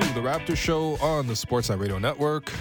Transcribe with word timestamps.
to 0.00 0.14
the 0.14 0.20
Raptor 0.20 0.56
Show 0.56 0.96
on 0.96 1.28
the 1.28 1.34
Sportsnet 1.34 1.78
Radio 1.78 1.98
Network. 1.98 2.52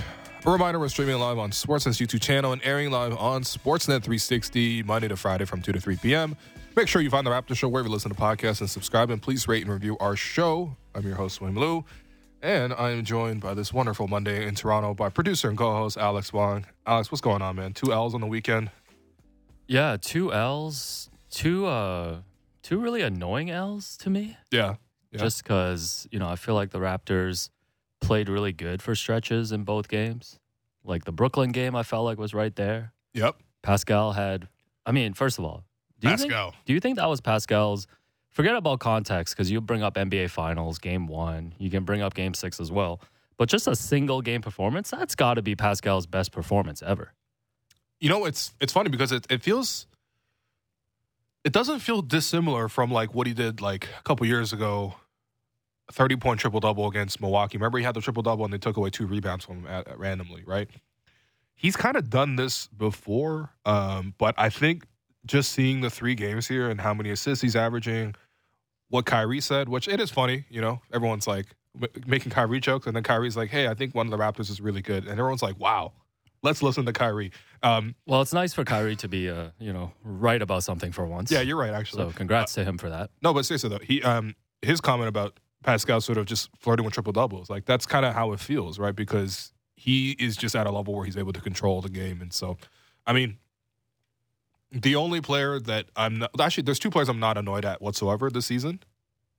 A 0.45 0.52
reminder 0.52 0.77
we're 0.79 0.88
streaming 0.88 1.18
live 1.18 1.39
on 1.39 1.50
Sportsnet's 1.50 1.97
YouTube 1.97 2.21
channel 2.21 2.52
and 2.52 2.61
airing 2.63 2.91
live 2.91 3.18
on 3.18 3.41
Sportsnet 3.41 4.04
360 4.04 4.83
Monday 4.83 5.07
to 5.07 5.15
Friday 5.15 5.46
from 5.46 5.59
2 5.64 5.71
to 5.71 5.82
3 5.82 5.96
p.m. 5.96 6.36
Make 6.75 6.88
sure 6.88 7.01
you 7.01 7.09
find 7.09 7.25
the 7.25 7.32
Raptor 7.32 7.55
Show 7.55 7.69
wherever 7.69 7.88
you 7.88 7.93
listen 7.93 8.11
to 8.14 8.18
podcasts 8.18 8.59
and 8.61 8.69
subscribe, 8.69 9.09
and 9.09 9.19
please 9.19 9.47
rate 9.47 9.64
and 9.64 9.73
review 9.73 9.97
our 10.00 10.15
show. 10.15 10.75
I'm 10.93 11.07
your 11.07 11.15
host, 11.15 11.41
William 11.41 11.57
Lou, 11.57 11.86
and 12.43 12.71
I 12.71 12.91
am 12.91 13.04
joined 13.04 13.41
by 13.41 13.55
this 13.55 13.73
wonderful 13.73 14.07
Monday 14.07 14.45
in 14.45 14.54
Toronto 14.54 14.93
by 14.93 15.09
producer 15.09 15.50
and 15.50 15.57
co-host 15.57 15.97
Alex 15.97 16.31
Wong. 16.31 16.68
Alex, 16.86 17.11
what's 17.11 17.21
going 17.21 17.42
on, 17.42 17.56
man? 17.56 17.73
Two 17.73 17.92
L's 17.92 18.14
on 18.14 18.21
the 18.21 18.28
weekend. 18.28 18.70
Yeah, 19.68 19.97
two 20.00 20.31
L's, 20.31 21.09
two 21.31 21.65
uh, 21.65 22.18
two 22.61 22.79
really 22.79 23.01
annoying 23.01 23.50
L's 23.50 23.97
to 23.97 24.11
me. 24.11 24.37
Yeah, 24.51 24.75
yeah. 25.13 25.19
Just 25.19 25.43
because 25.43 26.07
you 26.11 26.19
know, 26.19 26.27
I 26.27 26.35
feel 26.35 26.55
like 26.55 26.71
the 26.71 26.79
Raptors 26.79 27.49
played 28.01 28.29
really 28.29 28.51
good 28.51 28.81
for 28.81 28.95
stretches 28.95 29.51
in 29.51 29.63
both 29.63 29.87
games. 29.87 30.39
Like 30.83 31.05
the 31.05 31.11
Brooklyn 31.11 31.51
game, 31.51 31.75
I 31.75 31.83
felt 31.83 32.03
like 32.03 32.17
was 32.17 32.33
right 32.33 32.55
there. 32.55 32.94
Yep. 33.13 33.38
Pascal 33.61 34.13
had. 34.13 34.47
I 34.86 34.91
mean, 34.91 35.13
first 35.13 35.39
of 35.39 35.45
all, 35.45 35.63
do 35.99 36.09
you 36.09 36.16
Pascal. 36.16 36.52
think 36.52 36.66
do 36.66 36.73
you 36.73 36.80
think 36.80 36.97
that 36.97 37.08
was 37.08 37.22
Pascal's? 37.22 37.88
Forget 38.30 38.55
about 38.55 38.80
context 38.80 39.36
because 39.36 39.52
you 39.52 39.61
bring 39.61 39.83
up 39.83 39.94
NBA 39.94 40.31
Finals 40.31 40.80
game 40.80 41.08
one. 41.08 41.53
You 41.59 41.69
can 41.69 41.83
bring 41.83 42.02
up 42.02 42.16
game 42.16 42.33
six 42.33 42.59
as 42.59 42.72
well. 42.72 43.00
But 43.38 43.47
just 43.47 43.67
a 43.67 43.75
single 43.75 44.22
game 44.22 44.41
performance, 44.41 44.89
that's 44.89 45.16
got 45.16 45.36
to 45.36 45.44
be 45.44 45.55
Pascal's 45.55 46.08
best 46.08 46.31
performance 46.31 46.81
ever. 46.81 47.14
You 48.00 48.09
know, 48.09 48.25
it's 48.25 48.53
it's 48.59 48.73
funny 48.73 48.89
because 48.89 49.11
it, 49.11 49.27
it 49.30 49.44
feels 49.44 49.86
it 51.44 51.52
doesn't 51.52 51.80
feel 51.80 52.02
dissimilar 52.02 52.67
from 52.67 52.92
like 52.92 53.14
what 53.14 53.27
he 53.27 53.33
did 53.33 53.61
like 53.61 53.88
a 54.00 54.03
couple 54.03 54.25
years 54.25 54.52
ago. 54.53 54.95
Thirty 55.94 56.16
point 56.16 56.39
triple 56.39 56.59
double 56.59 56.88
against 56.88 57.22
Milwaukee. 57.22 57.58
Remember, 57.58 57.77
he 57.77 57.83
had 57.83 57.94
the 57.95 58.02
triple 58.02 58.23
double 58.23 58.44
and 58.45 58.53
they 58.53 58.58
took 58.58 58.77
away 58.77 58.89
two 58.89 59.05
rebounds 59.05 59.45
from 59.45 59.59
him 59.59 59.67
at, 59.67 59.88
at 59.88 59.99
randomly, 59.99 60.44
right? 60.45 60.67
He's 61.55 61.75
kind 61.75 61.95
of 61.95 62.09
done 62.09 62.36
this 62.36 62.67
before, 62.67 63.52
um, 63.66 64.16
but 64.17 64.33
I 64.38 64.49
think 64.49 64.86
just 65.25 65.52
seeing 65.52 65.81
the 65.81 65.89
three 65.89 66.16
games 66.16 66.47
here 66.47 66.69
and 66.69 66.81
how 66.81 66.94
many 66.94 67.11
assists 67.11 67.41
he's 67.44 67.55
averaging, 67.55 68.16
what 68.89 69.05
Kyrie 69.05 69.39
said, 69.39 69.69
which 69.69 69.88
it 69.88 70.02
is 70.02 70.09
funny, 70.09 70.45
you 70.49 70.59
know, 70.61 70.81
everyone's 70.91 71.27
like 71.27 71.45
making 72.08 72.31
Kyrie 72.31 72.59
jokes, 72.59 72.88
and 72.88 72.95
then 72.95 73.03
Kyrie's 73.03 73.38
like, 73.38 73.49
"Hey, 73.49 73.67
I 73.67 73.73
think 73.75 73.94
one 73.95 74.08
of 74.08 74.11
the 74.11 74.17
Raptors 74.17 74.49
is 74.49 74.59
really 74.61 74.81
good," 74.81 75.03
and 75.03 75.11
everyone's 75.19 75.44
like, 75.44 75.59
"Wow." 75.59 75.94
Let's 76.41 76.61
listen 76.61 76.86
to 76.88 76.91
Kyrie. 76.91 77.31
Um, 77.64 77.95
Well, 78.05 78.21
it's 78.21 78.33
nice 78.33 78.53
for 78.53 78.66
Kyrie 78.66 78.97
to 78.97 79.08
be, 79.08 79.30
uh, 79.30 79.52
you 79.59 79.71
know, 79.71 79.94
right 80.03 80.41
about 80.41 80.64
something 80.66 80.91
for 80.91 81.05
once. 81.05 81.31
yeah, 81.31 81.39
you're 81.39 81.55
right. 81.55 81.71
Actually, 81.73 82.03
So 82.03 82.11
congrats 82.11 82.53
to 82.55 82.66
him 82.66 82.77
for 82.77 82.89
that. 82.89 83.11
No, 83.21 83.33
but 83.33 83.45
seriously 83.45 83.69
though, 83.69 83.80
he 83.80 84.03
um 84.03 84.36
his 84.61 84.81
comment 84.81 85.08
about 85.08 85.39
Pascal 85.64 86.02
sort 86.02 86.17
of 86.17 86.25
just 86.25 86.50
flirting 86.59 86.86
with 86.86 86.94
triple 86.94 87.14
doubles, 87.14 87.50
like 87.50 87.66
that's 87.66 87.86
kind 87.86 88.06
of 88.06 88.14
how 88.14 88.31
it 88.33 88.39
feels, 88.39 88.80
right? 88.80 88.95
Because 88.95 89.52
he 89.75 90.11
is 90.11 90.38
just 90.38 90.55
at 90.55 90.67
a 90.67 90.72
level 90.72 90.94
where 90.94 91.05
he's 91.05 91.17
able 91.17 91.33
to 91.33 91.42
control 91.42 91.81
the 91.81 91.89
game, 91.89 92.22
and 92.22 92.31
so, 92.33 92.58
I 93.05 93.14
mean, 93.14 93.38
the 94.72 94.95
only 94.95 95.22
player 95.22 95.59
that 95.59 95.86
I'm 95.95 96.20
not, 96.20 96.31
actually 96.39 96.64
there's 96.64 96.80
two 96.80 96.89
players 96.89 97.09
I'm 97.09 97.20
not 97.20 97.38
annoyed 97.38 97.66
at 97.66 97.81
whatsoever 97.81 98.30
this 98.30 98.45
season. 98.47 98.80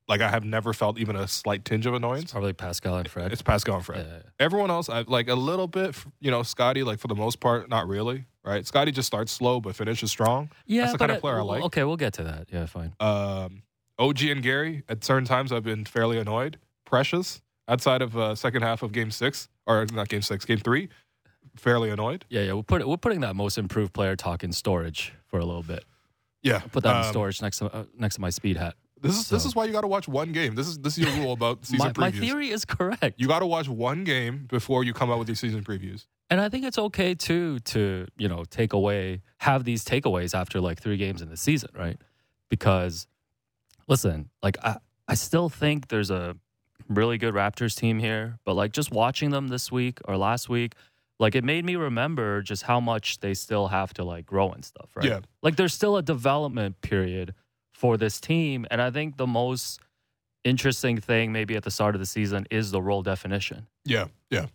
Like 0.07 0.21
I 0.21 0.29
have 0.29 0.45
never 0.45 0.73
felt 0.75 0.99
even 0.99 1.17
a 1.17 1.27
slight 1.27 1.65
tinge 1.65 1.87
of 1.87 1.95
annoyance. 1.95 2.33
Probably 2.33 2.53
Pascal 2.53 2.99
and 2.99 3.09
Fred. 3.09 3.33
It's 3.33 3.41
Pascal 3.43 3.77
and 3.77 3.85
Fred. 3.85 4.07
Yeah. 4.07 4.31
Everyone 4.39 4.71
else, 4.71 4.89
I 4.91 5.01
like 5.01 5.29
a 5.29 5.35
little 5.35 5.67
bit. 5.67 5.97
You 6.21 6.31
know, 6.31 6.43
Scotty, 6.43 6.83
like 6.83 6.99
for 6.99 7.09
the 7.09 7.15
most 7.15 7.41
part, 7.41 7.69
not 7.69 7.89
really. 7.89 8.27
Right? 8.45 8.67
Scotty 8.67 8.93
just 8.93 9.07
starts 9.07 9.33
slow 9.33 9.61
but 9.61 9.75
finishes 9.75 10.11
strong. 10.11 10.51
yeah, 10.67 10.83
That's 10.83 10.93
the 10.93 10.99
kind 10.99 11.11
of 11.11 11.21
player 11.21 11.37
I 11.37 11.41
uh, 11.41 11.45
like. 11.45 11.63
Okay, 11.65 11.85
we'll 11.85 11.97
get 11.97 12.13
to 12.15 12.25
that. 12.25 12.49
Yeah, 12.53 12.67
fine. 12.67 12.93
Um, 13.01 13.63
OG 13.99 14.23
and 14.25 14.43
Gary, 14.43 14.83
at 14.89 15.05
certain 15.05 15.25
times, 15.25 15.53
I've 15.53 15.63
been 15.65 15.85
fairly 15.85 16.19
annoyed. 16.19 16.59
Precious, 16.85 17.43
outside 17.69 18.03
of 18.03 18.17
uh, 18.17 18.35
second 18.35 18.63
half 18.63 18.83
of 18.83 18.93
game 18.93 19.11
six, 19.11 19.49
or 19.67 19.87
not 19.93 20.09
game 20.09 20.23
six, 20.23 20.45
game 20.45 20.59
three, 20.59 20.89
fairly 21.57 21.91
annoyed. 21.91 22.25
Yeah, 22.29 22.43
yeah. 22.43 22.53
We're 22.53 22.63
put 22.63 22.87
we're 22.87 22.97
putting 22.97 23.21
that 23.21 23.35
most 23.37 23.59
improved 23.59 23.93
player 23.93 24.17
talk 24.17 24.45
in 24.45 24.53
storage 24.53 25.13
for 25.27 25.39
a 25.39 25.45
little 25.45 25.63
bit. 25.63 25.85
Yeah. 26.43 26.61
Put 26.61 26.83
that 26.83 26.91
in 27.01 27.05
um, 27.07 27.11
storage 27.11 27.41
next 27.41 27.59
to 27.59 27.73
uh, 27.75 27.85
next 27.99 28.17
to 28.17 28.21
my 28.21 28.31
speed 28.31 28.57
hat. 28.57 28.75
This 29.01 29.19
is 29.19 29.29
this 29.29 29.45
is 29.45 29.55
why 29.55 29.65
you 29.67 29.73
got 29.73 29.83
to 29.83 29.87
watch 29.87 30.09
one 30.09 30.33
game. 30.33 30.55
This 30.55 30.67
is 30.67 30.79
this 30.79 30.99
is 30.99 31.05
your 31.05 31.13
rule 31.23 31.33
about 31.33 31.65
season 31.67 31.93
My, 31.97 32.11
my 32.11 32.11
theory 32.11 32.51
is 32.51 32.65
correct, 32.65 33.15
You 33.19 33.29
got 33.29 33.41
to 33.41 33.47
watch 33.47 33.69
one 33.69 34.05
game 34.05 34.47
before 34.49 34.85
you 34.85 34.93
come 34.93 35.11
out 35.11 35.19
with 35.19 35.29
your 35.29 35.37
season 35.37 35.63
previews. 35.63 36.07
and 36.31 36.41
I 36.41 36.49
think 36.49 36.65
it's 36.65 36.79
okay 36.79 37.15
too 37.15 37.59
to 37.61 38.07
you 38.17 38.29
know 38.29 38.45
take 38.45 38.73
away 38.73 39.23
have 39.39 39.65
these 39.65 39.85
takeaways 39.85 40.35
after 40.35 40.61
like 40.61 40.81
three 40.81 40.97
games 40.97 41.23
in 41.23 41.29
the 41.29 41.37
season, 41.37 41.71
right? 41.77 41.99
Because 42.51 43.07
listen, 43.89 44.31
like 44.43 44.57
I 44.63 44.77
I 45.09 45.15
still 45.15 45.49
think 45.49 45.89
there's 45.89 46.11
a 46.11 46.37
really 46.89 47.19
good 47.19 47.35
Raptors 47.35 47.77
team 47.77 47.99
here, 47.99 48.39
but 48.45 48.55
like 48.55 48.73
just 48.73 48.91
watching 48.91 49.31
them 49.31 49.49
this 49.49 49.71
week 49.71 50.01
or 50.07 50.17
last 50.17 50.49
week, 50.49 50.75
like 51.19 51.35
it 51.35 51.45
made 51.45 51.65
me 51.65 51.77
remember 51.77 52.43
just 52.43 52.65
how 52.65 52.81
much 52.81 53.21
they 53.21 53.35
still 53.35 53.69
have 53.69 53.95
to 53.95 54.05
like 54.05 54.27
grow 54.27 54.51
and 54.51 54.65
stuff, 54.65 54.91
right? 54.95 55.07
Yeah. 55.07 55.21
Like 55.43 55.57
there's 55.57 55.75
still 55.75 55.97
a 55.97 56.03
development 56.03 56.81
period 56.81 57.35
for 57.73 57.97
this 57.97 58.21
team, 58.21 58.67
and 58.71 58.81
I 58.81 58.91
think 58.91 59.17
the 59.17 59.27
most 59.27 59.81
interesting 60.45 61.01
thing 61.01 61.33
maybe 61.33 61.57
at 61.57 61.63
the 61.65 61.71
start 61.71 61.95
of 61.95 62.01
the 62.01 62.07
season 62.07 62.47
is 62.51 62.71
the 62.71 62.83
role 62.83 63.03
definition. 63.03 63.67
Yeah, 63.85 64.07
yeah, 64.31 64.47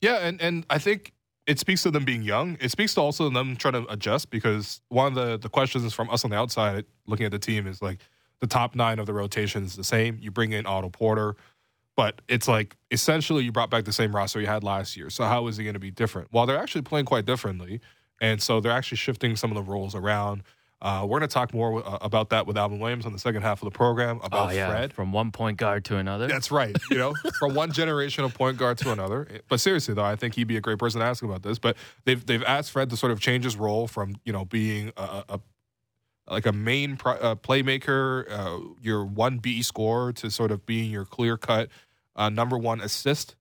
yeah, 0.00 0.16
and 0.16 0.40
and 0.40 0.66
I 0.70 0.78
think 0.78 1.12
it 1.46 1.58
speaks 1.58 1.82
to 1.84 1.90
them 1.90 2.04
being 2.04 2.22
young. 2.22 2.56
It 2.60 2.70
speaks 2.70 2.94
to 2.94 3.00
also 3.00 3.30
them 3.30 3.56
trying 3.56 3.74
to 3.74 3.90
adjust 3.90 4.30
because 4.30 4.80
one 4.88 5.06
of 5.08 5.14
the 5.14 5.38
the 5.38 5.48
questions 5.48 5.92
from 5.94 6.10
us 6.10 6.24
on 6.24 6.30
the 6.30 6.36
outside 6.36 6.84
looking 7.06 7.26
at 7.26 7.32
the 7.32 7.38
team 7.38 7.66
is 7.66 7.80
like 7.80 8.00
the 8.40 8.46
top 8.46 8.74
nine 8.74 8.98
of 8.98 9.06
the 9.06 9.12
rotation 9.12 9.64
is 9.64 9.76
the 9.76 9.84
same. 9.84 10.18
You 10.20 10.30
bring 10.30 10.52
in 10.52 10.66
Otto 10.66 10.90
Porter, 10.90 11.36
but 11.96 12.20
it's 12.28 12.46
like 12.46 12.76
essentially 12.90 13.44
you 13.44 13.52
brought 13.52 13.70
back 13.70 13.84
the 13.84 13.92
same 13.92 14.14
roster 14.14 14.40
you 14.40 14.46
had 14.46 14.62
last 14.62 14.96
year. 14.96 15.10
So 15.10 15.24
how 15.24 15.46
is 15.48 15.58
it 15.58 15.64
going 15.64 15.74
to 15.74 15.80
be 15.80 15.90
different? 15.90 16.28
Well, 16.32 16.46
they're 16.46 16.58
actually 16.58 16.82
playing 16.82 17.06
quite 17.06 17.24
differently, 17.24 17.80
and 18.20 18.40
so 18.40 18.60
they're 18.60 18.72
actually 18.72 18.98
shifting 18.98 19.36
some 19.36 19.50
of 19.50 19.56
the 19.56 19.62
roles 19.68 19.94
around. 19.94 20.42
Uh, 20.80 21.00
we're 21.02 21.18
going 21.18 21.28
to 21.28 21.34
talk 21.34 21.52
more 21.52 21.84
uh, 21.84 21.98
about 22.00 22.30
that 22.30 22.46
with 22.46 22.56
Alvin 22.56 22.78
Williams 22.78 23.04
on 23.04 23.12
the 23.12 23.18
second 23.18 23.42
half 23.42 23.60
of 23.60 23.66
the 23.66 23.76
program 23.76 24.20
about 24.22 24.52
Fred. 24.52 24.92
from 24.92 25.12
one 25.12 25.32
point 25.32 25.58
guard 25.58 25.84
to 25.86 25.96
another. 25.96 26.28
That's 26.28 26.52
right. 26.52 26.76
You 26.88 26.98
know, 26.98 27.14
from 27.40 27.54
one 27.54 27.72
generation 27.72 28.22
of 28.22 28.32
point 28.32 28.58
guard 28.58 28.78
to 28.78 28.92
another. 28.92 29.26
But 29.48 29.58
seriously, 29.58 29.94
though, 29.94 30.04
I 30.04 30.14
think 30.14 30.34
he'd 30.34 30.44
be 30.44 30.56
a 30.56 30.60
great 30.60 30.78
person 30.78 31.00
to 31.00 31.06
ask 31.06 31.24
about 31.24 31.42
this. 31.42 31.58
But 31.58 31.76
they've 32.04 32.24
they've 32.24 32.44
asked 32.44 32.70
Fred 32.70 32.90
to 32.90 32.96
sort 32.96 33.10
of 33.10 33.18
change 33.18 33.42
his 33.42 33.56
role 33.56 33.88
from 33.88 34.14
you 34.24 34.32
know 34.32 34.44
being 34.44 34.92
a, 34.96 35.24
a 35.28 35.40
like 36.30 36.46
a 36.46 36.52
main 36.52 36.92
uh, 37.04 37.34
playmaker, 37.36 38.30
uh, 38.30 38.74
your 38.80 39.04
one 39.04 39.38
B 39.38 39.62
score 39.62 40.12
to 40.14 40.30
sort 40.30 40.50
of 40.50 40.66
being 40.66 40.90
your 40.90 41.04
clear 41.04 41.36
cut 41.36 41.68
uh, 42.16 42.28
number 42.28 42.58
one 42.58 42.80
assist 42.80 43.36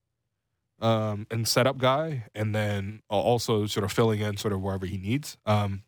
um, 0.80 1.26
and 1.32 1.48
setup 1.48 1.78
guy, 1.78 2.26
and 2.36 2.54
then 2.54 3.02
also 3.10 3.66
sort 3.66 3.84
of 3.84 3.92
filling 3.92 4.22
in 4.22 4.38
sort 4.38 4.54
of 4.54 4.62
wherever 4.62 4.86
he 4.86 4.98
needs. 4.98 5.38
Um, 5.46 5.84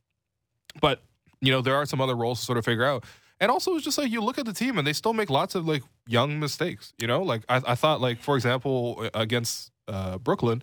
but 0.82 1.04
you 1.42 1.52
know, 1.52 1.62
there 1.62 1.76
are 1.76 1.86
some 1.86 2.02
other 2.02 2.16
roles 2.16 2.40
to 2.40 2.46
sort 2.46 2.58
of 2.58 2.66
figure 2.66 2.84
out. 2.84 3.06
And 3.40 3.50
also, 3.50 3.76
it's 3.76 3.86
just 3.86 3.98
like 3.98 4.12
you 4.12 4.22
look 4.22 4.38
at 4.38 4.46
the 4.46 4.54
team 4.54 4.78
and 4.78 4.86
they 4.86 4.92
still 4.92 5.14
make 5.14 5.30
lots 5.30 5.56
of 5.56 5.66
like 5.66 5.84
young 6.06 6.40
mistakes. 6.40 6.94
You 6.98 7.08
know, 7.08 7.22
like 7.22 7.44
I, 7.48 7.62
I 7.68 7.76
thought, 7.76 8.02
like 8.02 8.20
for 8.20 8.36
example, 8.36 9.08
against 9.14 9.72
uh, 9.88 10.18
Brooklyn, 10.18 10.62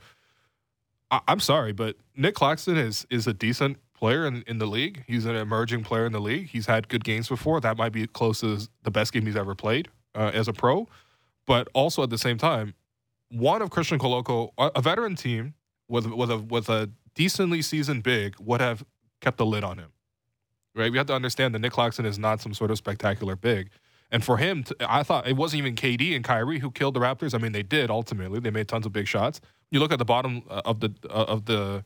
I, 1.10 1.20
I'm 1.26 1.40
sorry, 1.40 1.72
but 1.72 1.96
Nic 2.16 2.34
Claxton 2.34 2.76
is 2.76 3.06
is 3.08 3.26
a 3.26 3.32
decent 3.32 3.78
player 3.96 4.26
in, 4.26 4.44
in 4.46 4.58
the 4.58 4.66
league. 4.66 5.04
He's 5.06 5.24
an 5.24 5.36
emerging 5.36 5.84
player 5.84 6.06
in 6.06 6.12
the 6.12 6.20
league. 6.20 6.48
He's 6.48 6.66
had 6.66 6.88
good 6.88 7.04
games 7.04 7.28
before. 7.28 7.60
That 7.60 7.76
might 7.76 7.92
be 7.92 8.06
close 8.06 8.40
to 8.40 8.58
the 8.82 8.90
best 8.90 9.12
game 9.12 9.26
he's 9.26 9.36
ever 9.36 9.54
played 9.54 9.88
uh, 10.14 10.30
as 10.32 10.48
a 10.48 10.52
pro. 10.52 10.88
But 11.46 11.68
also 11.74 12.02
at 12.02 12.10
the 12.10 12.18
same 12.18 12.38
time, 12.38 12.74
one 13.30 13.62
of 13.62 13.70
Christian 13.70 13.98
Koloko, 13.98 14.50
a 14.58 14.80
veteran 14.80 15.16
team 15.16 15.54
with 15.88 16.06
with 16.06 16.30
a 16.30 16.38
with 16.38 16.68
a 16.68 16.90
decently 17.14 17.62
seasoned 17.62 18.02
big, 18.02 18.36
would 18.38 18.60
have 18.60 18.84
kept 19.20 19.38
the 19.38 19.46
lid 19.46 19.64
on 19.64 19.78
him 19.78 19.92
right? 20.76 20.92
We 20.92 20.98
have 20.98 21.06
to 21.08 21.14
understand 21.14 21.54
that 21.54 21.60
Nic 21.60 21.72
Claxton 21.72 22.04
is 22.04 22.18
not 22.18 22.40
some 22.40 22.54
sort 22.54 22.70
of 22.70 22.78
spectacular 22.78 23.34
big. 23.34 23.70
And 24.12 24.22
for 24.22 24.36
him, 24.36 24.62
to, 24.64 24.76
I 24.88 25.02
thought 25.02 25.26
it 25.26 25.36
wasn't 25.36 25.58
even 25.58 25.74
KD 25.74 26.14
and 26.14 26.24
Kyrie 26.24 26.60
who 26.60 26.70
killed 26.70 26.94
the 26.94 27.00
Raptors. 27.00 27.34
I 27.34 27.38
mean, 27.38 27.52
they 27.52 27.64
did 27.64 27.90
ultimately. 27.90 28.38
They 28.38 28.50
made 28.50 28.68
tons 28.68 28.86
of 28.86 28.92
big 28.92 29.08
shots. 29.08 29.40
You 29.70 29.80
look 29.80 29.90
at 29.90 29.98
the 29.98 30.04
bottom 30.04 30.42
uh, 30.48 30.62
of 30.64 30.78
the 30.78 30.94
uh, 31.10 31.24
of 31.24 31.46
the 31.46 31.82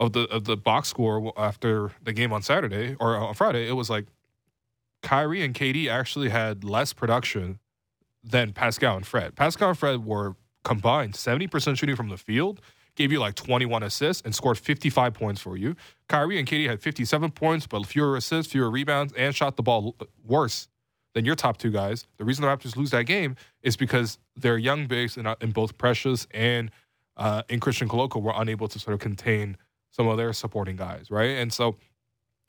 of 0.00 0.12
the 0.12 0.22
of 0.28 0.44
the 0.44 0.56
box 0.56 0.88
score 0.88 1.32
after 1.36 1.92
the 2.02 2.12
game 2.12 2.32
on 2.32 2.42
Saturday 2.42 2.96
or 3.00 3.16
on 3.16 3.34
Friday. 3.34 3.68
It 3.68 3.72
was 3.72 3.90
like 3.90 4.06
Kyrie 5.02 5.42
and 5.44 5.54
KD 5.54 5.88
actually 5.88 6.28
had 6.28 6.64
less 6.64 6.92
production 6.92 7.58
than 8.22 8.52
Pascal 8.52 8.96
and 8.96 9.06
Fred. 9.06 9.36
Pascal 9.36 9.70
and 9.70 9.78
Fred 9.78 10.04
were 10.04 10.36
combined 10.64 11.14
70% 11.14 11.78
shooting 11.78 11.96
from 11.96 12.08
the 12.08 12.16
field, 12.16 12.60
gave 12.94 13.12
you 13.12 13.20
like 13.20 13.34
21 13.34 13.82
assists, 13.82 14.22
and 14.24 14.34
scored 14.34 14.58
55 14.58 15.14
points 15.14 15.40
for 15.40 15.56
you. 15.56 15.76
Kyrie 16.08 16.38
and 16.38 16.46
KD 16.46 16.68
had 16.68 16.80
57 16.80 17.30
points, 17.30 17.66
but 17.66 17.86
fewer 17.86 18.16
assists, 18.16 18.52
fewer 18.52 18.70
rebounds, 18.70 19.12
and 19.16 19.34
shot 19.34 19.56
the 19.56 19.62
ball 19.62 19.96
worse 20.24 20.68
than 21.14 21.24
your 21.24 21.34
top 21.34 21.56
two 21.56 21.70
guys. 21.70 22.06
The 22.18 22.24
reason 22.24 22.42
the 22.42 22.48
Raptors 22.48 22.76
lose 22.76 22.90
that 22.90 23.04
game 23.04 23.36
is 23.62 23.76
because 23.76 24.18
their 24.36 24.58
young 24.58 24.86
bigs 24.86 25.16
in, 25.16 25.26
in 25.40 25.52
both 25.52 25.78
Precious 25.78 26.26
and 26.32 26.70
uh, 27.16 27.42
in 27.48 27.60
Christian 27.60 27.88
Koloko 27.88 28.20
were 28.20 28.34
unable 28.36 28.68
to 28.68 28.78
sort 28.78 28.94
of 28.94 29.00
contain 29.00 29.56
some 29.98 30.06
of 30.08 30.16
their 30.16 30.32
supporting 30.32 30.76
guys, 30.76 31.10
right? 31.10 31.30
And 31.38 31.52
so, 31.52 31.76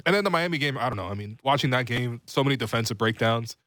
and 0.05 0.15
then 0.15 0.23
the 0.23 0.29
Miami 0.29 0.57
game, 0.59 0.77
I 0.77 0.87
don't 0.87 0.97
know. 0.97 1.07
I 1.07 1.15
mean, 1.15 1.39
watching 1.43 1.71
that 1.71 1.85
game, 1.87 2.21
so 2.25 2.43
many 2.43 2.55
defensive 2.55 2.97
breakdowns. 2.97 3.57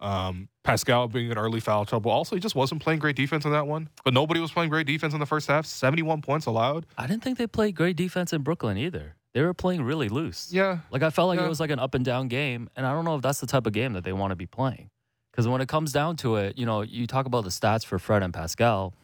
Um, 0.00 0.48
Pascal 0.62 1.08
being 1.08 1.30
in 1.30 1.38
early 1.38 1.58
foul 1.60 1.84
trouble. 1.84 2.10
Also, 2.10 2.36
he 2.36 2.40
just 2.40 2.54
wasn't 2.54 2.82
playing 2.82 3.00
great 3.00 3.16
defense 3.16 3.44
in 3.44 3.50
that 3.52 3.66
one. 3.66 3.88
But 4.04 4.14
nobody 4.14 4.38
was 4.38 4.52
playing 4.52 4.70
great 4.70 4.86
defense 4.86 5.12
in 5.12 5.18
the 5.20 5.26
first 5.26 5.48
half. 5.48 5.66
71 5.66 6.22
points 6.22 6.46
allowed. 6.46 6.86
I 6.96 7.06
didn't 7.06 7.22
think 7.24 7.38
they 7.38 7.46
played 7.48 7.74
great 7.74 7.96
defense 7.96 8.32
in 8.32 8.42
Brooklyn 8.42 8.76
either. 8.76 9.16
They 9.34 9.42
were 9.42 9.54
playing 9.54 9.82
really 9.82 10.08
loose. 10.08 10.52
Yeah. 10.52 10.78
Like 10.90 11.02
I 11.02 11.10
felt 11.10 11.28
like 11.28 11.38
Yeah. 11.40 11.46
it 11.46 11.48
was 11.48 11.58
like 11.60 11.70
an 11.70 11.78
up 11.80 11.94
and 11.94 12.04
down 12.04 12.28
game, 12.28 12.68
and 12.76 12.86
I 12.86 12.92
don't 12.92 13.04
know 13.04 13.16
if 13.16 13.22
that's 13.22 13.40
the 13.40 13.46
type 13.46 13.66
of 13.66 13.72
game 13.72 13.92
that 13.94 14.04
they 14.04 14.12
want 14.12 14.30
to 14.30 14.36
be 14.36 14.46
playing. 14.46 14.90
Because 15.32 15.48
when 15.48 15.60
it 15.60 15.68
comes 15.68 15.92
down 15.92 16.16
to 16.18 16.36
it, 16.36 16.58
you 16.58 16.66
know, 16.66 16.82
you 16.82 17.06
talk 17.06 17.26
about 17.26 17.44
the 17.44 17.50
stats 17.50 17.84
for 17.84 17.98
Fred 17.98 18.22
and 18.22 18.32
Pascal, 18.34 18.94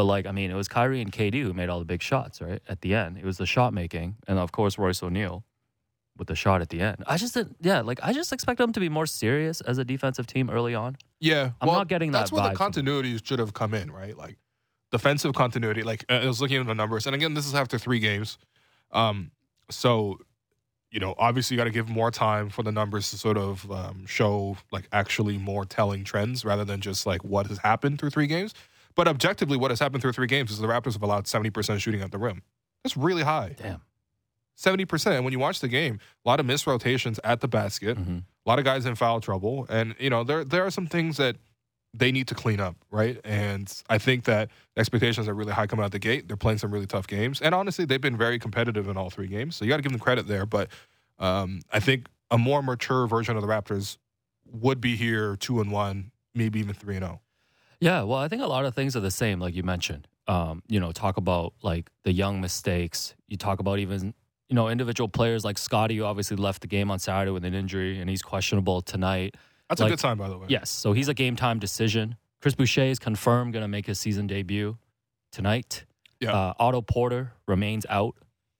but 0.00 0.06
like 0.06 0.24
I 0.24 0.32
mean, 0.32 0.50
it 0.50 0.54
was 0.54 0.66
Kyrie 0.66 1.02
and 1.02 1.12
KD 1.12 1.42
who 1.42 1.52
made 1.52 1.68
all 1.68 1.78
the 1.78 1.84
big 1.84 2.00
shots, 2.00 2.40
right? 2.40 2.62
At 2.66 2.80
the 2.80 2.94
end, 2.94 3.18
it 3.18 3.24
was 3.26 3.36
the 3.36 3.44
shot 3.44 3.74
making, 3.74 4.16
and 4.26 4.38
of 4.38 4.50
course 4.50 4.78
Royce 4.78 5.02
O'Neale 5.02 5.44
with 6.16 6.26
the 6.26 6.34
shot 6.34 6.62
at 6.62 6.70
the 6.70 6.80
end. 6.80 7.04
I 7.06 7.18
just 7.18 7.34
didn't, 7.34 7.56
yeah, 7.60 7.82
like 7.82 8.00
I 8.02 8.14
just 8.14 8.32
expect 8.32 8.56
them 8.56 8.72
to 8.72 8.80
be 8.80 8.88
more 8.88 9.04
serious 9.04 9.60
as 9.60 9.76
a 9.76 9.84
defensive 9.84 10.26
team 10.26 10.48
early 10.48 10.74
on. 10.74 10.96
Yeah. 11.18 11.50
I'm 11.60 11.68
well, 11.68 11.76
not 11.76 11.88
getting 11.88 12.12
that. 12.12 12.20
That's 12.20 12.32
where 12.32 12.48
the 12.48 12.56
continuity 12.56 13.18
should 13.22 13.40
have 13.40 13.52
come 13.52 13.74
in, 13.74 13.90
right? 13.90 14.16
Like 14.16 14.38
defensive 14.90 15.34
continuity. 15.34 15.82
Like 15.82 16.06
I 16.08 16.24
was 16.24 16.40
looking 16.40 16.62
at 16.62 16.66
the 16.66 16.74
numbers, 16.74 17.04
and 17.04 17.14
again, 17.14 17.34
this 17.34 17.46
is 17.46 17.54
after 17.54 17.76
three 17.76 17.98
games. 17.98 18.38
Um, 18.92 19.32
so 19.70 20.18
you 20.90 20.98
know, 20.98 21.14
obviously, 21.18 21.56
you 21.56 21.58
got 21.60 21.64
to 21.64 21.70
give 21.70 21.90
more 21.90 22.10
time 22.10 22.48
for 22.48 22.62
the 22.62 22.72
numbers 22.72 23.10
to 23.10 23.18
sort 23.18 23.36
of 23.36 23.70
um, 23.70 24.06
show 24.06 24.56
like 24.72 24.88
actually 24.92 25.36
more 25.36 25.66
telling 25.66 26.04
trends 26.04 26.42
rather 26.42 26.64
than 26.64 26.80
just 26.80 27.04
like 27.04 27.22
what 27.22 27.48
has 27.48 27.58
happened 27.58 27.98
through 27.98 28.10
three 28.10 28.26
games. 28.26 28.54
But 29.00 29.08
objectively, 29.08 29.56
what 29.56 29.70
has 29.70 29.80
happened 29.80 30.02
through 30.02 30.12
three 30.12 30.26
games 30.26 30.50
is 30.50 30.58
the 30.58 30.66
Raptors 30.66 30.92
have 30.92 31.02
allowed 31.02 31.26
seventy 31.26 31.48
percent 31.48 31.80
shooting 31.80 32.02
at 32.02 32.12
the 32.12 32.18
rim. 32.18 32.42
That's 32.84 32.98
really 32.98 33.22
high. 33.22 33.56
Damn. 33.56 33.80
Seventy 34.56 34.84
percent. 34.84 35.16
And 35.16 35.24
when 35.24 35.32
you 35.32 35.38
watch 35.38 35.60
the 35.60 35.68
game, 35.68 36.00
a 36.26 36.28
lot 36.28 36.38
of 36.38 36.44
missed 36.44 36.66
rotations 36.66 37.18
at 37.24 37.40
the 37.40 37.48
basket 37.48 37.96
hmm 37.96 38.18
a 38.44 38.48
lot 38.50 38.58
of 38.58 38.66
guys 38.66 38.84
in 38.84 38.94
foul 38.94 39.22
trouble, 39.22 39.64
and 39.70 39.94
you 39.98 40.10
know 40.10 40.22
there 40.22 40.44
there 40.44 40.66
are 40.66 40.70
some 40.70 40.86
things 40.86 41.16
that 41.16 41.36
they 41.94 42.12
need 42.12 42.28
to 42.28 42.34
clean 42.34 42.60
up, 42.60 42.76
right? 42.90 43.18
And 43.24 43.72
I 43.88 43.96
think 43.96 44.24
that 44.24 44.50
expectations 44.76 45.28
are 45.28 45.34
really 45.34 45.54
high 45.54 45.66
coming 45.66 45.82
out 45.82 45.92
the 45.92 45.98
gate. 45.98 46.28
They're 46.28 46.36
playing 46.36 46.58
some 46.58 46.70
really 46.70 46.86
tough 46.86 47.06
games, 47.06 47.40
and 47.40 47.54
honestly, 47.54 47.86
they've 47.86 48.02
been 48.02 48.18
very 48.18 48.38
competitive 48.38 48.86
in 48.86 48.98
all 48.98 49.08
three 49.08 49.28
games. 49.28 49.56
So 49.56 49.64
you 49.64 49.70
got 49.70 49.76
to 49.76 49.82
give 49.82 49.92
them 49.92 50.00
credit 50.00 50.28
there. 50.28 50.44
But 50.44 50.68
um, 51.18 51.62
I 51.72 51.80
think 51.80 52.08
a 52.30 52.36
more 52.36 52.62
mature 52.62 53.06
version 53.06 53.34
of 53.34 53.40
the 53.40 53.48
Raptors 53.48 53.96
would 54.52 54.78
be 54.78 54.94
here 54.94 55.36
two 55.36 55.58
and 55.62 55.72
one, 55.72 56.10
maybe 56.34 56.60
even 56.60 56.74
three 56.74 56.96
and 56.96 57.04
oh. 57.06 57.20
Yeah, 57.80 58.02
well, 58.02 58.18
I 58.18 58.28
think 58.28 58.42
a 58.42 58.46
lot 58.46 58.64
of 58.64 58.74
things 58.74 58.94
are 58.96 59.00
the 59.00 59.10
same, 59.10 59.40
like 59.40 59.54
you 59.54 59.62
mentioned. 59.62 60.06
Um, 60.26 60.62
you 60.68 60.78
know, 60.80 60.92
talk 60.92 61.16
about 61.16 61.54
like 61.62 61.90
the 62.04 62.12
young 62.12 62.40
mistakes. 62.40 63.14
You 63.28 63.36
talk 63.36 63.58
about 63.60 63.78
even 63.78 64.14
you 64.48 64.54
know 64.54 64.68
individual 64.68 65.08
players 65.08 65.44
like 65.44 65.58
Scotty, 65.58 65.96
who 65.96 66.04
obviously 66.04 66.36
left 66.36 66.60
the 66.60 66.68
game 66.68 66.90
on 66.90 66.98
Saturday 66.98 67.30
with 67.30 67.44
an 67.44 67.54
injury, 67.54 67.98
and 68.00 68.08
he's 68.10 68.22
questionable 68.22 68.82
tonight. 68.82 69.34
That's 69.68 69.80
Like- 69.80 69.88
a 69.88 69.92
good 69.92 70.00
sign, 70.00 70.16
by 70.18 70.28
the 70.28 70.36
way. 70.38 70.46
Yes, 70.48 70.70
so 70.70 70.92
he's 70.92 71.08
a 71.08 71.14
game 71.14 71.36
time 71.36 71.58
decision. 71.58 72.16
Chris 72.42 72.54
Boucher 72.54 72.82
is 72.84 72.98
confirmed 72.98 73.52
going 73.52 73.62
to 73.62 73.68
make 73.68 73.86
his 73.86 73.98
season 73.98 74.26
debut 74.26 74.76
tonight. 75.32 75.84
Yeah. 76.20 76.32
Uh, 76.32 76.54
Otto 76.58 76.82
Porter 76.82 77.32
remains 77.46 77.86
out. 77.88 78.14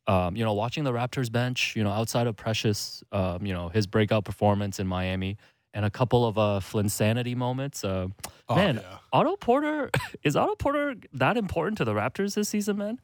Um, 0.06 0.34
you 0.37 0.44
know, 0.44 0.55
watching 0.55 0.84
the 0.84 0.93
Raptors 0.93 1.31
bench, 1.31 1.75
you 1.76 1.84
know, 1.84 1.90
outside 1.90 2.26
of 2.26 2.37
Precious, 2.37 3.02
um, 3.12 3.44
you 3.46 3.52
know, 3.52 3.69
his 3.69 3.87
breakout 3.87 4.25
performance 4.25 4.78
in 4.81 4.87
Miami 4.87 5.37
and 5.75 5.84
a 5.84 5.90
couple 5.90 6.26
of 6.26 6.37
uh, 6.38 6.61
Flynnsanity 6.61 7.37
moments. 7.37 7.84
Uh, 7.84 8.08
Oh, 8.49 8.56
Man, 8.56 8.76
yeah. 8.82 8.96
Otto 9.12 9.37
Porter 9.37 9.90
is 10.25 10.34
Otto 10.34 10.56
Porter 10.56 10.96
that 11.12 11.37
important 11.37 11.78
to 11.78 11.84
the 11.84 11.93
Raptors 11.93 12.34
this 12.34 12.49
season, 12.49 12.78
man? 12.78 12.99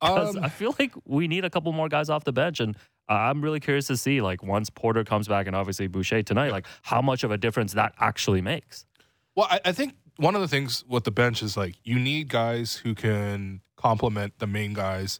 Because 0.00 0.36
Um, 0.36 0.44
I 0.44 0.48
feel 0.48 0.72
like 0.78 0.92
we 1.04 1.26
need 1.26 1.44
a 1.44 1.50
couple 1.50 1.72
more 1.72 1.88
guys 1.88 2.08
off 2.08 2.22
the 2.22 2.32
bench, 2.32 2.60
and 2.60 2.76
I'm 3.08 3.42
really 3.42 3.58
curious 3.58 3.88
to 3.88 3.96
see 3.96 4.20
like 4.20 4.44
once 4.44 4.70
Porter 4.70 5.02
comes 5.02 5.26
back 5.26 5.48
and 5.48 5.56
obviously 5.56 5.88
Boucher 5.88 6.22
tonight, 6.22 6.52
like 6.52 6.66
how 6.82 7.02
much 7.02 7.24
of 7.24 7.32
a 7.32 7.36
difference 7.36 7.72
that 7.72 7.92
actually 7.98 8.40
makes. 8.40 8.86
Well, 9.34 9.48
I, 9.50 9.60
I 9.64 9.72
think 9.72 9.94
one 10.16 10.36
of 10.36 10.40
the 10.42 10.48
things 10.48 10.84
with 10.86 11.02
the 11.02 11.10
bench 11.10 11.42
is 11.42 11.56
like 11.56 11.74
you 11.82 11.98
need 11.98 12.28
guys 12.28 12.76
who 12.76 12.94
can 12.94 13.60
complement 13.76 14.38
the 14.38 14.46
main 14.46 14.74
guys 14.74 15.18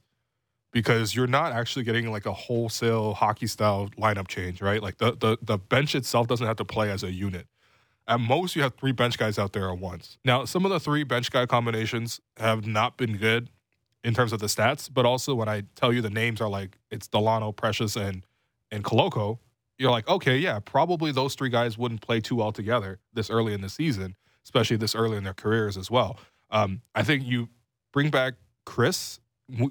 because 0.75 1.15
you're 1.15 1.29
not 1.29 1.53
actually 1.53 1.85
getting 1.85 2.11
like 2.11 2.27
a 2.27 2.33
wholesale 2.33 3.15
hockey 3.15 3.47
style 3.47 3.89
lineup 3.97 4.27
change, 4.27 4.61
right? 4.61 4.83
Like 4.83 4.99
the, 4.99 5.13
the 5.13 5.39
the 5.41 5.57
bench 5.57 5.95
itself 5.95 6.27
doesn't 6.27 6.47
have 6.47 6.57
to 6.57 6.65
play 6.65 6.91
as 6.91 7.05
a 7.05 7.13
unit. 7.13 7.47
At 8.07 8.21
most, 8.21 8.55
you 8.55 8.63
have 8.63 8.75
three 8.75 8.93
bench 8.93 9.17
guys 9.17 9.39
out 9.39 9.55
there 9.55 9.71
at 9.71 9.79
once. 9.79 10.19
Now, 10.25 10.45
some 10.45 10.67
of 10.67 10.73
the 10.73 10.81
three 10.81 11.05
bench 11.05 11.31
guy 11.31 11.47
combinations 11.47 12.21
have 12.37 12.67
not 12.67 12.99
been 12.99 13.17
good 13.17 13.49
in 14.03 14.13
terms 14.13 14.33
of 14.33 14.41
the 14.41 14.47
stats, 14.47 14.91
but 14.93 15.07
also 15.07 15.35
when 15.35 15.49
I 15.49 15.63
tell 15.77 15.93
you 15.93 16.03
the 16.03 16.11
names 16.11 16.41
are 16.41 16.49
like 16.49 16.77
it's 16.91 17.09
Dalano, 17.09 17.55
Precious, 17.55 17.95
and 17.97 18.27
and 18.73 18.83
Koloko, 18.83 19.39
you're 19.79 19.93
like, 19.93 20.09
okay, 20.09 20.37
yeah, 20.37 20.59
probably 20.59 21.13
those 21.13 21.37
three 21.37 21.51
guys 21.51 21.79
wouldn't 21.79 22.03
play 22.03 22.21
too 22.21 22.35
well 22.35 22.51
together 22.51 22.99
this 23.13 23.31
early 23.31 23.55
in 23.55 23.61
the 23.61 23.69
season, 23.69 24.17
especially 24.43 24.77
this 24.77 24.97
early 24.97 25.17
in 25.17 25.23
their 25.23 25.35
careers 25.35 25.77
as 25.77 25.89
well. 25.89 26.19
Um, 26.51 26.83
I 26.97 27.05
think 27.05 27.25
you 27.25 27.49
bring 27.93 28.11
back 28.11 28.35
Chris. 28.67 29.21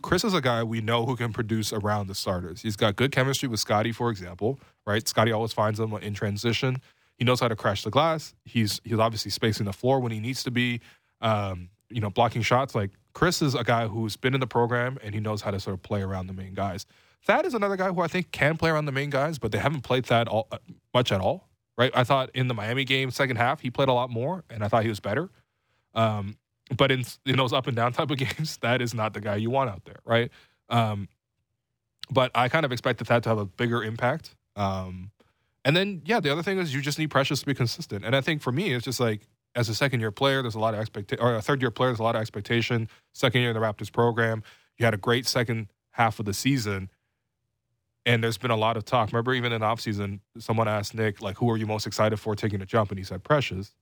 Chris 0.01 0.23
is 0.23 0.33
a 0.33 0.41
guy 0.41 0.63
we 0.63 0.81
know 0.81 1.05
who 1.05 1.15
can 1.15 1.33
produce 1.33 1.73
around 1.73 2.07
the 2.07 2.15
starters. 2.15 2.61
He's 2.61 2.75
got 2.75 2.95
good 2.95 3.11
chemistry 3.11 3.49
with 3.49 3.59
Scotty, 3.59 3.91
for 3.91 4.09
example, 4.11 4.59
right? 4.85 5.07
Scotty 5.07 5.31
always 5.31 5.53
finds 5.53 5.79
him 5.79 5.93
in 5.93 6.13
transition. 6.13 6.77
He 7.17 7.25
knows 7.25 7.39
how 7.39 7.47
to 7.47 7.55
crash 7.55 7.83
the 7.83 7.89
glass. 7.89 8.33
He's 8.45 8.81
he's 8.83 8.99
obviously 8.99 9.31
spacing 9.31 9.65
the 9.65 9.73
floor 9.73 9.99
when 9.99 10.11
he 10.11 10.19
needs 10.19 10.43
to 10.43 10.51
be. 10.51 10.81
Um, 11.21 11.69
you 11.89 12.01
know, 12.01 12.09
blocking 12.09 12.41
shots. 12.41 12.75
Like 12.75 12.91
Chris 13.13 13.41
is 13.41 13.55
a 13.55 13.63
guy 13.63 13.87
who's 13.87 14.17
been 14.17 14.33
in 14.33 14.39
the 14.39 14.47
program 14.47 14.97
and 15.03 15.13
he 15.13 15.21
knows 15.21 15.41
how 15.41 15.51
to 15.51 15.59
sort 15.59 15.75
of 15.75 15.83
play 15.83 16.01
around 16.01 16.27
the 16.27 16.33
main 16.33 16.53
guys. 16.53 16.85
Thad 17.23 17.45
is 17.45 17.53
another 17.53 17.77
guy 17.77 17.87
who 17.89 18.01
I 18.01 18.07
think 18.07 18.31
can 18.31 18.57
play 18.57 18.69
around 18.69 18.85
the 18.85 18.91
main 18.91 19.09
guys, 19.09 19.39
but 19.39 19.51
they 19.51 19.57
haven't 19.57 19.81
played 19.81 20.05
Thad 20.05 20.27
all, 20.27 20.47
uh, 20.51 20.57
much 20.93 21.11
at 21.11 21.21
all. 21.21 21.47
Right? 21.77 21.91
I 21.95 22.03
thought 22.03 22.29
in 22.33 22.47
the 22.47 22.53
Miami 22.53 22.83
game, 22.83 23.09
second 23.11 23.37
half, 23.37 23.61
he 23.61 23.71
played 23.71 23.89
a 23.89 23.93
lot 23.93 24.09
more, 24.09 24.43
and 24.49 24.63
I 24.63 24.67
thought 24.67 24.83
he 24.83 24.89
was 24.89 24.99
better. 24.99 25.29
Um, 25.95 26.37
but 26.75 26.91
in 26.91 27.03
in 27.25 27.37
those 27.37 27.53
up 27.53 27.67
and 27.67 27.75
down 27.75 27.93
type 27.93 28.11
of 28.11 28.17
games, 28.17 28.57
that 28.57 28.81
is 28.81 28.93
not 28.93 29.13
the 29.13 29.21
guy 29.21 29.35
you 29.35 29.49
want 29.49 29.69
out 29.69 29.85
there, 29.85 29.99
right? 30.05 30.31
Um, 30.69 31.07
but 32.09 32.31
I 32.35 32.49
kind 32.49 32.65
of 32.65 32.71
expected 32.71 33.07
that 33.07 33.23
to 33.23 33.29
have 33.29 33.37
a 33.37 33.45
bigger 33.45 33.83
impact. 33.83 34.35
Um, 34.55 35.11
and 35.65 35.75
then, 35.75 36.01
yeah, 36.05 36.19
the 36.19 36.31
other 36.31 36.43
thing 36.43 36.59
is 36.59 36.73
you 36.73 36.81
just 36.81 36.99
need 36.99 37.09
Precious 37.09 37.39
to 37.39 37.45
be 37.45 37.53
consistent. 37.53 38.03
And 38.03 38.15
I 38.15 38.21
think 38.21 38.41
for 38.41 38.51
me, 38.51 38.73
it's 38.73 38.85
just 38.85 38.99
like 38.99 39.21
as 39.55 39.69
a 39.69 39.75
second 39.75 39.99
year 39.99 40.11
player, 40.11 40.41
there's 40.41 40.55
a 40.55 40.59
lot 40.59 40.73
of 40.73 40.79
expectation, 40.79 41.23
or 41.23 41.35
a 41.35 41.41
third 41.41 41.61
year 41.61 41.71
player, 41.71 41.89
there's 41.89 41.99
a 41.99 42.03
lot 42.03 42.15
of 42.15 42.21
expectation. 42.21 42.89
Second 43.13 43.41
year 43.41 43.51
in 43.51 43.55
the 43.55 43.61
Raptors 43.61 43.91
program, 43.91 44.43
you 44.77 44.85
had 44.85 44.93
a 44.93 44.97
great 44.97 45.25
second 45.27 45.67
half 45.91 46.19
of 46.19 46.25
the 46.25 46.33
season. 46.33 46.89
And 48.05 48.21
there's 48.21 48.37
been 48.37 48.51
a 48.51 48.57
lot 48.57 48.75
of 48.75 48.83
talk. 48.83 49.11
Remember, 49.13 49.33
even 49.33 49.53
in 49.53 49.61
offseason, 49.61 50.19
someone 50.37 50.67
asked 50.67 50.93
Nick, 50.93 51.21
like, 51.21 51.37
who 51.37 51.49
are 51.49 51.55
you 51.55 51.65
most 51.65 51.87
excited 51.87 52.17
for 52.17 52.35
taking 52.35 52.61
a 52.61 52.65
jump? 52.65 52.91
And 52.91 52.97
he 52.97 53.05
said, 53.05 53.23
Precious. 53.23 53.73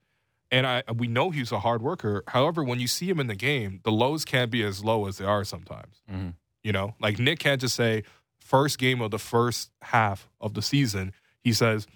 And 0.51 0.67
I 0.67 0.83
we 0.93 1.07
know 1.07 1.29
he's 1.31 1.51
a 1.51 1.59
hard 1.59 1.81
worker. 1.81 2.23
However, 2.27 2.63
when 2.63 2.79
you 2.79 2.87
see 2.87 3.09
him 3.09 3.19
in 3.19 3.27
the 3.27 3.35
game, 3.35 3.79
the 3.83 3.91
lows 3.91 4.25
can't 4.25 4.51
be 4.51 4.63
as 4.63 4.83
low 4.83 5.07
as 5.07 5.17
they 5.17 5.25
are 5.25 5.43
sometimes. 5.45 6.01
Mhm. 6.11 6.33
You 6.63 6.71
know, 6.73 6.95
like 6.99 7.19
Nick 7.19 7.39
can't 7.39 7.61
just 7.61 7.75
say 7.75 8.03
first 8.39 8.77
game 8.77 9.01
of 9.01 9.11
the 9.11 9.19
first 9.19 9.71
half 9.81 10.27
of 10.41 10.53
the 10.53 10.61
season. 10.61 11.13
He 11.43 11.53
says, 11.53 11.87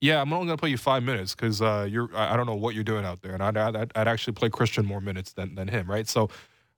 "Yeah, 0.00 0.20
I'm 0.22 0.32
only 0.32 0.46
going 0.46 0.56
to 0.56 0.60
play 0.60 0.70
you 0.70 0.78
five 0.78 1.02
minutes 1.02 1.34
because 1.34 1.60
uh, 1.60 1.86
you're. 1.88 2.08
I 2.16 2.32
I 2.32 2.36
don't 2.36 2.46
know 2.46 2.54
what 2.54 2.74
you're 2.74 2.84
doing 2.84 3.04
out 3.04 3.20
there, 3.22 3.34
and 3.34 3.42
I'd, 3.42 3.56
I'd, 3.56 3.92
I'd 3.94 4.08
actually 4.08 4.32
play 4.32 4.48
Christian 4.48 4.86
more 4.86 5.00
minutes 5.02 5.32
than 5.34 5.54
than 5.54 5.68
him, 5.68 5.88
right? 5.90 6.08
So." 6.08 6.28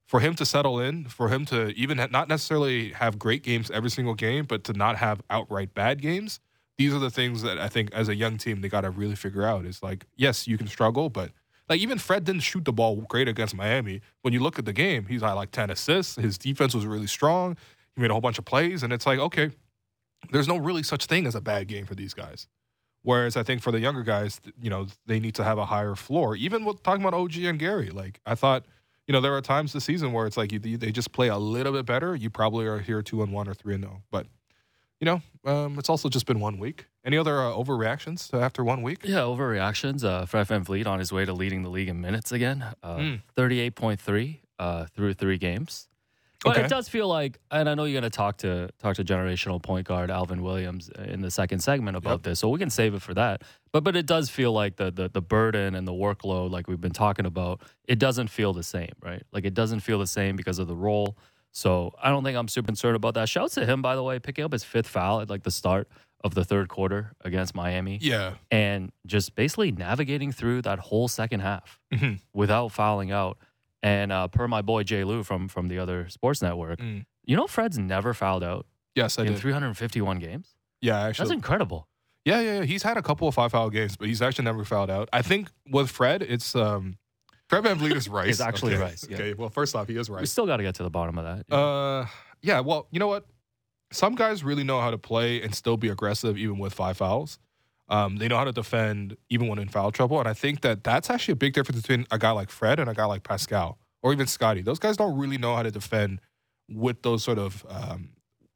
For 0.08 0.20
him 0.20 0.36
to 0.36 0.46
settle 0.46 0.78
in, 0.78 1.06
for 1.06 1.30
him 1.30 1.44
to 1.46 1.70
even 1.70 1.98
ha- 1.98 2.06
not 2.12 2.28
necessarily 2.28 2.90
have 2.92 3.18
great 3.18 3.42
games 3.42 3.72
every 3.72 3.90
single 3.90 4.14
game, 4.14 4.44
but 4.44 4.62
to 4.62 4.72
not 4.72 4.94
have 4.98 5.20
outright 5.30 5.74
bad 5.74 6.00
games, 6.00 6.38
these 6.78 6.94
are 6.94 6.98
the 6.98 7.10
things 7.10 7.42
that 7.42 7.58
I 7.58 7.68
think 7.68 7.92
as 7.92 8.08
a 8.08 8.14
young 8.14 8.36
team 8.38 8.60
they 8.60 8.68
got 8.68 8.82
to 8.82 8.90
really 8.90 9.16
figure 9.16 9.44
out. 9.44 9.64
Is 9.64 9.82
like, 9.82 10.06
yes, 10.16 10.46
you 10.46 10.58
can 10.58 10.66
struggle, 10.66 11.08
but 11.08 11.30
like 11.68 11.80
even 11.80 11.98
Fred 11.98 12.24
didn't 12.24 12.42
shoot 12.42 12.64
the 12.64 12.72
ball 12.72 12.96
great 13.08 13.28
against 13.28 13.54
Miami. 13.54 14.00
When 14.22 14.32
you 14.32 14.40
look 14.40 14.58
at 14.58 14.64
the 14.64 14.72
game, 14.72 15.06
he's 15.06 15.22
had 15.22 15.32
like 15.32 15.50
ten 15.50 15.70
assists. 15.70 16.16
His 16.16 16.38
defense 16.38 16.74
was 16.74 16.86
really 16.86 17.06
strong. 17.06 17.56
He 17.94 18.02
made 18.02 18.10
a 18.10 18.14
whole 18.14 18.20
bunch 18.20 18.38
of 18.38 18.44
plays, 18.44 18.82
and 18.82 18.92
it's 18.92 19.06
like, 19.06 19.18
okay, 19.18 19.50
there's 20.30 20.48
no 20.48 20.56
really 20.56 20.82
such 20.82 21.06
thing 21.06 21.26
as 21.26 21.34
a 21.34 21.40
bad 21.40 21.66
game 21.68 21.86
for 21.86 21.94
these 21.94 22.14
guys. 22.14 22.46
Whereas 23.02 23.36
I 23.36 23.42
think 23.44 23.62
for 23.62 23.70
the 23.70 23.78
younger 23.78 24.02
guys, 24.02 24.40
you 24.60 24.68
know, 24.68 24.88
they 25.06 25.20
need 25.20 25.36
to 25.36 25.44
have 25.44 25.58
a 25.58 25.66
higher 25.66 25.94
floor. 25.94 26.34
Even 26.34 26.64
with 26.64 26.82
talking 26.82 27.04
about 27.04 27.14
OG 27.14 27.36
and 27.38 27.58
Gary, 27.58 27.90
like 27.90 28.20
I 28.26 28.34
thought, 28.34 28.64
you 29.06 29.12
know, 29.12 29.20
there 29.20 29.34
are 29.34 29.40
times 29.40 29.72
this 29.72 29.84
season 29.84 30.12
where 30.12 30.26
it's 30.26 30.36
like 30.36 30.50
you, 30.50 30.58
they 30.58 30.90
just 30.90 31.12
play 31.12 31.28
a 31.28 31.38
little 31.38 31.72
bit 31.72 31.86
better. 31.86 32.16
You 32.16 32.30
probably 32.30 32.66
are 32.66 32.80
here 32.80 33.02
two 33.02 33.22
and 33.22 33.32
one 33.32 33.48
or 33.48 33.54
three 33.54 33.74
and 33.74 33.84
zero, 33.84 34.02
but 34.10 34.26
you 35.00 35.04
know, 35.04 35.20
um, 35.44 35.78
it's 35.78 35.88
also 35.88 36.08
just 36.08 36.26
been 36.26 36.40
one 36.40 36.58
week. 36.58 36.86
Any 37.04 37.16
other 37.18 37.40
uh, 37.40 37.52
overreactions 37.52 38.32
after 38.34 38.64
one 38.64 38.82
week? 38.82 39.00
Yeah, 39.04 39.18
overreactions. 39.20 40.04
Uh, 40.04 40.26
Fred 40.26 40.48
VanVleet 40.48 40.86
on 40.86 40.98
his 40.98 41.12
way 41.12 41.24
to 41.24 41.32
leading 41.32 41.62
the 41.62 41.68
league 41.70 41.88
in 41.88 42.00
minutes 42.00 42.32
again. 42.32 42.64
Uh, 42.82 42.96
Mm. 42.96 43.22
38.3 43.36 44.40
uh, 44.58 44.86
through 44.94 45.14
three 45.14 45.38
games. 45.38 45.88
But 46.44 46.56
Okay. 46.56 46.66
it 46.66 46.68
does 46.68 46.88
feel 46.88 47.08
like, 47.08 47.38
and 47.50 47.68
I 47.68 47.74
know 47.74 47.84
you're 47.84 47.98
going 48.00 48.10
to 48.10 48.16
talk 48.16 48.36
to 48.38 48.68
talk 48.78 48.96
to 48.96 49.04
generational 49.04 49.60
point 49.62 49.86
guard 49.86 50.10
Alvin 50.10 50.42
Williams 50.42 50.90
in 50.90 51.20
the 51.22 51.30
second 51.30 51.60
segment 51.60 51.96
about 51.96 52.18
Yep. 52.18 52.22
this, 52.22 52.38
so 52.40 52.48
we 52.50 52.58
can 52.58 52.70
save 52.70 52.94
it 52.94 53.02
for 53.02 53.14
that. 53.14 53.42
But 53.72 53.84
but 53.84 53.96
it 53.96 54.06
does 54.06 54.28
feel 54.30 54.52
like 54.52 54.76
the, 54.76 54.90
the 54.90 55.08
the 55.08 55.22
burden 55.22 55.74
and 55.74 55.88
the 55.88 55.92
workload, 55.94 56.50
like 56.50 56.68
we've 56.68 56.80
been 56.80 56.92
talking 56.92 57.26
about, 57.26 57.62
it 57.88 57.98
doesn't 57.98 58.28
feel 58.28 58.52
the 58.52 58.62
same, 58.62 58.92
right? 59.02 59.22
Like 59.32 59.44
it 59.44 59.54
doesn't 59.54 59.80
feel 59.80 59.98
the 59.98 60.06
same 60.06 60.36
because 60.36 60.58
of 60.58 60.68
the 60.68 60.76
role. 60.76 61.16
So 61.56 61.94
I 62.02 62.10
don't 62.10 62.22
think 62.22 62.36
I'm 62.36 62.48
super 62.48 62.66
concerned 62.66 62.96
about 62.96 63.14
that. 63.14 63.30
Shouts 63.30 63.54
to 63.54 63.64
him, 63.64 63.80
by 63.80 63.96
the 63.96 64.02
way, 64.02 64.18
picking 64.18 64.44
up 64.44 64.52
his 64.52 64.62
fifth 64.62 64.86
foul 64.86 65.22
at 65.22 65.30
like 65.30 65.42
the 65.42 65.50
start 65.50 65.88
of 66.22 66.34
the 66.34 66.44
third 66.44 66.68
quarter 66.68 67.12
against 67.24 67.54
Miami 67.54 67.98
Yeah. 68.02 68.34
and 68.50 68.92
just 69.06 69.34
basically 69.34 69.72
navigating 69.72 70.32
through 70.32 70.60
that 70.62 70.78
whole 70.80 71.08
second 71.08 71.40
half 71.40 71.80
Mhm. 71.94 72.20
without 72.34 72.72
fouling 72.72 73.10
out. 73.10 73.38
And 73.82 74.12
uh, 74.12 74.28
per 74.28 74.46
my 74.48 74.60
boy 74.60 74.82
Jay 74.82 75.02
Lou 75.02 75.22
from 75.22 75.48
from 75.48 75.68
the 75.68 75.78
other 75.78 76.10
sports 76.10 76.42
network, 76.42 76.78
Mm. 76.78 77.06
you 77.24 77.36
know 77.36 77.46
Fred's 77.46 77.78
never 77.78 78.12
fouled 78.12 78.44
out 78.44 78.66
Yes, 78.94 79.18
I 79.18 79.22
in 79.24 79.32
did. 79.32 79.38
351 79.40 80.18
games. 80.18 80.56
Yeah, 80.82 81.10
That's 81.10 81.30
incredible. 81.30 81.88
Yeah, 82.26 82.40
yeah, 82.40 82.54
yeah. 82.58 82.64
He's 82.64 82.82
had 82.82 82.96
a 82.98 83.02
couple 83.02 83.28
of 83.28 83.34
five 83.34 83.52
foul 83.52 83.70
games, 83.70 83.96
but 83.96 84.08
he's 84.08 84.20
actually 84.20 84.44
never 84.44 84.64
fouled 84.64 84.90
out. 84.90 85.08
I 85.10 85.22
think 85.22 85.48
with 85.70 85.90
Fred, 85.90 86.20
it's 86.22 86.54
um 86.54 86.98
Fred 87.48 87.64
VanVleet 87.64 87.94
is 87.94 88.08
Rice. 88.08 88.26
He's 88.26 88.40
actually 88.40 88.74
okay. 88.74 88.82
Rice, 88.82 89.06
yeah. 89.08 89.16
Okay. 89.16 89.34
Well, 89.34 89.50
first 89.50 89.74
off, 89.76 89.88
he 89.88 89.96
is 89.96 90.10
right. 90.10 90.20
We 90.20 90.26
still 90.26 90.46
got 90.46 90.56
to 90.56 90.62
get 90.62 90.74
to 90.76 90.82
the 90.82 90.90
bottom 90.90 91.18
of 91.18 91.24
that. 91.24 91.54
Uh, 91.54 92.06
yeah. 92.42 92.60
Well, 92.60 92.88
you 92.90 92.98
know 92.98 93.06
what? 93.06 93.26
Some 93.92 94.16
guys 94.16 94.42
really 94.42 94.64
know 94.64 94.80
how 94.80 94.90
to 94.90 94.98
play 94.98 95.40
and 95.42 95.54
still 95.54 95.76
be 95.76 95.88
aggressive 95.88 96.36
even 96.36 96.58
with 96.58 96.74
five 96.74 96.96
fouls. 96.96 97.38
Um, 97.88 98.16
they 98.16 98.26
know 98.26 98.36
how 98.36 98.44
to 98.44 98.52
defend 98.52 99.16
even 99.30 99.46
when 99.46 99.60
in 99.60 99.68
foul 99.68 99.92
trouble, 99.92 100.18
and 100.18 100.28
I 100.28 100.32
think 100.32 100.62
that 100.62 100.82
that's 100.82 101.08
actually 101.08 101.32
a 101.32 101.36
big 101.36 101.52
difference 101.52 101.82
between 101.82 102.04
a 102.10 102.18
guy 102.18 102.32
like 102.32 102.50
Fred 102.50 102.80
and 102.80 102.90
a 102.90 102.94
guy 102.94 103.04
like 103.04 103.22
Pascal 103.22 103.78
or 104.02 104.12
even 104.12 104.26
Scotty. 104.26 104.62
Those 104.62 104.80
guys 104.80 104.96
don't 104.96 105.16
really 105.16 105.38
know 105.38 105.54
how 105.54 105.62
to 105.62 105.70
defend 105.70 106.20
with 106.68 107.02
those 107.02 107.22
sort 107.22 107.38
of, 107.38 107.64
um, 107.68 108.10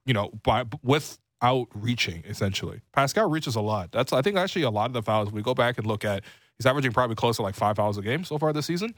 you 0.04 0.12
know, 0.12 0.30
by 0.42 0.64
without 0.82 1.68
reaching. 1.74 2.24
Essentially, 2.26 2.80
Pascal 2.92 3.30
reaches 3.30 3.54
a 3.54 3.60
lot. 3.60 3.92
That's 3.92 4.12
I 4.12 4.20
think 4.20 4.36
actually 4.36 4.62
a 4.62 4.70
lot 4.70 4.86
of 4.86 4.94
the 4.94 5.02
fouls. 5.02 5.30
We 5.30 5.42
go 5.42 5.54
back 5.54 5.78
and 5.78 5.86
look 5.86 6.04
at, 6.04 6.24
he's 6.60 6.66
averaging 6.66 6.92
probably 6.92 7.16
close 7.16 7.36
to 7.36 7.42
like 7.42 7.54
five 7.54 7.76
fouls 7.76 7.96
a 7.96 8.02
game 8.02 8.22
so 8.22 8.36
far 8.36 8.52
this 8.52 8.66
season. 8.66 8.94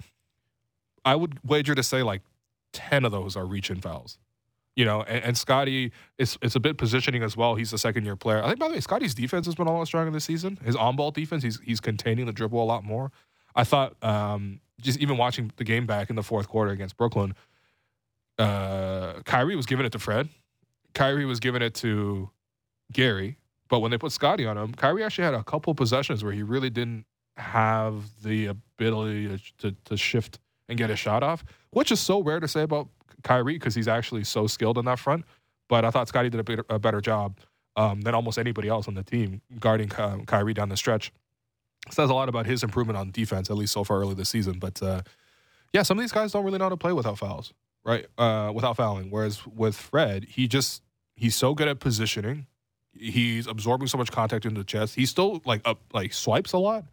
I 1.04 1.14
would 1.14 1.38
wager 1.45 1.76
to 1.76 1.83
say 1.85 2.02
like 2.02 2.23
ten 2.73 3.04
of 3.04 3.12
those 3.12 3.37
are 3.37 3.45
reach 3.45 3.71
reaching 3.71 3.81
fouls. 3.81 4.19
You 4.75 4.85
know, 4.85 5.02
and, 5.02 5.23
and 5.23 5.38
Scotty 5.38 5.92
is 6.19 6.37
it's 6.42 6.57
a 6.57 6.61
bit 6.61 6.76
positioning 6.76 7.23
as 7.23 7.37
well. 7.37 7.54
He's 7.54 7.73
a 7.73 7.78
second 7.78 8.04
year 8.04 8.16
player. 8.16 8.42
I 8.42 8.49
think 8.49 8.59
by 8.59 8.66
the 8.66 8.75
way, 8.75 8.81
Scotty's 8.81 9.14
defense 9.14 9.47
has 9.47 9.54
been 9.54 9.69
a 9.69 9.73
lot 9.73 9.87
stronger 9.87 10.11
this 10.11 10.25
season. 10.25 10.59
His 10.64 10.75
on 10.75 10.97
ball 10.97 11.12
defense, 11.12 11.45
he's 11.45 11.61
he's 11.61 11.81
containing 11.81 12.26
the 12.26 12.33
dribble 12.33 12.61
a 12.61 12.64
lot 12.64 12.83
more. 12.83 13.12
I 13.54 13.62
thought 13.62 14.02
um, 14.02 14.61
just 14.81 14.99
even 14.99 15.16
watching 15.16 15.52
the 15.57 15.64
game 15.64 15.87
back 15.87 16.11
in 16.11 16.16
the 16.16 16.23
fourth 16.23 16.49
quarter 16.49 16.73
against 16.73 16.97
Brooklyn, 16.97 17.35
uh, 18.38 19.21
Kyrie 19.25 19.54
was 19.54 19.66
giving 19.66 19.87
it 19.87 19.92
to 19.92 19.99
Fred. 20.00 20.28
Kyrie 20.95 21.26
was 21.26 21.38
giving 21.38 21.62
it 21.62 21.75
to 21.76 22.31
Gary. 22.92 23.38
But 23.69 23.81
when 23.81 23.90
they 23.90 23.99
put 23.99 24.12
Scotty 24.12 24.47
on 24.47 24.59
him, 24.59 24.73
Kyrie 24.73 25.02
actually 25.02 25.25
had 25.25 25.35
a 25.35 25.45
couple 25.45 25.75
possessions 25.75 26.23
where 26.23 26.33
he 26.33 26.42
really 26.42 26.69
didn't 26.69 27.07
have 27.37 28.05
the 28.23 28.47
ability 28.47 29.41
to, 29.59 29.75
to, 29.85 29.97
shift 29.97 30.39
and 30.69 30.79
get 30.79 30.91
a 30.91 30.97
shot 30.97 31.23
off, 31.23 31.45
which 31.71 31.91
is 31.91 32.01
so 32.01 32.23
rare 32.23 32.41
to 32.41 32.49
say 32.49 32.62
about 32.62 32.89
Kyrie 33.23 33.55
because 33.55 33.75
he's 33.75 33.89
actually 33.89 34.25
so 34.25 34.47
skilled 34.47 34.79
on 34.79 34.85
that 34.85 34.99
front. 34.99 35.25
But 35.69 35.85
I 35.85 35.91
thought 35.91 36.09
Scotty 36.09 36.29
did 36.29 36.41
a 36.41 36.45
better, 36.45 36.65
a 36.69 36.79
better 36.79 37.01
job 37.01 37.39
um, 37.77 38.03
than 38.03 38.15
almost 38.15 38.39
anybody 38.39 38.69
else 38.69 38.89
on 38.89 38.95
the 38.95 39.03
team 39.03 39.41
guarding 39.59 39.91
um, 39.99 40.27
Kyrie 40.27 40.55
down 40.55 40.69
the 40.69 40.77
stretch. 40.77 41.12
Says 41.91 42.11
a 42.11 42.15
lot 42.15 42.29
about 42.29 42.47
his 42.47 42.62
improvement 42.62 42.97
on 42.97 43.11
defense, 43.11 43.51
at 43.51 43.57
least 43.57 43.73
so 43.73 43.83
far 43.83 43.99
early 44.01 44.15
this 44.15 44.29
season. 44.29 44.59
But 44.59 44.81
uh, 44.83 45.03
yeah, 45.73 45.83
some 45.83 45.99
of 45.99 46.03
these 46.03 46.12
guys 46.12 46.33
don't 46.33 46.45
really 46.45 46.59
know 46.59 46.67
how 46.67 46.71
to 46.71 46.77
play 46.77 46.93
without 46.93 47.19
fouls, 47.19 47.53
right? 47.85 48.07
Uh, 48.17 48.53
without 48.55 48.77
fouling. 48.77 49.11
Whereas 49.11 49.45
with 49.47 49.75
Fred, 49.75 50.25
he 50.25 50.47
just 50.47 50.83
he's 51.17 51.35
so 51.35 51.55
good 51.55 51.69
at 51.69 51.81
positioning. 51.81 52.47
He's 52.93 53.47
absorbing 53.47 53.89
so 53.89 53.99
much 53.99 54.12
contact 54.12 54.45
into 54.45 54.61
the 54.61 54.65
chest. 54.65 54.95
He 54.95 55.07
still 55.07 55.41
like 55.45 55.62
up 55.65 55.81
like 55.93 56.12
swipes 56.12 56.53
a 56.53 56.59
lot, 56.59 56.85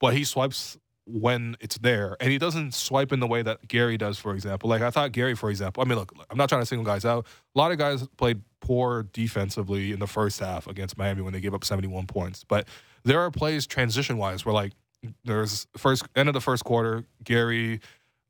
but 0.00 0.14
he 0.14 0.24
swipes 0.24 0.78
when 1.06 1.56
it's 1.60 1.78
there, 1.78 2.16
and 2.20 2.30
he 2.30 2.38
doesn't 2.38 2.74
swipe 2.74 3.12
in 3.12 3.20
the 3.20 3.26
way 3.26 3.42
that 3.42 3.66
Gary 3.68 3.96
does, 3.96 4.18
for 4.18 4.34
example. 4.34 4.68
Like 4.68 4.82
I 4.82 4.90
thought 4.90 5.12
Gary, 5.12 5.34
for 5.34 5.50
example. 5.50 5.82
I 5.82 5.86
mean, 5.86 5.98
look, 5.98 6.12
I'm 6.30 6.36
not 6.36 6.48
trying 6.48 6.62
to 6.62 6.66
single 6.66 6.84
guys 6.84 7.04
out. 7.04 7.26
A 7.54 7.58
lot 7.58 7.72
of 7.72 7.78
guys 7.78 8.06
played 8.16 8.40
poor 8.60 9.04
defensively 9.12 9.92
in 9.92 9.98
the 9.98 10.06
first 10.06 10.40
half 10.40 10.66
against 10.66 10.98
Miami 10.98 11.22
when 11.22 11.32
they 11.32 11.40
gave 11.40 11.54
up 11.54 11.64
71 11.64 12.06
points, 12.06 12.44
but 12.44 12.68
there 13.04 13.20
are 13.20 13.30
plays 13.30 13.66
transition 13.66 14.18
wise 14.18 14.44
where 14.44 14.54
like 14.54 14.72
there's 15.24 15.66
first 15.76 16.04
end 16.14 16.28
of 16.28 16.34
the 16.34 16.40
first 16.40 16.64
quarter, 16.64 17.04
Gary 17.24 17.80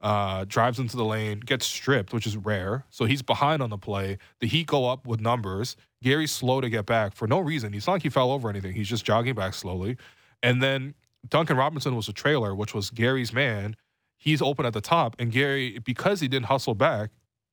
uh, 0.00 0.44
drives 0.46 0.78
into 0.78 0.96
the 0.96 1.04
lane, 1.04 1.40
gets 1.40 1.66
stripped, 1.66 2.12
which 2.12 2.26
is 2.26 2.36
rare. 2.36 2.84
So 2.90 3.04
he's 3.04 3.22
behind 3.22 3.62
on 3.62 3.70
the 3.70 3.78
play. 3.78 4.18
The 4.40 4.46
Heat 4.46 4.66
go 4.66 4.88
up 4.88 5.06
with 5.06 5.20
numbers. 5.20 5.76
Gary's 6.02 6.32
slow 6.32 6.60
to 6.60 6.70
get 6.70 6.86
back 6.86 7.14
for 7.14 7.26
no 7.26 7.40
reason. 7.40 7.72
He's 7.72 7.86
not 7.86 7.94
like 7.94 8.02
he 8.02 8.08
fell 8.08 8.30
over 8.30 8.48
anything. 8.48 8.72
He's 8.72 8.88
just 8.88 9.04
jogging 9.04 9.34
back 9.34 9.52
slowly. 9.52 9.98
And 10.42 10.62
then 10.62 10.94
Duncan 11.28 11.56
Robinson 11.56 11.96
was 11.96 12.08
a 12.08 12.12
trailer, 12.12 12.54
which 12.54 12.74
was 12.74 12.90
Gary's 12.90 13.32
man. 13.32 13.76
He's 14.16 14.42
open 14.42 14.66
at 14.66 14.72
the 14.72 14.80
top, 14.80 15.16
and 15.18 15.32
Gary, 15.32 15.78
because 15.78 16.20
he 16.20 16.28
didn't 16.28 16.46
hustle 16.46 16.74
back, 16.74 17.10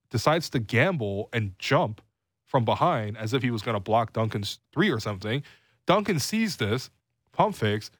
decides 0.09 0.49
to 0.51 0.59
gamble 0.59 1.29
and 1.33 1.53
jump 1.59 2.01
from 2.45 2.65
behind 2.65 3.17
as 3.17 3.33
if 3.33 3.43
he 3.43 3.51
was 3.51 3.61
going 3.61 3.75
to 3.75 3.79
block 3.79 4.13
Duncan's 4.13 4.59
three 4.73 4.89
or 4.89 4.99
something. 4.99 5.43
Duncan 5.85 6.19
sees 6.19 6.57
this, 6.57 6.89
pump 7.31 7.55
fakes, 7.55 7.91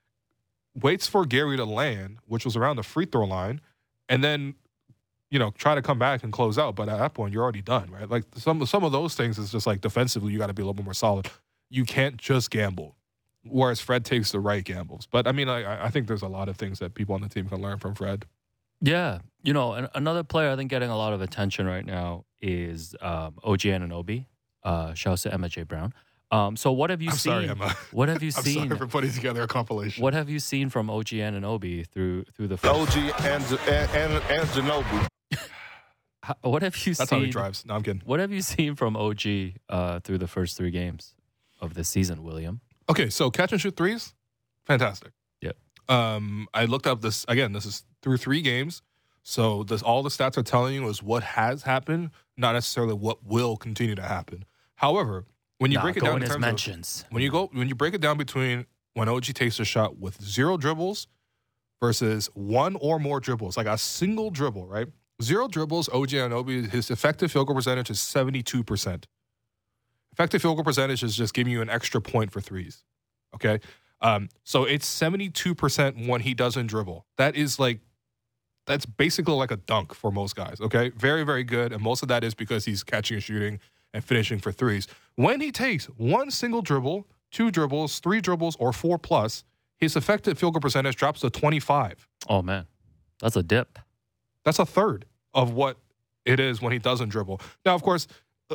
waits 0.75 1.07
for 1.07 1.25
Gary 1.25 1.57
to 1.57 1.65
land, 1.65 2.17
which 2.25 2.45
was 2.45 2.55
around 2.55 2.77
the 2.77 2.83
free 2.83 3.05
throw 3.05 3.25
line, 3.25 3.61
and 4.09 4.23
then 4.23 4.55
you 5.29 5.39
know 5.39 5.51
try 5.51 5.75
to 5.75 5.81
come 5.81 5.99
back 5.99 6.23
and 6.23 6.31
close 6.31 6.57
out. 6.57 6.75
But 6.75 6.89
at 6.89 6.97
that 6.97 7.13
point, 7.13 7.33
you're 7.33 7.43
already 7.43 7.61
done, 7.61 7.89
right? 7.91 8.09
Like 8.09 8.25
some 8.35 8.65
some 8.65 8.83
of 8.83 8.91
those 8.91 9.15
things 9.15 9.37
is 9.37 9.51
just 9.51 9.67
like 9.67 9.81
defensively, 9.81 10.31
you 10.31 10.39
got 10.39 10.47
to 10.47 10.53
be 10.53 10.61
a 10.61 10.65
little 10.65 10.73
bit 10.73 10.85
more 10.85 10.93
solid. 10.93 11.29
You 11.69 11.85
can't 11.85 12.17
just 12.17 12.49
gamble. 12.51 12.96
Whereas 13.51 13.79
Fred 13.79 14.05
takes 14.05 14.31
the 14.31 14.39
right 14.39 14.63
gambles. 14.63 15.07
But 15.11 15.27
I 15.27 15.31
mean, 15.31 15.49
I, 15.49 15.85
I 15.85 15.89
think 15.89 16.07
there's 16.07 16.21
a 16.21 16.27
lot 16.27 16.49
of 16.49 16.57
things 16.57 16.79
that 16.79 16.93
people 16.93 17.15
on 17.15 17.21
the 17.21 17.29
team 17.29 17.47
can 17.49 17.61
learn 17.61 17.77
from 17.79 17.95
Fred. 17.95 18.25
Yeah, 18.81 19.19
you 19.43 19.53
know, 19.53 19.73
an, 19.73 19.87
another 19.95 20.23
player 20.23 20.51
I 20.51 20.55
think 20.55 20.69
getting 20.69 20.89
a 20.89 20.97
lot 20.97 21.13
of 21.13 21.21
attention 21.21 21.65
right 21.65 21.85
now 21.85 22.25
is 22.41 22.95
um, 23.01 23.35
OG 23.43 23.61
Anunoby. 23.61 24.25
Uh, 24.63 24.93
shouts 24.93 25.23
to 25.23 25.33
Emma 25.33 25.47
J. 25.49 25.63
Brown. 25.63 25.93
Um, 26.29 26.57
so 26.57 26.73
what 26.73 26.89
have 26.89 27.01
you 27.01 27.09
I'm 27.09 27.15
seen? 27.15 27.31
sorry, 27.31 27.49
Emma. 27.49 27.73
What 27.91 28.09
have 28.09 28.21
you 28.21 28.31
I'm 28.35 28.43
seen? 28.43 28.67
sorry 28.67 28.77
for 28.77 28.85
putting 28.87 29.11
together 29.11 29.41
a 29.43 29.47
compilation. 29.47 30.03
What 30.03 30.13
have 30.13 30.29
you 30.29 30.39
seen 30.39 30.69
from 30.69 30.89
OG 30.89 31.05
Anunoby 31.07 31.87
through 31.87 32.25
through 32.35 32.49
the? 32.49 32.57
First, 32.57 32.97
OG 32.97 33.03
and 33.23 33.43
and 33.67 33.89
and, 33.91 34.13
and 34.29 34.49
Ginobili. 34.49 35.07
How- 36.23 36.35
what 36.41 36.61
have 36.63 36.75
you 36.85 36.93
That's 36.93 37.09
seen? 37.09 37.19
how 37.19 37.25
he 37.25 37.31
drives. 37.31 37.65
No, 37.65 37.75
I'm 37.75 37.83
kidding. 37.83 38.01
What 38.05 38.19
have 38.19 38.31
you 38.31 38.41
seen 38.41 38.75
from 38.75 38.97
OG 38.97 39.21
uh, 39.69 39.99
through 40.01 40.17
the 40.17 40.27
first 40.27 40.57
three 40.57 40.71
games 40.71 41.15
of 41.61 41.73
this 41.73 41.87
season, 41.87 42.21
William? 42.23 42.59
Okay, 42.89 43.09
so 43.09 43.29
catch 43.29 43.51
and 43.51 43.59
shoot 43.61 43.75
threes, 43.75 44.13
fantastic. 44.65 45.11
Yep. 45.41 45.57
Um, 45.89 46.47
I 46.53 46.65
looked 46.65 46.87
up 46.87 47.01
this 47.01 47.25
again. 47.27 47.53
This 47.53 47.65
is 47.65 47.83
through 48.01 48.17
three 48.17 48.41
games, 48.41 48.81
so 49.23 49.63
this 49.63 49.81
all 49.81 50.03
the 50.03 50.09
stats 50.09 50.37
are 50.37 50.43
telling 50.43 50.73
you 50.75 50.87
is 50.87 51.03
what 51.03 51.23
has 51.23 51.63
happened, 51.63 52.11
not 52.37 52.53
necessarily 52.53 52.93
what 52.93 53.25
will 53.25 53.57
continue 53.57 53.95
to 53.95 54.01
happen. 54.03 54.45
However, 54.75 55.25
when 55.57 55.71
you 55.71 55.77
Nah, 55.77 55.83
break 55.83 55.97
it 55.97 56.03
down 56.03 56.15
in 56.21 56.21
terms 56.21 56.35
of, 56.35 56.41
mentions. 56.41 57.05
when 57.09 57.23
you 57.23 57.29
go 57.31 57.49
when 57.51 57.67
you 57.67 57.75
break 57.75 57.93
it 57.93 58.01
down 58.01 58.17
between 58.17 58.65
when 58.93 59.09
OG 59.09 59.25
takes 59.33 59.59
a 59.59 59.65
shot 59.65 59.97
with 59.97 60.21
zero 60.23 60.55
dribbles 60.57 61.07
versus 61.81 62.29
one 62.33 62.75
or 62.79 62.99
more 62.99 63.19
dribbles, 63.19 63.57
like 63.57 63.67
a 63.67 63.77
single 63.77 64.29
dribble, 64.31 64.67
right? 64.67 64.87
Zero 65.21 65.47
dribbles, 65.47 65.89
OG 65.89 66.09
Anunoby, 66.09 66.69
his 66.69 66.89
effective 66.91 67.31
field 67.31 67.47
goal 67.47 67.55
percentage 67.55 67.89
is 67.89 67.97
72%. 67.97 69.05
Effective 70.17 70.41
field 70.41 70.57
goal 70.57 70.63
percentage 70.63 71.03
is 71.03 71.15
just 71.15 71.35
giving 71.35 71.53
you 71.53 71.61
an 71.61 71.69
extra 71.69 72.01
point 72.01 72.31
for 72.31 72.41
threes. 72.41 72.83
Okay. 73.35 73.59
Um, 74.01 74.29
so 74.43 74.63
it's 74.63 74.87
72% 74.89 76.07
when 76.07 76.21
he 76.21 76.33
doesn't 76.33 76.65
dribble. 76.65 77.05
That 77.17 77.35
is 77.35 77.59
like, 77.59 77.81
that's 78.65 78.87
basically 78.87 79.35
like 79.35 79.51
a 79.51 79.57
dunk 79.57 79.93
for 79.93 80.11
most 80.11 80.35
guys. 80.35 80.59
Okay. 80.59 80.89
Very, 80.89 81.23
very 81.23 81.43
good. 81.43 81.71
And 81.71 81.83
most 81.83 82.01
of 82.01 82.07
that 82.07 82.23
is 82.23 82.33
because 82.33 82.65
he's 82.65 82.83
catching 82.83 83.15
and 83.15 83.23
shooting 83.23 83.59
and 83.93 84.03
finishing 84.03 84.39
for 84.39 84.51
threes. 84.51 84.87
When 85.17 85.39
he 85.39 85.51
takes 85.51 85.85
one 85.85 86.31
single 86.31 86.63
dribble, 86.63 87.07
two 87.29 87.51
dribbles, 87.51 87.99
three 87.99 88.19
dribbles, 88.19 88.55
or 88.59 88.73
four 88.73 88.97
plus, 88.97 89.43
his 89.77 89.95
effective 89.95 90.39
field 90.39 90.55
goal 90.55 90.61
percentage 90.61 90.95
drops 90.95 91.21
to 91.21 91.29
25. 91.29 92.07
Oh 92.27 92.41
man, 92.41 92.65
that's 93.21 93.35
a 93.35 93.43
dip. 93.43 93.77
That's 94.43 94.57
a 94.57 94.65
third 94.65 95.05
of 95.35 95.53
what 95.53 95.77
it 96.25 96.39
is 96.39 96.61
when 96.61 96.73
he 96.73 96.79
doesn't 96.79 97.09
dribble. 97.09 97.39
Now, 97.65 97.75
of 97.75 97.83
course, 97.83 98.07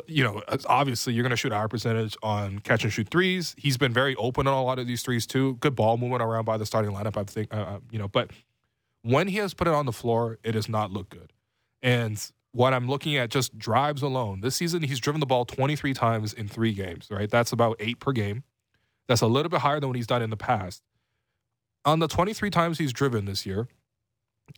you 0.07 0.23
know, 0.23 0.41
obviously 0.67 1.13
you're 1.13 1.23
going 1.23 1.31
to 1.31 1.37
shoot 1.37 1.51
a 1.51 1.55
higher 1.55 1.67
percentage 1.67 2.17
on 2.23 2.59
catch 2.59 2.83
and 2.83 2.91
shoot 2.91 3.09
threes. 3.09 3.55
He's 3.57 3.77
been 3.77 3.93
very 3.93 4.15
open 4.15 4.47
on 4.47 4.53
a 4.53 4.63
lot 4.63 4.79
of 4.79 4.87
these 4.87 5.03
threes 5.03 5.27
too. 5.27 5.55
Good 5.55 5.75
ball 5.75 5.97
movement 5.97 6.21
around 6.21 6.45
by 6.45 6.57
the 6.57 6.65
starting 6.65 6.91
lineup, 6.91 7.17
I 7.17 7.23
think. 7.23 7.53
Uh, 7.53 7.57
uh, 7.57 7.79
you 7.91 7.99
know, 7.99 8.07
but 8.07 8.31
when 9.03 9.27
he 9.27 9.37
has 9.37 9.53
put 9.53 9.67
it 9.67 9.73
on 9.73 9.85
the 9.85 9.91
floor, 9.91 10.39
it 10.43 10.53
does 10.53 10.67
not 10.67 10.91
look 10.91 11.09
good. 11.09 11.31
And 11.81 12.19
what 12.53 12.73
I'm 12.73 12.87
looking 12.87 13.17
at 13.17 13.29
just 13.29 13.57
drives 13.57 14.01
alone. 14.01 14.41
This 14.41 14.55
season, 14.55 14.83
he's 14.83 14.99
driven 14.99 15.19
the 15.19 15.25
ball 15.25 15.45
23 15.45 15.93
times 15.93 16.33
in 16.33 16.47
three 16.47 16.73
games. 16.73 17.07
Right, 17.11 17.29
that's 17.29 17.51
about 17.51 17.75
eight 17.79 17.99
per 17.99 18.11
game. 18.11 18.43
That's 19.07 19.21
a 19.21 19.27
little 19.27 19.49
bit 19.49 19.59
higher 19.59 19.79
than 19.79 19.89
what 19.89 19.95
he's 19.95 20.07
done 20.07 20.21
in 20.21 20.29
the 20.29 20.37
past. 20.37 20.81
On 21.85 21.99
the 21.99 22.07
23 22.07 22.49
times 22.49 22.77
he's 22.77 22.93
driven 22.93 23.25
this 23.25 23.45
year, 23.45 23.67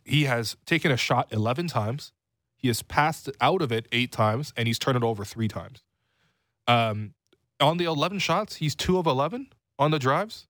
he 0.04 0.24
has 0.24 0.56
taken 0.64 0.92
a 0.92 0.96
shot 0.96 1.28
11 1.32 1.66
times. 1.68 2.12
He 2.56 2.68
has 2.68 2.82
passed 2.82 3.30
out 3.40 3.62
of 3.62 3.70
it 3.70 3.86
eight 3.92 4.12
times, 4.12 4.52
and 4.56 4.66
he's 4.66 4.78
turned 4.78 4.96
it 4.96 5.02
over 5.02 5.24
three 5.24 5.48
times. 5.48 5.84
Um, 6.66 7.14
on 7.60 7.76
the 7.76 7.84
11 7.84 8.18
shots, 8.18 8.56
he's 8.56 8.74
two 8.74 8.98
of 8.98 9.06
11 9.06 9.48
on 9.78 9.90
the 9.90 9.98
drives. 9.98 10.48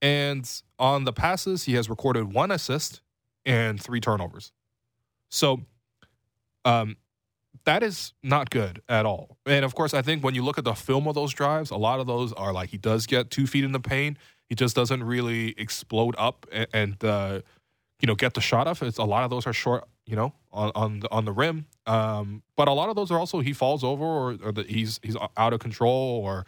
And 0.00 0.50
on 0.78 1.04
the 1.04 1.12
passes, 1.12 1.64
he 1.64 1.74
has 1.74 1.88
recorded 1.88 2.32
one 2.32 2.50
assist 2.50 3.02
and 3.44 3.80
three 3.80 4.00
turnovers. 4.00 4.52
So 5.28 5.62
um, 6.64 6.96
that 7.64 7.82
is 7.82 8.12
not 8.22 8.50
good 8.50 8.82
at 8.88 9.06
all. 9.06 9.38
And 9.46 9.64
of 9.64 9.74
course, 9.74 9.94
I 9.94 10.02
think 10.02 10.24
when 10.24 10.34
you 10.34 10.42
look 10.42 10.58
at 10.58 10.64
the 10.64 10.74
film 10.74 11.06
of 11.06 11.14
those 11.14 11.32
drives, 11.32 11.70
a 11.70 11.76
lot 11.76 12.00
of 12.00 12.06
those 12.06 12.32
are 12.32 12.52
like 12.52 12.70
he 12.70 12.78
does 12.78 13.06
get 13.06 13.30
two 13.30 13.46
feet 13.46 13.64
in 13.64 13.72
the 13.72 13.80
paint. 13.80 14.16
He 14.48 14.54
just 14.54 14.74
doesn't 14.74 15.04
really 15.04 15.54
explode 15.56 16.14
up 16.18 16.46
and, 16.52 16.66
and 16.72 17.04
uh, 17.04 17.40
you 18.00 18.06
know 18.06 18.14
get 18.14 18.34
the 18.34 18.40
shot 18.40 18.66
off. 18.66 18.82
It's 18.82 18.98
a 18.98 19.04
lot 19.04 19.24
of 19.24 19.30
those 19.30 19.46
are 19.46 19.52
short, 19.52 19.84
you 20.06 20.16
know, 20.16 20.34
on 20.52 20.72
on 20.74 21.00
the, 21.00 21.10
on 21.10 21.24
the 21.24 21.32
rim. 21.32 21.66
Um, 21.86 22.42
but 22.56 22.68
a 22.68 22.72
lot 22.72 22.88
of 22.88 22.96
those 22.96 23.10
are 23.10 23.18
also 23.18 23.40
he 23.40 23.52
falls 23.52 23.82
over 23.82 24.04
or, 24.04 24.38
or 24.42 24.52
the, 24.52 24.64
he's 24.64 25.00
he's 25.02 25.16
out 25.36 25.52
of 25.52 25.60
control 25.60 26.20
or 26.24 26.46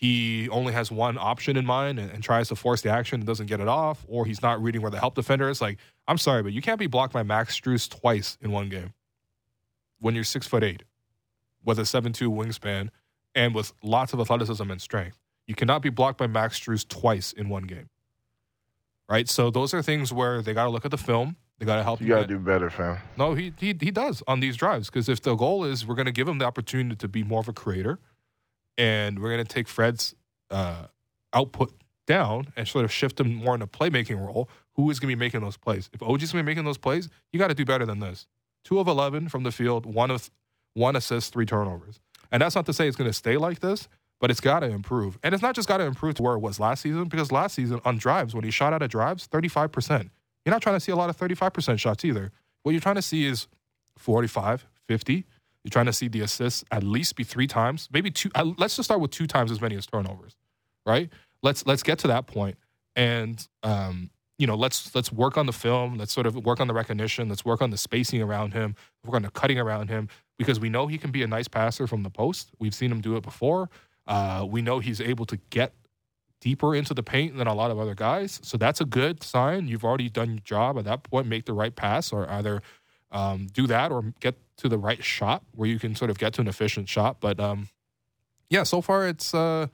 he 0.00 0.48
only 0.48 0.72
has 0.72 0.90
one 0.90 1.18
option 1.18 1.58
in 1.58 1.66
mind 1.66 1.98
and, 1.98 2.10
and, 2.10 2.22
tries 2.22 2.48
to 2.48 2.56
force 2.56 2.80
the 2.80 2.88
action 2.88 3.20
and 3.20 3.26
doesn't 3.26 3.48
get 3.48 3.60
it 3.60 3.68
off, 3.68 4.02
or 4.08 4.24
he's 4.24 4.40
not 4.40 4.62
reading 4.62 4.80
where 4.80 4.90
the 4.90 4.98
help 4.98 5.14
defender 5.14 5.50
is. 5.50 5.60
Like, 5.60 5.76
I'm 6.08 6.16
sorry, 6.16 6.42
but 6.42 6.52
you 6.54 6.62
can't 6.62 6.78
be 6.78 6.86
blocked 6.86 7.12
by 7.12 7.22
Max 7.22 7.60
Strus 7.60 7.86
twice 7.86 8.38
in 8.40 8.50
one 8.50 8.70
game 8.70 8.94
when 9.98 10.14
you're 10.14 10.24
six 10.24 10.46
foot 10.46 10.64
eight 10.64 10.84
with 11.62 11.78
a 11.78 11.84
seven 11.84 12.14
two 12.14 12.30
wingspan 12.30 12.88
and 13.34 13.54
with 13.54 13.74
lots 13.82 14.14
of 14.14 14.20
athleticism 14.20 14.70
and 14.70 14.80
strength. 14.80 15.18
You 15.46 15.54
cannot 15.54 15.82
be 15.82 15.90
blocked 15.90 16.16
by 16.16 16.26
Max 16.26 16.58
Strus 16.58 16.88
twice 16.88 17.32
in 17.32 17.50
one 17.50 17.64
game. 17.64 17.90
Right? 19.06 19.28
So 19.28 19.50
those 19.50 19.74
are 19.74 19.82
things 19.82 20.14
where 20.14 20.40
they 20.40 20.54
got 20.54 20.64
to 20.64 20.70
look 20.70 20.86
at 20.86 20.92
the 20.92 20.96
film. 20.96 21.36
They 21.60 21.66
got 21.66 21.76
to 21.76 21.82
help. 21.82 22.00
You 22.00 22.08
got 22.08 22.22
to 22.22 22.26
do 22.26 22.38
better, 22.38 22.70
fam. 22.70 22.98
No, 23.18 23.34
he 23.34 23.52
he 23.58 23.76
he 23.78 23.90
does 23.90 24.22
on 24.26 24.40
these 24.40 24.56
drives 24.56 24.88
because 24.88 25.10
if 25.10 25.20
the 25.20 25.34
goal 25.34 25.64
is 25.64 25.86
we're 25.86 25.94
going 25.94 26.06
to 26.06 26.12
give 26.12 26.26
him 26.26 26.38
the 26.38 26.46
opportunity 26.46 26.96
to 26.96 27.06
be 27.06 27.22
more 27.22 27.40
of 27.40 27.48
a 27.48 27.52
creator, 27.52 27.98
and 28.78 29.18
we're 29.18 29.28
going 29.28 29.44
to 29.44 29.52
take 29.52 29.68
Fred's 29.68 30.14
uh, 30.50 30.86
output 31.34 31.74
down 32.06 32.46
and 32.56 32.66
sort 32.66 32.86
of 32.86 32.90
shift 32.90 33.20
him 33.20 33.34
more 33.34 33.54
in 33.54 33.60
a 33.60 33.66
playmaking 33.66 34.18
role, 34.18 34.48
who 34.74 34.90
is 34.90 34.98
going 34.98 35.10
to 35.10 35.16
be 35.16 35.20
making 35.20 35.42
those 35.42 35.58
plays? 35.58 35.90
If 35.92 36.02
OG's 36.02 36.32
going 36.32 36.42
to 36.42 36.46
be 36.46 36.50
making 36.50 36.64
those 36.64 36.78
plays, 36.78 37.10
you 37.30 37.38
got 37.38 37.48
to 37.48 37.54
do 37.54 37.66
better 37.66 37.84
than 37.84 38.00
this. 38.00 38.26
Two 38.64 38.80
of 38.80 38.88
eleven 38.88 39.28
from 39.28 39.42
the 39.42 39.52
field, 39.52 39.84
one 39.84 40.10
of 40.10 40.30
one 40.72 40.96
assist, 40.96 41.34
three 41.34 41.44
turnovers, 41.44 42.00
and 42.32 42.40
that's 42.40 42.54
not 42.54 42.64
to 42.66 42.72
say 42.72 42.88
it's 42.88 42.96
going 42.96 43.10
to 43.10 43.14
stay 43.14 43.36
like 43.36 43.60
this. 43.60 43.86
But 44.18 44.30
it's 44.30 44.40
got 44.40 44.60
to 44.60 44.66
improve. 44.66 45.18
And 45.22 45.34
it's 45.34 45.42
not 45.42 45.54
just 45.54 45.66
got 45.66 45.78
to 45.78 45.84
improve 45.84 46.14
to 46.16 46.22
where 46.22 46.34
it 46.34 46.40
was 46.40 46.60
last 46.60 46.82
season, 46.82 47.04
because 47.04 47.32
last 47.32 47.54
season 47.54 47.80
on 47.86 47.96
drives, 47.96 48.34
when 48.34 48.44
he 48.44 48.50
shot 48.50 48.74
out 48.74 48.82
of 48.82 48.90
drives, 48.90 49.26
35%. 49.28 50.10
You're 50.44 50.52
not 50.52 50.62
trying 50.62 50.76
to 50.76 50.80
see 50.80 50.92
a 50.92 50.96
lot 50.96 51.10
of 51.10 51.16
35% 51.16 51.78
shots 51.78 52.04
either. 52.04 52.32
What 52.62 52.72
you're 52.72 52.80
trying 52.80 52.96
to 52.96 53.02
see 53.02 53.26
is 53.26 53.46
45, 53.96 54.66
50. 54.88 55.24
You're 55.64 55.70
trying 55.70 55.86
to 55.86 55.92
see 55.92 56.08
the 56.08 56.22
assists 56.22 56.64
at 56.70 56.82
least 56.82 57.16
be 57.16 57.24
three 57.24 57.46
times, 57.46 57.88
maybe 57.92 58.10
two. 58.10 58.30
Let's 58.56 58.76
just 58.76 58.86
start 58.86 59.00
with 59.00 59.10
two 59.10 59.26
times 59.26 59.50
as 59.50 59.60
many 59.60 59.76
as 59.76 59.86
turnovers, 59.86 60.36
right? 60.86 61.10
Let's 61.42 61.66
let's 61.66 61.82
get 61.82 61.98
to 62.00 62.08
that 62.08 62.26
point, 62.26 62.56
and 62.96 63.46
um, 63.62 64.10
you 64.38 64.46
know, 64.46 64.54
let's 64.54 64.94
let's 64.94 65.12
work 65.12 65.36
on 65.36 65.44
the 65.44 65.52
film. 65.52 65.98
Let's 65.98 66.12
sort 66.12 66.26
of 66.26 66.34
work 66.34 66.60
on 66.60 66.66
the 66.66 66.72
recognition. 66.72 67.28
Let's 67.28 67.44
work 67.44 67.60
on 67.60 67.68
the 67.68 67.76
spacing 67.76 68.22
around 68.22 68.54
him. 68.54 68.74
Work 69.04 69.16
on 69.16 69.22
the 69.22 69.30
cutting 69.30 69.58
around 69.58 69.90
him 69.90 70.08
because 70.38 70.58
we 70.58 70.70
know 70.70 70.86
he 70.86 70.96
can 70.96 71.10
be 71.10 71.22
a 71.22 71.26
nice 71.26 71.46
passer 71.46 71.86
from 71.86 72.04
the 72.04 72.10
post. 72.10 72.50
We've 72.58 72.74
seen 72.74 72.90
him 72.90 73.02
do 73.02 73.16
it 73.16 73.22
before. 73.22 73.68
Uh, 74.06 74.46
we 74.48 74.62
know 74.62 74.78
he's 74.78 75.00
able 75.00 75.26
to 75.26 75.38
get 75.50 75.74
deeper 76.40 76.74
into 76.74 76.94
the 76.94 77.02
paint 77.02 77.36
than 77.36 77.46
a 77.46 77.54
lot 77.54 77.70
of 77.70 77.78
other 77.78 77.94
guys. 77.94 78.40
So 78.42 78.56
that's 78.56 78.80
a 78.80 78.84
good 78.84 79.22
sign. 79.22 79.68
You've 79.68 79.84
already 79.84 80.08
done 80.08 80.30
your 80.30 80.40
job 80.40 80.78
at 80.78 80.84
that 80.84 81.02
point. 81.02 81.26
Make 81.26 81.44
the 81.44 81.52
right 81.52 81.74
pass 81.74 82.12
or 82.12 82.28
either 82.30 82.62
um, 83.10 83.48
do 83.52 83.66
that 83.66 83.92
or 83.92 84.14
get 84.20 84.36
to 84.58 84.68
the 84.68 84.78
right 84.78 85.02
shot 85.02 85.42
where 85.54 85.68
you 85.68 85.78
can 85.78 85.94
sort 85.94 86.10
of 86.10 86.18
get 86.18 86.34
to 86.34 86.40
an 86.40 86.48
efficient 86.48 86.88
shot. 86.88 87.20
But 87.20 87.38
um, 87.40 87.68
yeah, 88.48 88.62
so 88.62 88.80
far 88.80 89.06
it's. 89.08 89.34
Uh, 89.34 89.68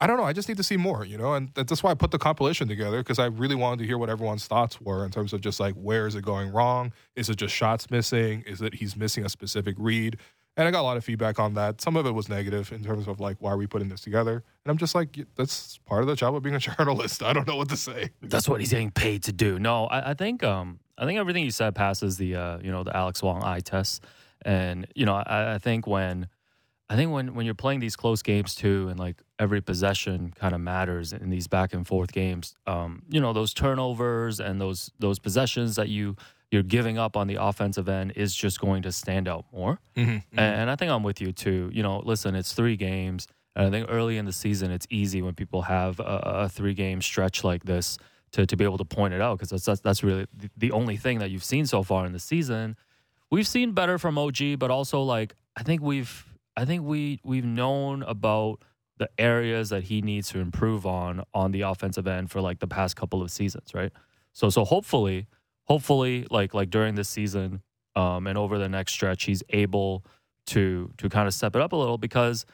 I 0.00 0.06
don't 0.06 0.16
know. 0.16 0.22
I 0.22 0.32
just 0.32 0.46
need 0.46 0.58
to 0.58 0.62
see 0.62 0.76
more, 0.76 1.04
you 1.04 1.18
know, 1.18 1.34
and 1.34 1.50
that's 1.54 1.82
why 1.82 1.90
I 1.90 1.94
put 1.94 2.12
the 2.12 2.18
compilation 2.18 2.68
together 2.68 2.98
because 2.98 3.18
I 3.18 3.26
really 3.26 3.56
wanted 3.56 3.80
to 3.80 3.86
hear 3.86 3.98
what 3.98 4.08
everyone's 4.08 4.46
thoughts 4.46 4.80
were 4.80 5.04
in 5.04 5.10
terms 5.10 5.32
of 5.32 5.40
just 5.40 5.58
like 5.58 5.74
where 5.74 6.06
is 6.06 6.14
it 6.14 6.24
going 6.24 6.52
wrong? 6.52 6.92
Is 7.16 7.28
it 7.28 7.34
just 7.34 7.52
shots 7.52 7.90
missing? 7.90 8.44
Is 8.46 8.62
it 8.62 8.74
he's 8.74 8.96
missing 8.96 9.24
a 9.24 9.28
specific 9.28 9.74
read? 9.76 10.18
And 10.58 10.66
I 10.66 10.72
got 10.72 10.80
a 10.80 10.82
lot 10.82 10.96
of 10.96 11.04
feedback 11.04 11.38
on 11.38 11.54
that. 11.54 11.80
Some 11.80 11.96
of 11.96 12.04
it 12.04 12.10
was 12.10 12.28
negative 12.28 12.72
in 12.72 12.82
terms 12.82 13.06
of 13.06 13.20
like, 13.20 13.36
why 13.38 13.52
are 13.52 13.56
we 13.56 13.68
putting 13.68 13.88
this 13.88 14.00
together? 14.00 14.42
And 14.64 14.70
I'm 14.70 14.76
just 14.76 14.92
like, 14.92 15.16
that's 15.36 15.78
part 15.86 16.02
of 16.02 16.08
the 16.08 16.16
job 16.16 16.34
of 16.34 16.42
being 16.42 16.56
a 16.56 16.58
journalist. 16.76 17.22
I 17.22 17.32
don't 17.32 17.46
know 17.46 17.54
what 17.54 17.68
to 17.68 17.76
say. 17.76 18.10
That's 18.20 18.48
what 18.48 18.58
he's 18.58 18.70
getting 18.70 18.90
paid 18.90 19.22
to 19.22 19.32
do. 19.32 19.60
No, 19.60 19.86
I, 19.86 20.10
I 20.10 20.14
think 20.14 20.42
um, 20.42 20.80
I 20.98 21.06
think 21.06 21.16
everything 21.16 21.44
you 21.44 21.52
said 21.52 21.76
passes 21.76 22.16
the 22.16 22.34
uh, 22.34 22.58
you 22.58 22.72
know 22.72 22.82
the 22.82 22.94
Alex 22.94 23.22
Wong 23.22 23.44
eye 23.44 23.60
test. 23.60 24.04
And 24.42 24.88
you 24.96 25.06
know, 25.06 25.14
I, 25.14 25.54
I 25.54 25.58
think 25.58 25.86
when 25.86 26.26
I 26.90 26.96
think 26.96 27.12
when 27.12 27.34
when 27.34 27.46
you're 27.46 27.54
playing 27.54 27.78
these 27.78 27.94
close 27.94 28.22
games 28.22 28.56
too, 28.56 28.88
and 28.88 28.98
like 28.98 29.22
every 29.38 29.60
possession 29.60 30.34
kind 30.36 30.56
of 30.56 30.60
matters 30.60 31.12
in 31.12 31.30
these 31.30 31.46
back 31.46 31.72
and 31.72 31.86
forth 31.86 32.10
games. 32.10 32.56
Um, 32.66 33.02
you 33.08 33.20
know, 33.20 33.32
those 33.32 33.54
turnovers 33.54 34.40
and 34.40 34.60
those 34.60 34.90
those 34.98 35.20
possessions 35.20 35.76
that 35.76 35.88
you 35.88 36.16
you're 36.50 36.62
giving 36.62 36.98
up 36.98 37.16
on 37.16 37.26
the 37.26 37.36
offensive 37.42 37.88
end 37.88 38.12
is 38.16 38.34
just 38.34 38.60
going 38.60 38.82
to 38.82 38.92
stand 38.92 39.28
out 39.28 39.44
more. 39.52 39.78
Mm-hmm, 39.96 40.10
mm-hmm. 40.10 40.38
And 40.38 40.70
I 40.70 40.76
think 40.76 40.90
I'm 40.90 41.02
with 41.02 41.20
you 41.20 41.32
too. 41.32 41.70
You 41.72 41.82
know, 41.82 42.00
listen, 42.00 42.34
it's 42.34 42.52
three 42.52 42.76
games. 42.76 43.26
And 43.54 43.66
I 43.66 43.70
think 43.70 43.88
early 43.90 44.18
in 44.18 44.24
the 44.24 44.32
season, 44.32 44.70
it's 44.70 44.86
easy 44.88 45.20
when 45.20 45.34
people 45.34 45.62
have 45.62 46.00
a, 46.00 46.22
a 46.24 46.48
three 46.48 46.74
game 46.74 47.02
stretch 47.02 47.44
like 47.44 47.64
this 47.64 47.98
to, 48.32 48.46
to 48.46 48.56
be 48.56 48.64
able 48.64 48.78
to 48.78 48.84
point 48.84 49.14
it 49.14 49.20
out 49.20 49.38
because 49.38 49.50
that's, 49.50 49.64
that's, 49.64 49.80
that's 49.80 50.02
really 50.02 50.26
the 50.56 50.72
only 50.72 50.96
thing 50.96 51.18
that 51.18 51.30
you've 51.30 51.44
seen 51.44 51.66
so 51.66 51.82
far 51.82 52.06
in 52.06 52.12
the 52.12 52.18
season. 52.18 52.76
We've 53.30 53.46
seen 53.46 53.72
better 53.72 53.98
from 53.98 54.16
OG, 54.16 54.58
but 54.58 54.70
also 54.70 55.02
like 55.02 55.34
I 55.56 55.62
think 55.62 55.82
we've 55.82 56.24
I 56.56 56.64
think 56.64 56.84
we 56.84 57.20
we've 57.24 57.44
known 57.44 58.02
about 58.04 58.62
the 58.96 59.08
areas 59.18 59.68
that 59.70 59.84
he 59.84 60.02
needs 60.02 60.28
to 60.30 60.38
improve 60.38 60.86
on 60.86 61.22
on 61.34 61.52
the 61.52 61.62
offensive 61.62 62.06
end 62.06 62.30
for 62.30 62.40
like 62.40 62.58
the 62.60 62.66
past 62.66 62.96
couple 62.96 63.22
of 63.22 63.30
seasons, 63.30 63.74
right? 63.74 63.92
So 64.32 64.50
so 64.50 64.64
hopefully 64.64 65.26
hopefully 65.68 66.26
like 66.30 66.54
like 66.54 66.70
during 66.70 66.94
this 66.94 67.08
season 67.08 67.62
um, 67.94 68.26
and 68.26 68.38
over 68.38 68.58
the 68.58 68.68
next 68.68 68.92
stretch 68.92 69.24
he's 69.24 69.42
able 69.50 70.04
to 70.46 70.90
to 70.96 71.08
kind 71.08 71.28
of 71.28 71.34
step 71.34 71.54
it 71.54 71.62
up 71.62 71.72
a 71.72 71.76
little 71.76 71.98
because 71.98 72.46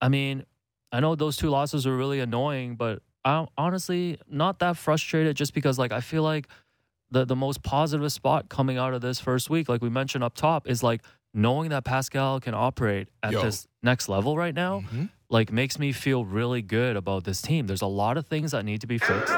I 0.00 0.08
mean 0.08 0.44
I 0.90 1.00
know 1.00 1.14
those 1.14 1.36
two 1.36 1.50
losses 1.50 1.86
are 1.86 1.96
really 1.96 2.20
annoying 2.20 2.76
but 2.76 3.02
I'm 3.24 3.46
honestly 3.56 4.18
not 4.28 4.58
that 4.60 4.76
frustrated 4.76 5.36
just 5.36 5.54
because 5.54 5.78
like 5.78 5.92
I 5.92 6.00
feel 6.00 6.22
like 6.22 6.48
the 7.10 7.24
the 7.24 7.36
most 7.36 7.62
positive 7.62 8.10
spot 8.10 8.48
coming 8.48 8.78
out 8.78 8.94
of 8.94 9.02
this 9.02 9.20
first 9.20 9.50
week 9.50 9.68
like 9.68 9.82
we 9.82 9.90
mentioned 9.90 10.24
up 10.24 10.34
top 10.34 10.68
is 10.68 10.82
like 10.82 11.02
knowing 11.34 11.70
that 11.70 11.84
Pascal 11.84 12.40
can 12.40 12.54
operate 12.54 13.08
at 13.22 13.32
Yo. 13.32 13.42
this 13.42 13.66
next 13.82 14.08
level 14.08 14.36
right 14.36 14.54
now 14.54 14.80
mm-hmm. 14.80 15.04
like 15.28 15.52
makes 15.52 15.78
me 15.78 15.92
feel 15.92 16.24
really 16.24 16.62
good 16.62 16.96
about 16.96 17.24
this 17.24 17.42
team 17.42 17.66
there's 17.66 17.82
a 17.82 17.86
lot 17.86 18.16
of 18.16 18.26
things 18.26 18.52
that 18.52 18.64
need 18.64 18.80
to 18.80 18.86
be 18.86 18.96
fixed 18.98 19.32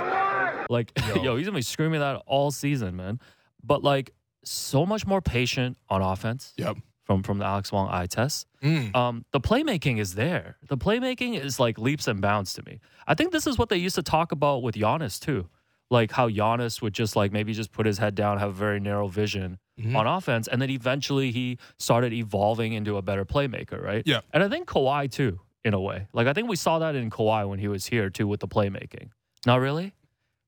like, 0.71 0.93
yo. 1.09 1.23
yo, 1.23 1.37
he's 1.37 1.47
gonna 1.47 1.59
be 1.59 1.63
screaming 1.63 2.01
that 2.01 2.23
all 2.27 2.51
season, 2.51 2.97
man. 2.97 3.21
But 3.63 3.83
like, 3.83 4.13
so 4.45 4.85
much 4.87 5.07
more 5.07 5.21
patient 5.21 5.77
on 5.89 6.03
offense. 6.03 6.53
Yep. 6.57 6.77
From 7.05 7.23
from 7.23 7.39
the 7.39 7.45
Alex 7.45 7.71
Wong 7.71 7.89
eye 7.91 8.07
test. 8.07 8.47
Mm. 8.63 8.97
Um, 8.97 9.25
the 9.33 9.41
playmaking 9.41 9.99
is 9.99 10.15
there. 10.15 10.57
The 10.69 10.79
playmaking 10.79 11.39
is 11.39 11.61
like 11.61 11.79
leaps 11.79 12.09
and 12.09 12.21
bounds 12.23 12.55
to 12.55 12.63
me. 12.65 12.81
I 13.07 13.15
think 13.15 13.31
this 13.31 13.47
is 13.47 13.59
what 13.59 13.69
they 13.69 13.77
used 13.77 13.97
to 13.97 14.03
talk 14.03 14.33
about 14.33 14.63
with 14.63 14.75
Giannis 14.75 15.21
too. 15.21 15.51
Like 15.91 16.13
how 16.13 16.31
Giannis 16.31 16.81
would 16.81 16.95
just 16.95 17.15
like 17.15 17.31
maybe 17.31 17.53
just 17.53 17.73
put 17.73 17.85
his 17.85 17.99
head 17.99 18.15
down, 18.15 18.39
have 18.39 18.49
a 18.49 18.55
very 18.55 18.81
narrow 18.81 19.07
vision 19.07 19.59
mm-hmm. 19.79 19.95
on 19.95 20.07
offense, 20.07 20.49
and 20.49 20.63
then 20.63 20.71
eventually 20.71 21.31
he 21.31 21.59
started 21.79 22.15
evolving 22.15 22.73
into 22.73 22.97
a 22.97 23.03
better 23.03 23.27
playmaker, 23.27 23.83
right? 23.83 24.03
Yeah. 24.07 24.21
And 24.33 24.43
I 24.43 24.49
think 24.49 24.67
Kawhi 24.67 25.11
too, 25.11 25.41
in 25.63 25.75
a 25.75 25.81
way. 25.81 26.07
Like 26.15 26.27
I 26.27 26.33
think 26.33 26.49
we 26.49 26.57
saw 26.57 26.79
that 26.79 26.95
in 26.95 27.11
Kawhi 27.11 27.47
when 27.47 27.59
he 27.59 27.69
was 27.69 27.85
here 27.85 28.09
too 28.09 28.27
with 28.27 28.41
the 28.41 28.49
playmaking. 28.49 29.11
Not 29.47 29.61
really. 29.61 29.93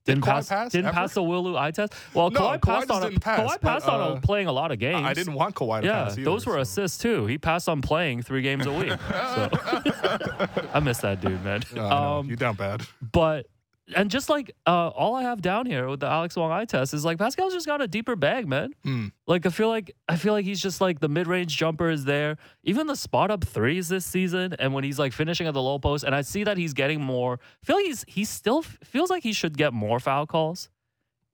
Didn't 0.07 0.23
Did 0.23 0.31
pass, 0.31 0.49
pass. 0.49 0.71
Didn't 0.71 0.87
ever? 0.87 0.95
pass 0.95 1.14
the 1.14 1.23
Will 1.23 1.42
Lou 1.42 1.57
eye 1.57 1.73
test. 1.73 1.92
Well, 2.14 2.31
no, 2.31 2.40
Kawhi, 2.40 2.61
Kawhi 2.61 2.79
passed 2.79 2.90
on. 2.92 3.03
A, 3.03 3.19
pass, 3.19 3.40
Kawhi 3.40 3.61
passed 3.61 3.87
but, 3.87 4.01
uh, 4.01 4.12
on 4.12 4.21
playing 4.21 4.47
a 4.47 4.53
lot 4.53 4.71
of 4.71 4.79
games. 4.79 5.05
I 5.05 5.12
didn't 5.12 5.35
want 5.35 5.57
Kawhi 5.57 5.81
to 5.81 5.87
yeah, 5.87 6.05
pass. 6.05 6.16
Yeah, 6.16 6.25
those 6.25 6.47
were 6.47 6.55
so. 6.55 6.61
assists 6.61 6.99
too. 6.99 7.27
He 7.27 7.38
passed 7.38 7.69
on 7.69 7.83
playing 7.83 8.23
three 8.23 8.40
games 8.40 8.66
a 8.66 8.73
week. 8.73 8.90
so 8.90 9.51
I 10.73 10.81
miss 10.81 10.99
that 10.99 11.21
dude, 11.21 11.42
man. 11.45 11.64
Oh, 11.77 12.19
um, 12.19 12.31
you 12.31 12.37
down 12.37 12.55
bad. 12.55 12.83
But 13.12 13.49
and 13.94 14.11
just 14.11 14.29
like 14.29 14.51
uh, 14.66 14.88
all 14.88 15.14
I 15.14 15.22
have 15.22 15.40
down 15.40 15.66
here 15.66 15.88
with 15.88 16.01
the 16.01 16.07
Alex 16.07 16.35
Wong 16.37 16.51
eye 16.51 16.64
test 16.64 16.92
is 16.92 17.05
like 17.05 17.18
Pascal's 17.18 17.53
just 17.53 17.66
got 17.66 17.81
a 17.81 17.87
deeper 17.87 18.16
bag, 18.16 18.49
man. 18.49 18.72
Mm. 18.85 19.12
Like 19.27 19.46
I 19.46 19.51
feel 19.51 19.68
like 19.68 19.94
I 20.09 20.16
feel 20.16 20.33
like 20.33 20.44
he's 20.44 20.61
just 20.61 20.81
like 20.81 21.01
the 21.01 21.09
mid 21.09 21.27
range 21.27 21.57
jumper 21.57 21.90
is 21.90 22.05
there. 22.05 22.37
Even 22.64 22.87
the 22.87 22.96
spot 22.96 23.31
up 23.31 23.44
threes 23.44 23.88
this 23.88 24.05
season, 24.05 24.55
and 24.59 24.75
when 24.75 24.83
he's 24.83 24.99
like 24.99 25.12
finishing 25.12 25.46
at 25.46 25.55
the 25.55 25.62
low 25.62 25.79
post, 25.79 26.05
and 26.05 26.14
I 26.14 26.22
see 26.22 26.44
that 26.44 26.57
he's 26.57 26.72
getting 26.72 27.01
more. 27.01 27.38
I 27.62 27.66
feel 27.66 27.77
like 27.77 27.87
he's 27.87 28.05
he 28.09 28.25
still 28.25 28.62
feels 28.62 29.11
like 29.11 29.22
he 29.22 29.33
should 29.33 29.57
get 29.57 29.72
more 29.72 30.01
foul 30.01 30.27
calls. 30.27 30.68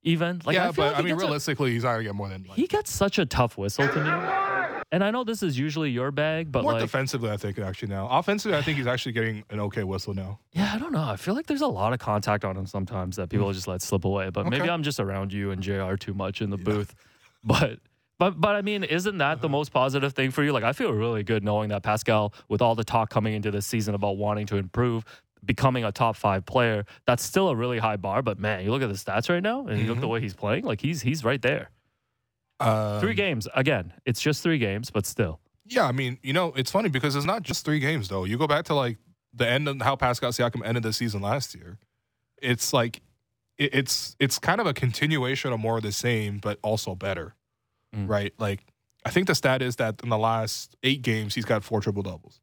Even 0.03 0.43
like 0.45 0.55
yeah, 0.55 0.69
I 0.69 0.73
but 0.73 0.93
like 0.93 0.99
I 0.99 1.03
mean 1.03 1.15
realistically, 1.17 1.71
a, 1.71 1.73
he's 1.75 1.85
already 1.85 2.05
get 2.05 2.15
more 2.15 2.29
than 2.29 2.45
like, 2.49 2.59
he 2.59 2.67
gets 2.67 2.91
such 2.91 3.19
a 3.19 3.25
tough 3.25 3.57
whistle 3.57 3.89
to 3.89 3.95
me. 3.95 4.72
And 4.93 5.03
I 5.03 5.11
know 5.11 5.25
this 5.25 5.43
is 5.43 5.59
usually 5.59 5.91
your 5.91 6.11
bag, 6.11 6.53
but 6.53 6.63
more 6.63 6.75
like 6.75 6.83
defensively, 6.83 7.31
I 7.31 7.39
think 7.39 7.59
actually 7.59 7.89
now. 7.89 8.07
Offensively, 8.11 8.59
I 8.59 8.61
think 8.61 8.77
he's 8.77 8.87
actually 8.87 9.13
getting 9.13 9.43
an 9.49 9.59
okay 9.61 9.85
whistle 9.85 10.13
now. 10.13 10.39
Yeah, 10.53 10.71
I 10.75 10.79
don't 10.79 10.93
know. 10.93 11.03
I 11.03 11.17
feel 11.17 11.35
like 11.35 11.47
there's 11.47 11.63
a 11.63 11.67
lot 11.67 11.95
of 11.95 11.99
contact 11.99 12.45
on 12.45 12.59
him 12.59 12.67
sometimes 12.67 13.17
that 13.17 13.31
people 13.31 13.49
mm. 13.49 13.55
just 13.55 13.67
let 13.67 13.81
slip 13.81 14.05
away. 14.05 14.29
But 14.29 14.47
okay. 14.47 14.51
maybe 14.59 14.69
I'm 14.69 14.83
just 14.83 15.01
around 15.01 15.33
you 15.33 15.51
and 15.51 15.63
Jr. 15.63 15.95
too 15.95 16.13
much 16.13 16.43
in 16.43 16.51
the 16.51 16.59
booth. 16.59 16.95
But 17.45 17.81
but 18.21 18.41
but 18.41 18.55
I 18.55 18.63
mean, 18.63 18.85
isn't 18.85 19.19
that 19.19 19.41
the 19.41 19.49
uh-huh. 19.49 19.53
most 19.53 19.73
positive 19.73 20.13
thing 20.13 20.31
for 20.31 20.45
you? 20.45 20.53
Like 20.53 20.63
I 20.63 20.73
feel 20.73 20.93
really 20.93 21.25
good 21.25 21.43
knowing 21.43 21.71
that 21.71 21.83
Pascal, 21.83 22.33
with 22.49 22.63
all 22.63 22.77
the 22.77 22.85
talk 22.85 23.11
coming 23.11 23.35
into 23.35 23.51
this 23.51 23.67
season 23.67 23.97
about 23.97 24.17
wanting 24.17 24.47
to 24.47 24.59
improve, 24.59 25.05
becoming 25.45 25.83
a 25.83 25.91
top 25.91 26.15
five 26.15 26.47
player, 26.47 26.85
that's 27.05 27.25
still 27.25 27.49
a 27.49 27.57
really 27.57 27.79
high 27.79 27.97
bar. 27.97 28.23
But 28.23 28.39
man, 28.39 28.65
you 28.65 28.71
look 28.71 28.81
at 28.81 28.91
the 28.91 28.95
stats 28.95 29.29
right 29.29 29.43
now, 29.43 29.67
and 29.67 29.71
you 29.71 29.79
mm-hmm. 29.79 29.91
look 29.91 30.01
the 30.01 30.07
way 30.07 30.21
he's 30.21 30.35
playing, 30.35 30.63
like 30.63 30.81
he's 30.81 31.03
he's 31.03 31.25
right 31.25 31.43
there. 31.43 31.71
Um, 32.67 33.01
three 33.01 33.15
games 33.15 33.49
again. 33.55 33.93
It's 34.07 34.21
just 34.21 34.43
three 34.43 34.59
games, 34.59 34.91
but 34.91 35.07
still. 35.07 35.41
Yeah, 35.65 35.87
I 35.87 35.93
mean, 35.93 36.19
you 36.23 36.33
know, 36.33 36.53
it's 36.57 36.71
funny 36.71 36.89
because 36.89 37.17
it's 37.17 37.25
not 37.27 37.43
just 37.43 37.65
three 37.65 37.79
games 37.79 38.09
though. 38.09 38.25
You 38.25 38.37
go 38.39 38.47
back 38.47 38.65
to 38.67 38.75
like 38.75 38.99
the 39.35 39.49
end 39.49 39.69
of 39.69 39.81
how 39.81 39.97
Pascal 39.97 40.31
Siakam 40.33 40.65
ended 40.65 40.83
the 40.83 40.93
season 40.93 41.23
last 41.23 41.55
year. 41.55 41.79
It's 42.43 42.73
like 42.73 43.01
it, 43.59 43.75
it's 43.75 44.17
it's 44.19 44.39
kind 44.39 44.61
of 44.61 44.67
a 44.67 44.75
continuation 44.75 45.53
of 45.53 45.61
more 45.61 45.77
of 45.79 45.83
the 45.83 45.93
same, 45.93 46.39
but 46.39 46.59
also 46.63 46.95
better, 46.95 47.35
Mm. 47.95 48.09
right? 48.09 48.33
Like 48.39 48.65
I 49.05 49.11
think 49.11 49.27
the 49.27 49.35
stat 49.35 49.63
is 49.63 49.77
that 49.77 50.01
in 50.03 50.09
the 50.09 50.19
last 50.19 50.77
eight 50.83 51.03
games 51.03 51.35
he's 51.35 51.45
got 51.45 51.63
four 51.65 51.81
triple 51.81 52.03
doubles. 52.03 52.41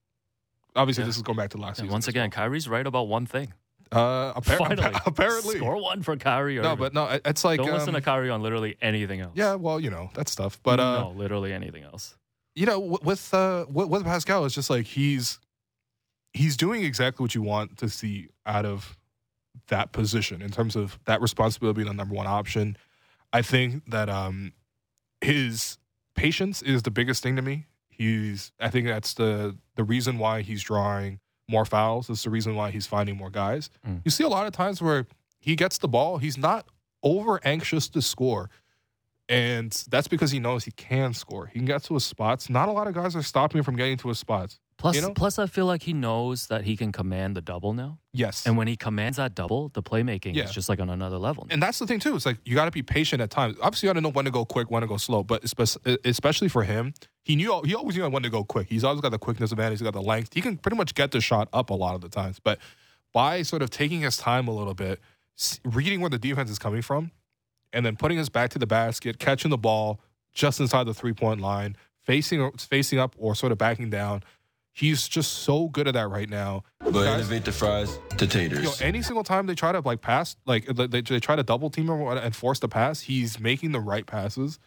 Obviously, 0.75 1.01
Yeah. 1.03 1.07
this 1.07 1.17
is 1.17 1.23
going 1.23 1.37
back 1.37 1.49
to 1.51 1.57
last 1.57 1.79
And 1.79 1.85
season. 1.87 1.91
once 1.91 2.07
again, 2.07 2.29
Kyrie's 2.31 2.67
right 2.69 2.85
about 2.85 3.07
one 3.07 3.25
thing. 3.25 3.53
Uh, 3.91 4.33
appar- 4.39 4.57
Finally, 4.57 4.95
apparently, 5.05 5.57
score 5.57 5.81
one 5.81 6.03
for 6.03 6.15
Kyrie. 6.17 6.59
no, 6.59 6.75
but 6.75 6.93
no, 6.93 7.05
it- 7.07 7.21
it's 7.25 7.43
like 7.43 7.57
don't 7.59 7.71
listen 7.71 7.89
um, 7.89 7.95
to 7.95 8.01
Kyrie 8.01 8.29
on 8.29 8.41
literally 8.41 8.77
anything 8.81 9.19
else. 9.21 9.31
yeah, 9.35 9.55
well, 9.55 9.79
you 9.79 9.89
know 9.89 10.09
that 10.15 10.27
stuff, 10.29 10.59
but 10.63 10.79
uh, 10.79 11.01
no, 11.01 11.09
literally 11.11 11.53
anything 11.53 11.83
else. 11.83 12.15
you 12.55 12.65
know, 12.65 12.79
w- 12.79 12.97
with 13.03 13.33
uh, 13.33 13.65
with, 13.69 13.89
with 13.89 14.03
Pascal, 14.03 14.45
it's 14.45 14.55
just 14.55 14.69
like 14.69 14.85
he's 14.85 15.39
he's 16.33 16.55
doing 16.55 16.83
exactly 16.83 17.23
what 17.23 17.33
you 17.33 17.41
want 17.41 17.77
to 17.77 17.89
see 17.89 18.29
out 18.45 18.65
of 18.65 18.95
that 19.69 19.91
position 19.91 20.41
in 20.41 20.49
terms 20.51 20.75
of 20.75 20.99
that 21.05 21.21
responsibility 21.21 21.77
being 21.77 21.87
the 21.87 21.93
number 21.93 22.13
one 22.15 22.27
option. 22.27 22.77
I 23.33 23.41
think 23.41 23.89
that 23.89 24.09
um, 24.09 24.53
his 25.21 25.77
patience 26.15 26.61
is 26.61 26.83
the 26.83 26.91
biggest 26.91 27.23
thing 27.23 27.35
to 27.35 27.41
me. 27.41 27.65
He's, 27.89 28.51
I 28.59 28.69
think 28.69 28.87
that's 28.87 29.13
the 29.15 29.57
the 29.75 29.83
reason 29.83 30.19
why 30.19 30.41
he's 30.41 30.63
drawing 30.63 31.19
more 31.49 31.65
fouls. 31.65 32.09
It's 32.09 32.23
the 32.23 32.29
reason 32.29 32.55
why 32.55 32.71
he's 32.71 32.87
finding 32.87 33.17
more 33.17 33.29
guys. 33.29 33.69
Mm. 33.87 34.01
You 34.05 34.11
see 34.11 34.23
a 34.23 34.29
lot 34.29 34.45
of 34.47 34.53
times 34.53 34.81
where 34.81 35.07
he 35.39 35.55
gets 35.55 35.77
the 35.79 35.87
ball, 35.87 36.17
he's 36.19 36.37
not 36.37 36.67
over 37.03 37.39
anxious 37.43 37.89
to 37.89 38.01
score. 38.01 38.49
And 39.27 39.71
that's 39.89 40.07
because 40.07 40.31
he 40.31 40.39
knows 40.39 40.65
he 40.65 40.71
can 40.71 41.13
score. 41.13 41.45
He 41.47 41.59
can 41.59 41.65
get 41.67 41.83
to 41.83 41.93
his 41.93 42.03
spots. 42.03 42.49
Not 42.49 42.67
a 42.67 42.71
lot 42.71 42.87
of 42.87 42.95
guys 42.95 43.15
are 43.15 43.21
stopping 43.21 43.59
him 43.59 43.63
from 43.63 43.75
getting 43.75 43.95
to 43.97 44.07
his 44.07 44.17
spots. 44.17 44.59
Plus, 44.77 44.95
You 44.95 45.01
know? 45.03 45.13
plus, 45.13 45.37
I 45.37 45.45
feel 45.45 45.65
like 45.67 45.83
he 45.83 45.93
knows 45.93 46.47
that 46.47 46.63
he 46.63 46.75
can 46.75 46.91
command 46.91 47.35
the 47.35 47.41
double 47.41 47.73
now. 47.73 47.99
Yes. 48.13 48.47
And 48.47 48.57
when 48.57 48.67
he 48.67 48.75
commands 48.75 49.17
that 49.17 49.35
double, 49.35 49.69
the 49.69 49.83
playmaking 49.83 50.33
Yeah. 50.35 50.45
is 50.45 50.51
just 50.51 50.67
like 50.67 50.79
on 50.79 50.89
another 50.89 51.17
level. 51.19 51.45
And 51.51 51.61
that's 51.61 51.77
the 51.77 51.85
thing 51.85 51.99
too. 51.99 52.15
It's 52.15 52.25
like 52.25 52.37
you 52.43 52.55
got 52.55 52.65
to 52.65 52.71
be 52.71 52.81
patient 52.81 53.21
at 53.21 53.29
times. 53.29 53.55
Obviously, 53.61 53.87
you 53.87 53.93
got 53.93 53.97
to 53.97 54.01
know 54.01 54.09
when 54.09 54.25
to 54.25 54.31
go 54.31 54.45
quick, 54.45 54.71
when 54.71 54.81
to 54.81 54.87
go 54.87 54.97
slow. 54.97 55.21
But 55.23 55.43
especially 56.05 56.47
for 56.49 56.63
him, 56.63 56.93
he 57.29 57.35
knew 57.35 57.61
he 57.63 57.75
always 57.75 57.95
knew 57.95 58.09
when 58.09 58.23
to 58.23 58.29
go 58.31 58.43
quick. 58.43 58.65
He's 58.69 58.83
always 58.83 59.01
got 59.01 59.09
the 59.11 59.19
quickness 59.19 59.51
advantage. 59.51 59.77
He's 59.77 59.83
got 59.85 59.93
the 59.93 60.01
length. 60.01 60.33
He 60.33 60.41
can 60.41 60.57
pretty 60.57 60.75
much 60.75 60.95
get 60.95 61.11
the 61.11 61.21
shot 61.21 61.47
up 61.53 61.69
a 61.69 61.75
lot 61.75 61.93
of 61.93 62.01
the 62.01 62.09
times. 62.09 62.39
But 62.39 62.57
by 63.13 63.43
sort 63.43 63.61
of 63.61 63.69
taking 63.69 64.01
his 64.01 64.17
time 64.17 64.47
a 64.47 64.51
little 64.51 64.73
bit, 64.73 64.99
reading 65.63 66.01
where 66.01 66.09
the 66.09 66.17
defense 66.17 66.49
is 66.49 66.57
coming 66.57 66.81
from, 66.81 67.11
and 67.71 67.85
then 67.85 67.97
putting 67.97 68.17
his 68.17 68.29
back 68.29 68.49
to 68.49 68.59
the 68.59 68.65
basket, 68.65 69.19
catching 69.19 69.51
the 69.51 69.59
ball 69.59 69.99
just 70.33 70.59
inside 70.59 70.85
the 70.85 70.93
three 70.95 71.13
point 71.13 71.39
line, 71.39 71.77
facing 72.01 72.51
facing 72.53 72.97
up 72.97 73.15
or 73.19 73.35
sort 73.35 73.51
of 73.51 73.59
backing 73.59 73.91
down. 73.91 74.23
He's 74.73 75.07
just 75.07 75.31
so 75.31 75.67
good 75.67 75.87
at 75.87 75.93
that 75.93 76.09
right 76.09 76.27
now. 76.29 76.63
But 76.79 76.93
Guys- 76.93 77.05
elevate 77.19 77.45
the 77.45 77.51
fries 77.51 77.99
to 78.17 78.25
taters. 78.25 78.63
Yo, 78.63 78.71
any 78.83 79.03
single 79.03 79.23
time 79.23 79.45
they 79.45 79.53
try 79.53 79.71
to 79.71 79.81
like 79.81 80.01
pass, 80.01 80.35
like 80.47 80.65
they 80.65 81.01
they 81.01 81.19
try 81.19 81.35
to 81.35 81.43
double 81.43 81.69
team 81.69 81.89
him 81.89 82.01
and 82.07 82.35
force 82.35 82.57
the 82.57 82.69
pass, 82.69 83.01
he's 83.01 83.39
making 83.39 83.71
the 83.71 83.79
right 83.79 84.07
passes. 84.07 84.57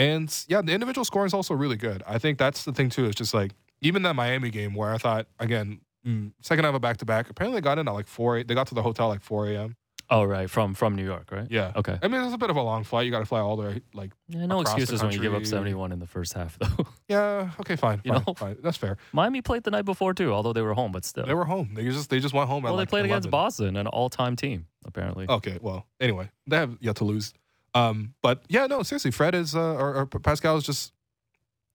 And 0.00 0.44
yeah, 0.48 0.62
the 0.62 0.72
individual 0.72 1.04
scoring 1.04 1.26
is 1.26 1.34
also 1.34 1.54
really 1.54 1.76
good. 1.76 2.02
I 2.06 2.18
think 2.18 2.38
that's 2.38 2.64
the 2.64 2.72
thing 2.72 2.88
too. 2.88 3.04
It's 3.04 3.16
just 3.16 3.34
like 3.34 3.52
even 3.82 4.02
that 4.02 4.14
Miami 4.14 4.50
game 4.50 4.74
where 4.74 4.92
I 4.94 4.98
thought 4.98 5.26
again 5.38 5.80
mm, 6.06 6.32
second 6.40 6.64
half 6.64 6.74
of 6.74 6.80
back 6.80 6.96
to 6.98 7.04
back. 7.04 7.28
Apparently 7.28 7.60
they 7.60 7.64
got 7.64 7.78
in 7.78 7.86
at 7.86 7.92
like 7.92 8.06
four. 8.06 8.42
They 8.42 8.54
got 8.54 8.66
to 8.68 8.74
the 8.74 8.82
hotel 8.82 9.08
like 9.08 9.20
four 9.20 9.46
a.m. 9.48 9.76
oh, 10.08 10.24
right, 10.24 10.48
from 10.48 10.74
from 10.74 10.96
New 10.96 11.04
York, 11.04 11.30
right? 11.30 11.46
Yeah. 11.50 11.72
Okay. 11.76 11.98
I 12.02 12.08
mean 12.08 12.22
it's 12.22 12.34
a 12.34 12.38
bit 12.38 12.50
of 12.50 12.56
a 12.56 12.62
long 12.62 12.82
flight. 12.84 13.04
You 13.04 13.10
got 13.12 13.20
to 13.20 13.26
fly 13.26 13.40
all 13.40 13.56
the 13.56 13.62
way. 13.62 13.82
Like 13.92 14.12
Yeah, 14.28 14.46
no 14.46 14.60
excuses 14.62 15.02
when 15.02 15.12
you 15.12 15.20
give 15.20 15.34
up 15.34 15.44
71 15.44 15.92
in 15.92 15.98
the 15.98 16.06
first 16.06 16.32
half, 16.32 16.58
though. 16.60 16.86
yeah, 17.08 17.50
okay, 17.60 17.76
fine, 17.76 18.00
You 18.04 18.12
fine, 18.14 18.22
know? 18.26 18.34
fine. 18.34 18.56
That's 18.62 18.78
fair. 18.78 18.96
Miami 19.12 19.42
played 19.42 19.64
the 19.64 19.70
night 19.70 19.84
before 19.84 20.14
too, 20.14 20.32
although 20.32 20.52
they 20.54 20.62
were 20.62 20.74
home, 20.74 20.92
but 20.92 21.04
still. 21.04 21.26
They 21.26 21.34
were 21.34 21.44
home. 21.44 21.74
They 21.74 21.84
just 21.84 22.08
they 22.08 22.20
just 22.20 22.32
went 22.34 22.48
home. 22.48 22.62
well, 22.62 22.72
they 22.74 22.82
like 22.82 22.88
played 22.88 23.04
against 23.04 23.30
Boston, 23.30 23.76
an 23.76 23.86
all-time 23.86 24.34
team, 24.36 24.66
apparently. 24.86 25.26
Okay, 25.28 25.58
well, 25.60 25.86
anyway, 26.00 26.30
they 26.46 26.56
have 26.56 26.76
yet 26.80 26.96
to 26.96 27.04
lose. 27.04 27.34
Um, 27.74 28.14
but 28.22 28.42
yeah, 28.48 28.66
no, 28.66 28.82
seriously, 28.82 29.10
Fred 29.10 29.34
is 29.34 29.54
uh, 29.54 29.60
or, 29.74 29.94
or 29.96 30.06
Pascal 30.06 30.56
is 30.56 30.64
just 30.64 30.92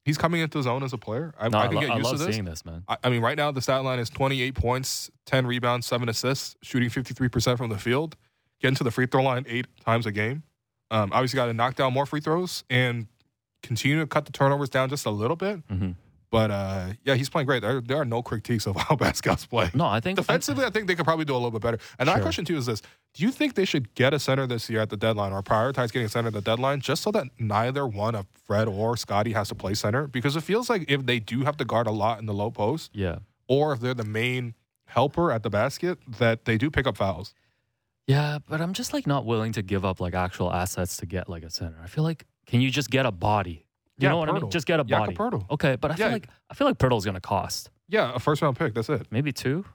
he's 0.03 0.17
coming 0.17 0.41
into 0.41 0.57
his 0.57 0.67
own 0.67 0.83
as 0.83 0.93
a 0.93 0.97
player. 0.97 1.33
I, 1.39 1.49
no, 1.49 1.57
I 1.57 1.63
I, 1.63 1.67
can 1.67 1.75
lo- 1.75 1.81
get 1.81 1.91
I 1.91 1.97
used 1.97 2.11
to 2.11 2.17
this. 2.17 2.35
seeing 2.35 2.45
this, 2.45 2.65
man. 2.65 2.83
I, 2.87 2.97
I 3.03 3.09
mean, 3.09 3.21
right 3.21 3.37
now 3.37 3.51
the 3.51 3.61
stat 3.61 3.83
line 3.83 3.99
is 3.99 4.09
28 4.09 4.53
points, 4.55 5.09
10 5.25 5.47
rebounds, 5.47 5.87
seven 5.87 6.09
assists, 6.09 6.55
shooting 6.61 6.89
53 6.89 7.29
percent 7.29 7.57
from 7.57 7.69
the 7.69 7.77
field, 7.77 8.15
getting 8.61 8.75
to 8.75 8.83
the 8.83 8.91
free 8.91 9.05
throw 9.07 9.23
line 9.23 9.45
eight 9.47 9.67
times 9.85 10.05
a 10.05 10.11
game. 10.11 10.43
Um, 10.91 11.11
obviously, 11.13 11.37
got 11.37 11.47
to 11.47 11.53
knock 11.53 11.75
down 11.75 11.93
more 11.93 12.05
free 12.05 12.21
throws 12.21 12.63
and 12.69 13.07
continue 13.63 13.99
to 13.99 14.05
cut 14.07 14.25
the 14.25 14.31
turnovers 14.31 14.69
down 14.69 14.89
just 14.89 15.05
a 15.05 15.09
little 15.11 15.35
bit. 15.35 15.59
hmm 15.69 15.91
But 16.35 16.51
uh, 16.51 16.87
yeah, 17.05 17.15
he's 17.15 17.29
playing 17.29 17.45
great. 17.45 17.61
There, 17.61 17.79
there 17.79 17.95
are 17.97 18.03
no 18.03 18.21
critiques 18.21 18.65
of 18.67 18.75
how 18.83 18.97
Pascal's 18.97 19.45
playing. 19.45 19.71
No, 19.73 19.85
I 19.85 20.01
think 20.01 20.17
Defensively, 20.17 20.65
I 20.65 20.69
think 20.69 20.87
they 20.87 20.95
could 20.95 21.05
probably 21.05 21.23
do 21.23 21.31
a 21.33 21.39
little 21.43 21.49
bit 21.51 21.61
better. 21.61 21.79
And 21.97 22.07
my 22.07 22.15
Sure. 22.15 22.21
question 22.23 22.43
too 22.43 22.57
is 22.57 22.65
this: 22.65 22.81
Do 23.13 23.23
you 23.23 23.31
think 23.31 23.53
they 23.53 23.63
should 23.63 23.95
get 23.95 24.13
a 24.13 24.19
center 24.19 24.45
this 24.45 24.69
year 24.69 24.81
at 24.81 24.89
the 24.89 24.97
deadline, 24.97 25.31
or 25.31 25.41
prioritize 25.41 25.93
getting 25.93 26.07
a 26.07 26.09
center 26.09 26.27
at 26.27 26.33
the 26.33 26.41
deadline, 26.41 26.81
just 26.81 27.01
so 27.03 27.11
that 27.11 27.27
neither 27.39 27.87
one 27.87 28.15
of 28.15 28.25
Fred 28.45 28.67
or 28.67 28.97
Scotty 28.97 29.31
has 29.31 29.47
to 29.47 29.55
play 29.55 29.73
center? 29.75 30.07
Because 30.07 30.35
it 30.35 30.41
feels 30.41 30.69
like 30.69 30.83
if 30.91 31.05
they 31.05 31.19
do 31.19 31.43
have 31.45 31.55
to 31.57 31.63
guard 31.65 31.87
a 31.87 31.91
lot 31.91 32.19
in 32.19 32.25
the 32.25 32.33
low 32.33 32.51
post, 32.51 32.91
yeah, 32.93 33.19
or 33.47 33.71
if 33.71 33.79
they're 33.79 33.93
the 33.93 34.03
main 34.03 34.55
helper 34.87 35.31
at 35.31 35.41
the 35.43 35.49
basket, 35.49 35.99
that 36.19 36.43
they 36.43 36.57
do 36.57 36.69
pick 36.69 36.85
up 36.85 36.97
fouls. 36.97 37.33
yeah, 38.07 38.39
but 38.47 38.59
I'm 38.61 38.73
just 38.73 38.93
like 38.93 39.07
not 39.07 39.25
willing 39.25 39.51
to 39.53 39.61
give 39.61 39.85
up 39.85 39.99
like 40.01 40.13
actual 40.13 40.51
assets 40.51 40.97
to 40.97 41.05
get 41.05 41.29
like 41.29 41.43
a 41.43 41.49
center. 41.49 41.79
I 41.83 41.87
feel 41.87 42.03
like 42.03 42.25
can 42.45 42.59
you 42.61 42.69
just 42.69 42.91
get 42.91 43.05
a 43.05 43.11
body? 43.11 43.64
You 43.97 44.03
Yeah, 44.05 44.09
know 44.09 44.17
what 44.17 44.29
I 44.29 44.33
mean? 44.33 44.49
Just 44.49 44.65
get 44.67 44.79
a 44.79 44.83
Jakob 44.83 45.15
body. 45.15 45.37
Poeltl. 45.37 45.49
Okay, 45.51 45.75
but 45.77 45.91
I 45.91 45.95
feel 45.95 46.07
Yeah. 46.07 46.13
like 46.13 46.27
I 46.49 46.53
feel 46.53 46.67
like 46.67 46.77
Poeltl's 46.77 47.05
gonna 47.05 47.21
cost 47.21 47.69
Yeah, 47.87 48.11
a 48.13 48.19
first 48.19 48.41
round 48.41 48.57
pick. 48.57 48.73
That's 48.73 48.89
it. 48.89 49.07
maybe 49.11 49.31
two. 49.31 49.65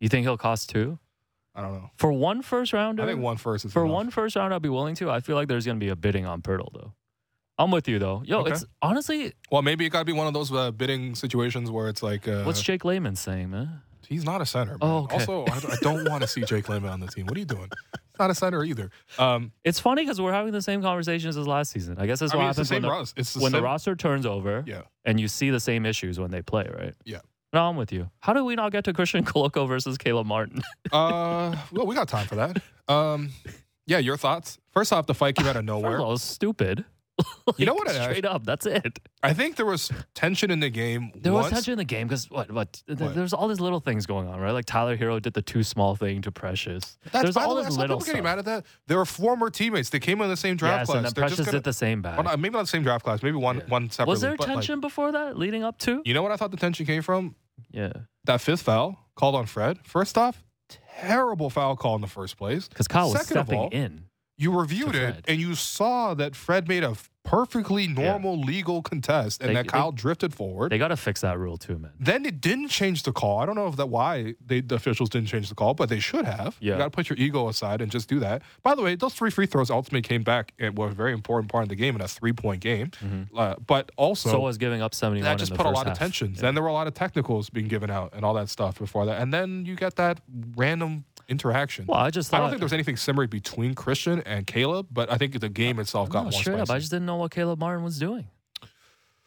You 0.00 0.08
think 0.08 0.24
he'll 0.24 0.36
cost 0.38 0.70
two 0.70 0.98
I 1.54 1.62
don't 1.62 1.72
know. 1.74 1.90
for 1.96 2.12
one 2.12 2.42
first 2.42 2.72
rounder? 2.72 3.02
I 3.02 3.06
think 3.06 3.20
one 3.20 3.36
first 3.36 3.64
is 3.64 3.72
For 3.72 3.84
enough. 3.84 3.94
one 3.94 4.10
first 4.10 4.36
round, 4.36 4.52
I'd 4.54 4.62
be 4.62 4.68
willing 4.68 4.94
to. 4.96 5.10
I 5.10 5.20
feel 5.20 5.36
like 5.36 5.48
there's 5.48 5.64
going 5.66 5.78
to 5.78 5.84
be 5.84 5.90
a 5.90 5.96
bidding 5.96 6.24
on 6.26 6.40
Poeltl, 6.42 6.72
though. 6.72 6.92
I'm 7.58 7.72
with 7.72 7.88
you, 7.88 7.98
though. 7.98 8.22
Yo, 8.24 8.40
Okay. 8.42 8.52
it's 8.52 8.64
honestly, 8.80 9.32
Well, 9.50 9.62
maybe 9.62 9.84
it 9.84 9.90
got 9.90 9.98
to 10.00 10.04
be 10.04 10.12
one 10.12 10.28
of 10.28 10.34
those 10.34 10.52
uh, 10.52 10.70
bidding 10.70 11.16
situations 11.16 11.68
where 11.70 11.88
it's 11.88 12.00
like, 12.02 12.28
uh, 12.28 12.44
what's 12.44 12.62
Jake 12.62 12.84
Layman 12.84 13.16
saying, 13.16 13.50
man? 13.50 13.82
He's 14.08 14.24
not 14.24 14.40
a 14.40 14.46
center. 14.46 14.72
Man. 14.72 14.78
Oh, 14.80 14.98
okay. 15.04 15.14
Also, 15.18 15.44
I, 15.46 15.72
I 15.72 15.76
don't 15.82 16.08
want 16.08 16.22
to 16.22 16.28
see 16.28 16.42
Jake 16.42 16.68
Layman 16.68 16.90
on 16.90 17.00
the 17.00 17.06
team. 17.08 17.26
What 17.26 17.36
are 17.36 17.40
you 17.40 17.44
doing? 17.46 17.68
He's 17.92 18.18
not 18.18 18.30
a 18.30 18.34
center 18.34 18.64
either. 18.64 18.90
Um, 19.18 19.52
It's 19.64 19.78
funny 19.78 20.02
because 20.02 20.20
we're 20.20 20.32
having 20.32 20.52
the 20.52 20.62
same 20.62 20.80
conversations 20.82 21.36
as 21.36 21.46
last 21.46 21.70
season. 21.72 21.96
I 21.98 22.06
guess 22.06 22.20
that's 22.20 22.32
I 22.32 22.36
what 22.36 22.42
mean, 22.42 22.48
it's 22.50 22.58
the 22.58 22.64
same 22.64 22.82
when, 22.82 22.90
the, 23.04 23.22
the 23.34 23.40
when 23.40 23.52
the 23.52 23.62
roster 23.62 23.94
turns 23.94 24.24
over 24.26 24.64
Yeah. 24.66 24.82
and 25.04 25.20
you 25.20 25.28
see 25.28 25.50
the 25.50 25.60
same 25.60 25.84
issues 25.86 26.18
when 26.18 26.30
they 26.30 26.42
play, 26.42 26.68
right? 26.74 26.94
Yeah. 27.04 27.18
No, 27.52 27.68
I'm 27.68 27.76
with 27.76 27.92
you. 27.92 28.10
How 28.20 28.32
do 28.32 28.44
we 28.44 28.54
not 28.56 28.72
get 28.72 28.84
to 28.84 28.92
Christian 28.92 29.24
Koloko 29.26 29.66
versus 29.68 29.96
Caleb 29.98 30.26
Martin? 30.26 30.62
Uh, 30.92 31.56
well, 31.72 31.86
we 31.86 31.94
got 31.94 32.08
time 32.08 32.26
for 32.26 32.34
that. 32.36 32.60
Um, 32.88 33.30
yeah, 33.86 33.98
your 33.98 34.16
thoughts? 34.16 34.58
First 34.72 34.92
off, 34.92 35.06
the 35.06 35.14
fight 35.14 35.34
came 35.34 35.46
out 35.46 35.56
of 35.56 35.64
nowhere. 35.66 35.96
of 35.96 36.00
all, 36.02 36.12
it's 36.14 36.22
stupid. 37.20 37.54
You 37.58 37.66
know 37.66 37.72
Like, 37.74 37.86
what 37.86 37.96
I- 37.96 38.02
Straight 38.04 38.24
up, 38.24 38.44
that's 38.44 38.66
it. 38.66 38.98
I 39.22 39.32
think 39.32 39.56
there 39.56 39.66
was 39.66 39.90
tension 40.14 40.50
in 40.50 40.60
the 40.60 40.68
game. 40.70 41.10
There 41.16 41.32
was 41.32 41.50
tension 41.50 41.72
in 41.72 41.78
the 41.78 41.84
game 41.84 42.06
because 42.06 42.30
what? 42.30 42.50
What? 42.52 42.82
What? 42.86 43.14
There's 43.14 43.32
all 43.32 43.48
these 43.48 43.58
little 43.60 43.80
things 43.80 44.06
going 44.06 44.28
on, 44.28 44.38
right? 44.38 44.52
Like 44.52 44.66
Tyler 44.66 44.96
Herro 44.96 45.20
did 45.20 45.32
the 45.34 45.42
too 45.42 45.62
small 45.62 45.96
thing 45.96 46.22
to 46.22 46.30
Precious. 46.30 46.96
That's, 47.10 47.22
There's 47.24 47.36
all 47.36 47.54
the 47.54 47.62
way, 47.62 47.66
this 47.66 47.76
little 47.76 47.96
people 47.96 48.06
getting 48.06 48.22
mad 48.24 48.38
at 48.38 48.44
that. 48.44 48.66
They 48.86 48.94
were 48.94 49.04
former 49.06 49.50
teammates. 49.50 49.90
They 49.90 49.98
came 49.98 50.20
in 50.20 50.28
the 50.28 50.36
same 50.36 50.56
draft 50.56 50.80
yes, 50.82 50.86
class. 50.86 50.96
and 50.98 51.06
then 51.06 51.12
They're 51.14 51.22
Precious 51.22 51.36
just 51.38 51.46
gonna, 51.48 51.58
did 51.58 51.64
the 51.64 51.72
same 51.72 52.02
bag. 52.02 52.24
well, 52.24 52.36
maybe 52.36 52.52
not 52.52 52.60
the 52.62 52.66
same 52.68 52.82
draft 52.82 53.04
class. 53.04 53.22
Maybe 53.22 53.36
one 53.36 53.58
Yeah. 53.58 53.64
one 53.68 53.90
separately. 53.90 54.10
Was 54.12 54.20
there 54.20 54.36
but, 54.36 54.46
like, 54.46 54.54
tension 54.56 54.80
before 54.80 55.10
that, 55.12 55.36
leading 55.38 55.64
up 55.64 55.78
to? 55.78 56.02
you 56.04 56.14
know 56.14 56.22
what 56.22 56.30
I 56.32 56.36
thought 56.36 56.50
the 56.50 56.56
tension 56.58 56.86
came 56.86 57.02
from? 57.02 57.34
Yeah, 57.72 57.92
That 58.24 58.40
fifth 58.40 58.62
foul 58.62 58.98
called 59.16 59.34
on 59.34 59.46
Fred. 59.46 59.78
First 59.84 60.16
off, 60.16 60.44
terrible 61.00 61.50
foul 61.50 61.76
call 61.76 61.94
in 61.96 62.00
the 62.00 62.06
first 62.06 62.36
place. 62.36 62.68
because 62.68 62.86
Kyle 62.88 63.10
was 63.10 63.20
Second 63.22 63.36
of 63.38 63.46
stepping 63.46 63.58
all, 63.60 63.68
in. 63.70 64.04
You 64.38 64.58
reviewed 64.58 64.94
it 64.94 65.24
and 65.28 65.40
you 65.40 65.54
saw 65.54 66.14
that 66.14 66.34
Fred 66.36 66.68
made 66.68 66.84
a 66.84 66.94
perfectly 67.24 67.86
normal 67.86 68.40
legal 68.40 68.80
contest 68.80 69.42
and 69.42 69.50
They- 69.50 69.54
that 69.54 69.64
they- 69.64 69.68
Kyle 69.68 69.92
drifted 69.92 70.32
forward. 70.32 70.72
They 70.72 70.78
got 70.78 70.88
to 70.88 70.96
fix 70.96 71.20
that 71.20 71.38
rule 71.38 71.58
too, 71.58 71.76
man. 71.78 71.90
then 72.00 72.24
it 72.24 72.40
didn't 72.40 72.68
change 72.68 73.02
the 73.02 73.12
call. 73.12 73.38
I 73.40 73.44
don't 73.44 73.54
know 73.56 73.66
if 73.66 73.76
that 73.76 73.90
why 73.90 74.34
they, 74.46 74.62
the 74.62 74.76
officials 74.76 75.10
didn't 75.10 75.28
change 75.28 75.50
the 75.50 75.54
call, 75.54 75.74
but 75.74 75.90
they 75.90 76.00
should 76.00 76.24
have. 76.24 76.56
Yeah. 76.58 76.72
You 76.72 76.78
got 76.78 76.84
to 76.84 76.90
put 76.90 77.10
your 77.10 77.18
ego 77.18 77.48
aside 77.48 77.82
and 77.82 77.90
just 77.92 78.08
do 78.08 78.18
that. 78.20 78.40
By 78.62 78.74
the 78.74 78.80
way, 78.80 78.94
those 78.94 79.12
three 79.12 79.30
free 79.30 79.44
throws 79.44 79.70
ultimately 79.70 80.00
came 80.08 80.22
back 80.22 80.54
and 80.58 80.78
were 80.78 80.86
a 80.86 80.92
very 80.92 81.12
important 81.12 81.50
part 81.52 81.64
of 81.64 81.68
the 81.68 81.76
game 81.76 81.94
in 81.96 82.00
a 82.00 82.08
three 82.08 82.32
point 82.32 82.62
game. 82.62 82.92
Uh, 83.36 83.56
but 83.66 83.90
also, 83.98 84.30
So, 84.30 84.40
was 84.40 84.56
giving 84.56 84.80
up 84.80 84.94
71 84.94 85.24
that 85.24 85.38
just 85.38 85.52
put 85.54 85.66
a 85.66 85.70
lot 85.70 85.84
half. 85.86 85.92
of 85.94 85.98
tensions. 85.98 86.36
Yeah. 86.38 86.42
Then 86.42 86.54
there 86.54 86.62
were 86.62 86.70
a 86.70 86.72
lot 86.72 86.86
of 86.86 86.94
technicals 86.94 87.50
being 87.50 87.68
given 87.68 87.90
out 87.90 88.14
and 88.14 88.24
all 88.24 88.34
that 88.34 88.48
stuff 88.48 88.78
before 88.78 89.04
that. 89.04 89.20
And 89.20 89.34
then 89.34 89.66
you 89.66 89.74
get 89.76 89.96
that 89.96 90.20
random 90.56 91.04
interaction. 91.28 91.86
Well, 91.86 91.98
I 91.98 92.10
just 92.10 92.32
I 92.32 92.38
don't 92.38 92.48
think 92.50 92.60
there 92.60 92.64
was 92.66 92.72
anything 92.72 92.96
similar 92.96 93.26
between 93.26 93.74
Christian 93.74 94.20
and 94.22 94.46
Caleb, 94.46 94.88
but 94.90 95.10
I 95.12 95.16
think 95.18 95.38
the 95.40 95.48
game 95.48 95.78
itself 95.78 96.08
got 96.08 96.18
no, 96.20 96.22
more 96.24 96.32
straight 96.32 96.54
spicy. 96.56 96.62
up. 96.62 96.70
I 96.70 96.78
just 96.78 96.90
didn't 96.90 97.06
know 97.06 97.16
what 97.16 97.30
Caleb 97.30 97.58
Martin 97.58 97.84
was 97.84 97.98
doing. 97.98 98.28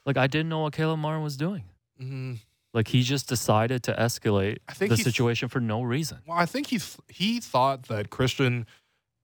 Like 0.06 0.18
I 0.18 0.28
didn't 0.28 0.50
know 0.50 0.60
what 0.60 0.74
Caleb 0.74 1.00
Martin 1.00 1.24
was 1.24 1.38
doing. 1.38 1.64
Mhm. 2.02 2.40
Like 2.74 2.88
he 2.88 3.04
just 3.04 3.28
decided 3.28 3.84
to 3.84 3.94
escalate 3.94 4.58
I 4.68 4.74
think 4.74 4.90
the 4.90 4.96
he- 4.96 5.04
situation 5.04 5.50
for 5.50 5.60
no 5.60 5.82
reason. 5.84 6.20
Well, 6.26 6.38
I 6.38 6.46
think 6.46 6.68
he 6.68 6.78
th- 6.80 6.98
he 7.08 7.40
thought 7.40 7.84
that 7.84 8.10
Christian 8.10 8.66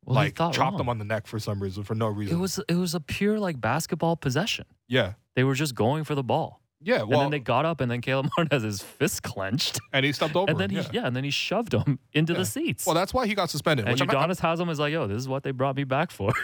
Well, 0.06 0.16
like 0.16 0.36
thought 0.36 0.54
chopped 0.54 0.74
wrong. 0.74 0.82
him 0.82 0.90
on 0.90 0.98
the 1.00 1.06
neck 1.06 1.26
for 1.28 1.40
some 1.40 1.62
reason, 1.64 1.84
for 1.84 1.96
no 1.96 2.08
reason. 2.08 2.36
It 2.38 2.40
was 2.40 2.60
it 2.68 2.76
was 2.76 2.94
a 2.94 3.00
pure 3.00 3.40
like 3.40 3.60
basketball 3.60 4.16
possession. 4.18 4.66
yeah, 4.88 5.14
They 5.36 5.44
were 5.44 5.56
just 5.56 5.76
going 5.76 6.04
for 6.04 6.14
the 6.16 6.24
ball. 6.24 6.62
Yeah, 6.82 7.02
and 7.02 7.12
then 7.12 7.32
they 7.32 7.40
got 7.40 7.66
up, 7.66 7.82
and 7.82 7.90
then 7.90 8.02
Caleb 8.02 8.30
Martin 8.38 8.50
has 8.52 8.64
his 8.64 8.82
fist 8.82 9.24
clenched, 9.24 9.80
and 9.94 10.06
he 10.06 10.12
stepped 10.12 10.36
over. 10.36 10.50
and 10.50 10.60
then 10.60 10.70
him, 10.70 10.84
he 10.84 10.90
yeah. 10.94 11.02
yeah. 11.02 11.08
and 11.08 11.16
then 11.16 11.24
he 11.24 11.32
shoved 11.32 11.74
him 11.74 11.98
into 12.14 12.34
Yeah. 12.34 12.40
the 12.40 12.46
seats. 12.46 12.86
Well, 12.86 12.94
that's 12.96 13.14
why 13.14 13.26
he 13.26 13.34
got 13.34 13.50
suspended. 13.50 13.88
and 13.88 13.98
Udonis 14.00 14.40
Haslem 14.40 14.70
is 14.70 14.80
like, 14.80 14.94
"Yo, 14.94 15.08
this 15.08 15.18
is 15.18 15.28
what 15.28 15.44
they 15.44 15.52
brought 15.52 15.76
me 15.76 15.84
back 15.86 16.12
for." 16.12 16.32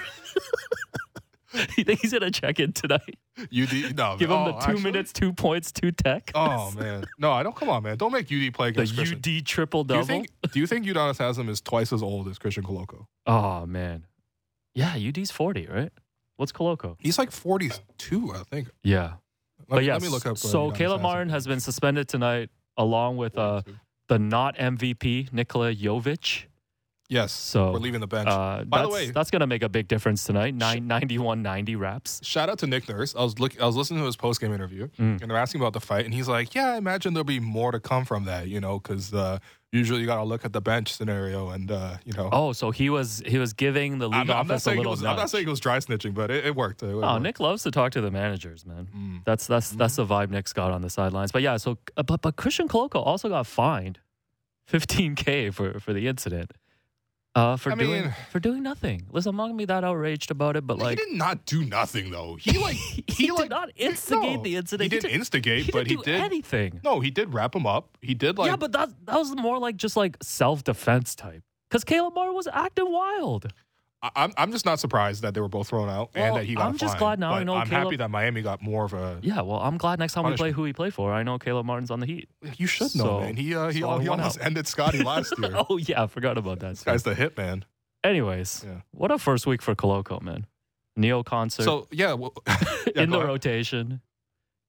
you 1.77 1.83
think 1.83 1.99
he's 2.01 2.11
gonna 2.13 2.31
check 2.31 2.59
in 2.59 2.73
tonight? 2.73 3.17
UD, 3.39 3.95
no, 3.95 4.15
Give 4.17 4.29
him 4.31 4.37
oh, 4.37 4.45
the 4.45 4.51
two 4.53 4.57
actually? 4.59 4.81
minutes, 4.81 5.13
two 5.13 5.33
points, 5.33 5.71
two 5.71 5.91
tech. 5.91 6.31
Oh 6.33 6.71
man, 6.71 7.05
no, 7.19 7.31
I 7.31 7.43
don't. 7.43 7.55
Come 7.55 7.69
on, 7.69 7.83
man, 7.83 7.97
don't 7.97 8.11
make 8.11 8.25
UD 8.31 8.53
play 8.53 8.71
the 8.71 8.81
against 8.81 8.95
Christian. 8.95 9.19
UD 9.19 9.45
triple 9.45 9.83
do 9.83 9.93
you 9.93 9.99
double. 10.01 10.07
think? 10.07 10.27
Do 10.51 10.59
you 10.59 10.65
think 10.67 10.85
Udonis 10.85 11.17
Haslem 11.19 11.49
is 11.49 11.61
twice 11.61 11.93
as 11.93 12.01
old 12.01 12.27
as 12.27 12.39
Christian 12.39 12.63
Koloko? 12.63 13.05
Oh 13.27 13.65
man, 13.67 14.07
yeah, 14.73 14.95
UD's 14.97 15.29
forty, 15.31 15.67
right? 15.67 15.91
What's 16.37 16.51
Koloko? 16.51 16.95
He's 16.99 17.19
like 17.19 17.29
42, 17.29 18.33
I 18.33 18.39
think. 18.49 18.71
Yeah, 18.83 19.13
Let, 19.73 19.77
but 19.77 19.81
me- 19.81 19.87
yes. 19.87 19.93
let 19.93 20.01
me 20.03 20.09
look 20.09 20.25
up. 20.25 20.37
so 20.37 20.69
Udonis 20.71 20.75
Caleb 20.75 21.01
Martin 21.01 21.29
has 21.29 21.47
been 21.47 21.59
suspended 21.59 22.07
tonight, 22.07 22.49
along 22.77 23.17
with 23.17 23.37
uh, 23.37 23.61
the 24.07 24.19
not 24.19 24.55
MVP 24.57 25.33
Nikola 25.33 25.73
Jovic. 25.75 26.43
yes. 27.09 27.31
So 27.31 27.71
we're 27.71 27.79
leaving 27.79 27.99
the 28.01 28.07
bench. 28.07 28.27
Uh, 28.29 28.63
By 28.65 28.81
the 28.81 28.87
that's, 28.87 28.93
way- 28.93 29.11
that's 29.11 29.31
gonna 29.31 29.47
make 29.47 29.63
a 29.63 29.69
big 29.69 29.87
difference 29.87 30.23
tonight. 30.23 30.53
Nine, 30.55 30.87
91 30.87 31.41
90 31.41 31.75
reps. 31.75 32.19
Shout 32.23 32.49
out 32.49 32.59
to 32.59 32.67
Nick 32.67 32.87
Nurse. 32.89 33.15
I 33.15 33.23
was 33.23 33.39
look, 33.39 33.59
I 33.61 33.65
was 33.65 33.75
listening 33.75 33.99
to 34.01 34.05
his 34.05 34.15
post 34.15 34.41
game 34.41 34.53
interview, 34.53 34.87
Mm. 34.99 35.21
and 35.21 35.29
they're 35.29 35.37
asking 35.37 35.61
about 35.61 35.73
the 35.73 35.81
fight, 35.81 36.05
and 36.05 36.13
he's 36.13 36.27
like, 36.27 36.53
"Yeah, 36.55 36.73
I 36.73 36.77
imagine 36.77 37.13
there'll 37.13 37.23
be 37.25 37.39
more 37.39 37.71
to 37.71 37.79
come 37.79 38.05
from 38.05 38.25
that, 38.25 38.47
you 38.47 38.59
know, 38.61 38.79
because 38.79 39.13
uh, 39.13 39.39
usually 39.73 39.99
you 39.99 40.05
got 40.05 40.17
to 40.17 40.23
look 40.23 40.45
at 40.45 40.53
the 40.53 40.61
bench 40.61 40.93
scenario, 40.93 41.49
and 41.49 41.69
uh, 41.71 41.97
you 42.05 42.13
know." 42.13 42.29
Oh, 42.31 42.53
so 42.53 42.71
he 42.71 42.89
was 42.89 43.21
he 43.25 43.37
was 43.37 43.51
giving 43.53 43.97
the 43.97 44.07
league 44.07 44.15
I'm, 44.15 44.31
I'm 44.31 44.37
office 44.51 44.61
a 44.61 44.63
saying 44.65 44.77
it 44.77 44.79
little 44.81 44.91
was, 44.91 45.03
I'm 45.03 45.17
not 45.17 45.29
saying 45.29 45.45
it 45.45 45.49
was 45.49 45.59
dry 45.59 45.77
snitching, 45.79 46.13
but 46.13 46.31
it, 46.31 46.45
it 46.45 46.55
worked. 46.55 46.83
It 46.83 46.93
Oh, 46.93 46.99
worked. 46.99 47.23
Nick 47.23 47.39
loves 47.41 47.63
to 47.63 47.71
talk 47.71 47.91
to 47.93 48.01
the 48.01 48.11
managers, 48.11 48.65
man. 48.65 48.87
Mm. 48.95 49.25
That's 49.25 49.47
that's 49.47 49.71
that's 49.71 49.95
the 49.97 50.05
vibe 50.05 50.29
Nick's 50.29 50.53
got 50.53 50.71
on 50.71 50.81
the 50.81 50.89
sidelines. 50.89 51.31
But 51.31 51.41
yeah, 51.41 51.57
so 51.57 51.77
uh, 51.97 52.03
but 52.03 52.21
but 52.21 52.35
Christian 52.37 52.67
Koloko 52.67 53.05
also 53.05 53.27
got 53.27 53.47
fined 53.47 53.99
15k 54.71 55.53
for 55.53 55.79
for 55.79 55.91
the 55.93 56.07
incident. 56.07 56.51
Uh, 57.35 57.57
for 57.57 57.71
I 57.71 57.75
doing 57.75 58.03
mean- 58.03 58.13
for 58.31 58.39
doing 58.39 58.61
nothing. 58.61 59.07
Listen, 59.11 59.31
I'm 59.31 59.37
not 59.37 59.45
gonna 59.45 59.57
be 59.57 59.65
that 59.65 59.83
outraged 59.83 60.29
about 60.29 60.55
it, 60.55 60.67
but 60.67 60.77
like 60.77 60.99
he 60.99 61.05
did 61.05 61.17
not 61.17 61.45
do 61.45 61.65
nothing 61.65 62.11
though. 62.11 62.35
He 62.35 62.57
like 62.59 62.75
he, 62.75 63.03
he, 63.07 63.27
did 63.27 63.49
not 63.49 63.71
instigate 63.75 64.37
no, 64.37 64.43
the 64.43 64.55
incident. 64.55 64.91
He 64.93 64.99
didn't 64.99 65.11
instigate, 65.11 65.65
he 65.65 65.71
but 65.71 65.87
didn't 65.87 65.89
he 65.89 65.95
do 65.95 66.03
did. 66.03 66.21
anything. 66.21 66.79
No, 66.83 66.99
he 66.99 67.09
did 67.09 67.33
wrap 67.33 67.55
him 67.55 67.65
up. 67.65 67.97
He 68.01 68.13
did 68.13 68.37
like 68.37 68.51
yeah, 68.51 68.55
but 68.55 68.71
that 68.73 68.89
that 69.05 69.17
was 69.17 69.35
more 69.35 69.57
like 69.57 69.77
just 69.77 69.97
like 69.97 70.17
self 70.21 70.63
defense 70.63 71.15
type. 71.15 71.41
Because 71.69 71.83
Caleb 71.83 72.13
Martin 72.13 72.35
was 72.35 72.47
acting 72.53 72.91
wild. 72.91 73.51
I'm 74.15 74.33
I'm 74.37 74.51
just 74.51 74.65
not 74.65 74.79
surprised 74.79 75.21
that 75.21 75.33
they 75.33 75.39
were 75.41 75.47
both 75.47 75.69
thrown 75.69 75.87
out 75.89 76.09
Well, 76.13 76.23
and 76.25 76.35
that 76.37 76.43
he 76.45 76.55
got. 76.55 76.65
I'm 76.67 76.77
just 76.77 76.97
glad 76.97 77.19
now 77.19 77.33
I 77.33 77.43
know. 77.43 77.55
I'm 77.55 77.67
Caleb- 77.67 77.83
happy 77.85 77.95
that 77.97 78.09
Miami 78.11 78.41
got 78.41 78.61
more 78.61 78.83
of 78.85 78.93
a. 78.93 79.17
Yeah, 79.21 79.41
well, 79.41 79.59
I'm 79.59 79.77
glad 79.77 79.97
next 79.99 80.13
time 80.13 80.25
we 80.25 80.35
play 80.35 80.51
who 80.51 80.65
he 80.65 80.73
played 80.73 80.93
for. 80.93 81.13
I 81.13 81.23
know 81.23 81.39
Caleb 81.39 81.65
Martin's 81.65 81.89
on 81.89 81.99
the 82.01 82.05
Heat. 82.05 82.27
You 82.57 82.67
should 82.67 82.93
know, 82.95 83.03
So- 83.05 83.19
man. 83.21 83.35
He 83.37 83.55
uh, 83.55 83.69
he, 83.69 83.79
so 83.79 83.97
he 83.99 84.07
almost 84.09 84.39
out. 84.39 84.45
ended 84.45 84.67
Scotty 84.67 85.03
last 85.03 85.33
year. 85.41 85.53
oh 85.69 85.77
yeah, 85.77 86.03
I 86.03 86.07
forgot 86.07 86.37
about 86.37 86.59
that. 86.59 86.69
This 86.71 86.83
guy's 86.83 87.03
the 87.03 87.15
hit 87.15 87.37
man. 87.37 87.63
Anyways, 88.03 88.65
Yeah. 88.67 88.81
what 88.91 89.11
a 89.11 89.17
first 89.17 89.47
week 89.47 89.61
for 89.61 89.73
Koloko, 89.75 90.21
man. 90.21 90.45
Neo 90.97 91.23
concert 91.23 91.63
So 91.63 91.87
yeah, 91.91 92.13
well, 92.21 92.33
yeah, 92.47 92.57
in 93.03 93.09
the 93.09 93.17
ahead. 93.17 93.27
rotation. 93.29 94.01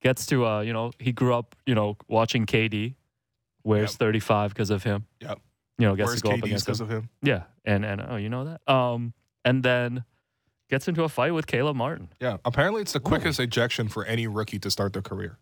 Gets 0.03 0.27
to 0.27 0.47
uh, 0.47 0.61
you 0.61 0.73
know, 0.73 0.92
he 0.99 1.12
grew 1.12 1.35
up, 1.35 1.57
you 1.66 1.75
know, 1.75 1.97
watching 2.09 2.47
KD, 2.47 2.94
wears 3.64 3.92
Yep. 3.92 3.99
35 3.99 4.51
because 4.51 4.70
of 4.70 4.83
him. 4.85 5.07
Yep. 5.20 5.40
You 5.79 5.87
know, 5.88 5.97
gets 5.97 6.09
Where's 6.09 6.23
to 6.23 6.29
go 6.29 6.35
up 6.35 6.42
against 6.44 6.68
him. 6.68 6.75
of 6.83 6.88
him? 6.90 7.09
Yeah, 7.23 7.42
and 7.64 7.85
and 7.85 8.01
oh, 8.09 8.16
you 8.16 8.29
know 8.29 8.44
that. 8.44 8.73
Um, 8.73 9.12
and 9.45 9.63
then 9.63 10.05
gets 10.71 10.89
into 10.89 11.05
a 11.05 11.09
fight 11.09 11.33
with 11.35 11.47
Caleb 11.47 11.77
Martin. 11.77 12.09
Yeah, 12.21 12.39
apparently 12.45 12.83
it's 12.83 12.93
the 12.93 12.99
Whoa. 13.01 13.11
quickest 13.11 13.41
ejection 13.41 13.89
for 13.89 14.05
any 14.05 14.27
rookie 14.27 14.59
to 14.61 14.71
start 14.71 14.93
their 14.93 15.03
career. 15.03 15.39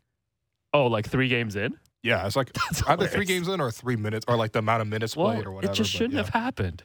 Oh, 0.72 0.86
like 0.86 1.08
three 1.08 1.28
games 1.28 1.54
in. 1.56 1.78
Yeah, 2.02 2.26
it's 2.26 2.36
like 2.36 2.52
That's 2.70 2.82
either 2.84 3.06
three 3.06 3.24
games 3.26 3.48
in 3.48 3.60
or 3.60 3.70
three 3.70 3.96
minutes 3.96 4.24
or 4.28 4.36
like 4.36 4.52
the 4.52 4.58
amount 4.60 4.82
of 4.82 4.88
minutes 4.88 5.16
Well, 5.16 5.32
played 5.32 5.46
or 5.46 5.52
whatever. 5.52 5.72
it 5.72 5.76
just 5.76 5.92
but 5.92 5.98
shouldn't 5.98 6.14
yeah. 6.14 6.20
have 6.24 6.28
happened. 6.30 6.84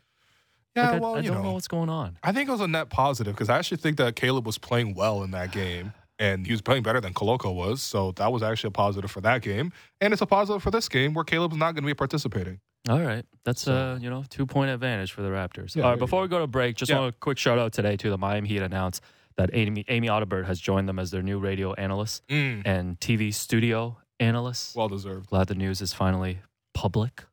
Yeah, 0.75 0.91
Like, 0.91 0.95
I, 0.95 0.99
well, 0.99 1.15
I 1.15 1.19
you 1.19 1.29
don't 1.29 1.37
know, 1.37 1.43
know 1.43 1.53
what's 1.53 1.67
going 1.67 1.89
on. 1.89 2.17
I 2.21 2.31
think 2.31 2.49
it 2.49 2.51
was 2.51 2.61
a 2.61 2.67
net 2.67 2.89
positive 2.89 3.33
because 3.33 3.49
I 3.49 3.57
actually 3.57 3.77
think 3.77 3.97
that 3.97 4.15
Caleb 4.15 4.45
was 4.45 4.57
playing 4.57 4.93
well 4.93 5.23
in 5.23 5.31
that 5.31 5.51
game. 5.51 5.93
And 6.19 6.47
he 6.47 6.51
was 6.51 6.63
playing 6.63 6.81
better 6.81 6.99
than 6.99 7.13
Koloko 7.13 7.53
was. 7.53 7.79
So 7.83 8.11
that 8.13 8.31
was 8.31 8.41
actually 8.41 8.69
a 8.69 8.71
positive 8.71 9.11
for 9.11 9.21
that 9.21 9.43
game. 9.43 9.71
And 10.01 10.13
it's 10.13 10.21
a 10.21 10.25
positive 10.25 10.63
for 10.63 10.71
this 10.71 10.89
game 10.89 11.13
where 11.13 11.23
Caleb's 11.23 11.55
not 11.55 11.73
going 11.75 11.83
to 11.83 11.87
be 11.87 11.93
participating. 11.93 12.59
All 12.89 13.01
right, 13.01 13.25
that's 13.43 13.61
So- 13.63 13.73
uh, 13.95 13.99
you 13.99 14.09
know, 14.09 14.23
two 14.29 14.45
point 14.45 14.69
advantage 14.71 15.11
for 15.11 15.21
the 15.21 15.29
Raptors. 15.29 15.75
Yeah, 15.75 15.83
All 15.83 15.89
right, 15.91 15.99
before 15.99 16.21
we 16.21 16.27
go 16.27 16.39
to 16.39 16.47
break, 16.47 16.75
just 16.77 16.89
Yeah. 16.89 16.99
want 16.99 17.15
a 17.15 17.17
quick 17.19 17.37
shout 17.37 17.59
out 17.59 17.73
today 17.73 17.97
to 17.97 18.09
the 18.09 18.17
Miami 18.17 18.47
Heat 18.49 18.61
announced 18.61 19.01
that 19.35 19.49
Amy 19.53 19.83
Amy 19.87 20.07
has 20.07 20.59
joined 20.59 20.87
them 20.89 20.97
as 20.99 21.11
their 21.11 21.21
new 21.21 21.39
radio 21.39 21.73
analyst 21.73 22.23
and 22.29 22.99
TV 22.99 23.31
studio 23.33 23.97
analyst. 24.19 24.75
Well 24.75 24.87
deserved. 24.89 25.29
Glad 25.29 25.47
the 25.47 25.55
news 25.55 25.81
is 25.81 25.93
finally 25.93 26.39
public. 26.73 27.23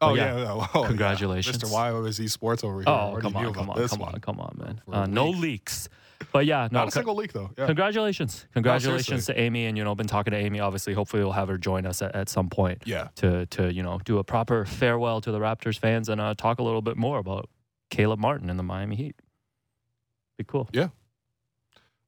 Oh, 0.00 0.08
But 0.08 0.14
yeah. 0.16 0.36
yeah. 0.38 0.44
Oh, 0.74 0.80
yeah. 0.82 0.88
Congratulations. 0.88 1.58
Mr. 1.58 1.70
YOZ 1.70 2.28
Sports 2.32 2.64
over 2.64 2.78
here. 2.80 2.88
Oh, 2.88 3.16
come 3.20 3.36
on, 3.36 3.52
come 3.54 3.70
on, 3.70 3.88
come 3.88 3.98
one. 4.00 4.14
on, 4.14 4.20
come 4.20 4.40
on, 4.40 4.56
man. 4.58 4.80
Uh, 4.90 5.06
no 5.06 5.28
leaks. 5.30 5.88
But 6.30 6.46
yeah, 6.46 6.68
no, 6.70 6.80
Not 6.80 6.88
a 6.88 6.90
single 6.90 7.14
leak, 7.14 7.32
though. 7.32 7.50
Yeah. 7.58 7.66
congratulations. 7.66 8.46
Congratulations 8.54 9.06
seriously. 9.06 9.34
to 9.34 9.40
Amy. 9.40 9.66
And, 9.66 9.76
you 9.76 9.84
know, 9.84 9.94
been 9.94 10.06
talking 10.06 10.30
to 10.32 10.36
Amy. 10.36 10.60
Obviously, 10.60 10.94
hopefully 10.94 11.22
we'll 11.22 11.32
have 11.32 11.48
her 11.48 11.58
join 11.58 11.86
us 11.86 12.02
at, 12.02 12.14
at 12.14 12.28
some 12.28 12.48
point 12.48 12.82
yeah. 12.86 13.08
to, 13.16 13.46
to, 13.46 13.72
you 13.72 13.82
know, 13.82 13.98
do 14.04 14.18
a 14.18 14.24
proper 14.24 14.64
farewell 14.64 15.20
to 15.20 15.32
the 15.32 15.38
Raptors 15.38 15.78
fans 15.78 16.08
and 16.08 16.20
uh, 16.20 16.34
talk 16.36 16.58
a 16.58 16.62
little 16.62 16.82
bit 16.82 16.96
more 16.96 17.18
about 17.18 17.48
Caleb 17.90 18.18
Martin 18.20 18.48
and 18.50 18.58
the 18.58 18.62
Miami 18.62 18.96
Heat. 18.96 19.16
Be 20.38 20.44
cool. 20.44 20.68
Yeah. 20.72 20.88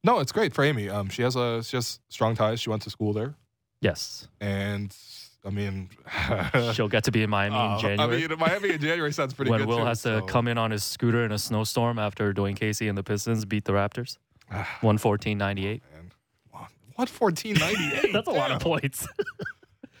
No, 0.03 0.19
it's 0.19 0.31
great 0.31 0.53
for 0.53 0.63
Amy. 0.63 0.87
Um, 0.89 1.09
she 1.09 1.23
has 1.23 1.35
a 1.35 1.63
she 1.63 1.77
has 1.77 1.99
strong 2.09 2.35
ties. 2.35 2.59
She 2.59 2.69
went 2.69 2.83
to 2.83 2.91
school 2.91 3.11
there, 3.11 3.33
Yes. 3.81 4.27
and 4.39 4.95
I 5.45 5.49
mean, 5.51 5.89
She'll 6.73 6.87
get 6.87 7.03
to 7.05 7.11
be 7.11 7.21
in 7.23 7.29
Miami 7.29 7.55
uh, 7.55 7.75
in 7.75 7.79
January. 7.81 8.23
I 8.23 8.27
mean, 8.27 8.39
Miami 8.39 8.71
in 8.71 8.81
January 8.81 9.13
sounds 9.13 9.33
pretty 9.33 9.51
when 9.51 9.59
good. 9.61 9.67
Will 9.67 9.77
too, 9.79 9.85
has 9.85 10.01
to 10.03 10.23
come 10.27 10.47
in 10.47 10.57
on 10.57 10.71
his 10.71 10.83
scooter 10.83 11.23
in 11.23 11.31
a 11.31 11.37
snowstorm 11.37 11.99
after 11.99 12.33
Dwane 12.33 12.55
Casey 12.55 12.87
and 12.87 12.97
the 12.97 13.03
Pistons 13.03 13.45
beat 13.45 13.65
the 13.65 13.73
Raptors. 13.73 14.17
114 14.49 15.37
98. 15.37 15.83
Man. 15.93 16.11
What 16.95 17.09
fourteen 17.09 17.55
ninety 17.55 17.91
eight? 17.93 18.09
That's 18.13 18.27
a 18.27 18.31
lot 18.31 18.51
of 18.51 18.61
points. 18.61 19.05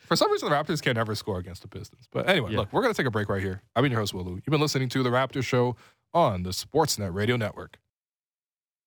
For 0.05 0.15
some 0.15 0.31
reason, 0.31 0.49
the 0.49 0.55
Raptors 0.55 0.81
can 0.81 0.95
never 0.95 1.13
score 1.13 1.39
against 1.39 1.61
the 1.61 1.67
Pistons. 1.67 2.07
But 2.09 2.29
anyway, 2.29 2.51
Yeah. 2.51 2.59
look, 2.59 2.71
we're 2.71 2.81
gonna 2.81 2.93
take 2.93 3.05
a 3.05 3.11
break 3.11 3.27
right 3.27 3.41
here. 3.41 3.61
I've 3.75 3.81
been 3.83 3.91
your 3.91 3.99
host, 3.99 4.13
Willu. 4.13 4.35
You've 4.35 4.45
been 4.45 4.61
listening 4.61 4.87
to 4.89 5.03
the 5.03 5.09
Raptor 5.09 5.43
Show 5.43 5.75
on 6.13 6.43
the 6.43 6.51
Sportsnet 6.51 7.13
Radio 7.13 7.35
Network. 7.35 7.79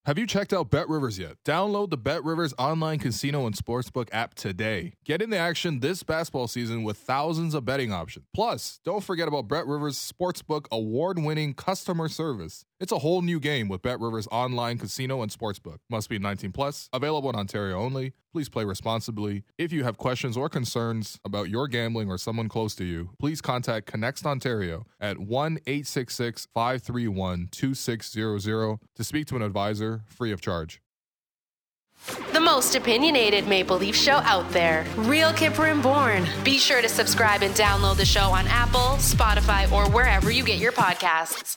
Have 0.08 0.16
you 0.16 0.26
checked 0.26 0.54
out 0.54 0.70
Bet 0.70 0.88
Rivers 0.88 1.18
yet? 1.18 1.36
Download 1.44 1.90
the 1.90 1.98
Bet 1.98 2.24
Rivers 2.24 2.54
online 2.58 2.98
casino 2.98 3.44
and 3.44 3.54
sportsbook 3.54 4.08
app 4.10 4.32
today. 4.32 4.94
Get 5.04 5.20
in 5.20 5.28
the 5.28 5.36
action 5.36 5.80
this 5.80 6.02
basketball 6.02 6.48
season 6.48 6.82
with 6.82 6.96
thousands 6.96 7.52
of 7.52 7.66
betting 7.66 7.92
options. 7.92 8.24
Plus, 8.32 8.80
don't 8.86 9.04
forget 9.04 9.28
about 9.28 9.48
Bet 9.48 9.66
Rivers 9.66 9.98
Sportsbook 9.98 10.64
award 10.72 11.18
winning 11.18 11.52
customer 11.52 12.08
service. 12.08 12.64
It's 12.80 12.92
a 12.92 12.98
whole 12.98 13.22
new 13.22 13.40
game 13.40 13.66
with 13.66 13.82
Bet 13.82 13.98
Rivers 13.98 14.28
online 14.30 14.78
casino 14.78 15.20
and 15.22 15.32
sportsbook. 15.32 15.78
Must 15.90 16.08
be 16.08 16.20
19 16.20 16.52
plus. 16.52 16.88
Available 16.92 17.28
in 17.28 17.34
Ontario 17.34 17.76
only. 17.76 18.12
Please 18.32 18.48
play 18.48 18.62
responsibly. 18.62 19.42
If 19.58 19.72
you 19.72 19.82
have 19.82 19.98
questions 19.98 20.36
or 20.36 20.48
concerns 20.48 21.18
about 21.24 21.48
your 21.50 21.66
gambling 21.66 22.08
or 22.08 22.18
someone 22.18 22.48
close 22.48 22.76
to 22.76 22.84
you, 22.84 23.10
please 23.18 23.40
contact 23.40 23.92
ConnexOntario 23.92 24.84
at 25.00 25.18
1 25.18 25.58
866 25.66 26.46
531 26.54 27.48
2600 27.50 28.78
to 28.94 29.04
speak 29.04 29.26
to 29.26 29.34
an 29.34 29.42
advisor 29.42 30.04
free 30.06 30.30
of 30.30 30.40
charge. 30.40 30.80
The 32.32 32.40
most 32.40 32.76
opinionated 32.76 33.48
Maple 33.48 33.78
Leaf 33.78 33.96
show 33.96 34.18
out 34.18 34.48
there. 34.52 34.86
Real 34.98 35.32
Kyper 35.32 35.72
and 35.72 35.82
Bourne. 35.82 36.28
Be 36.44 36.58
sure 36.58 36.80
to 36.80 36.88
subscribe 36.88 37.42
and 37.42 37.52
download 37.56 37.96
the 37.96 38.04
show 38.04 38.30
on 38.30 38.46
Apple, 38.46 38.98
Spotify, 38.98 39.70
or 39.72 39.90
wherever 39.90 40.30
you 40.30 40.44
get 40.44 40.60
your 40.60 40.70
podcasts. 40.70 41.56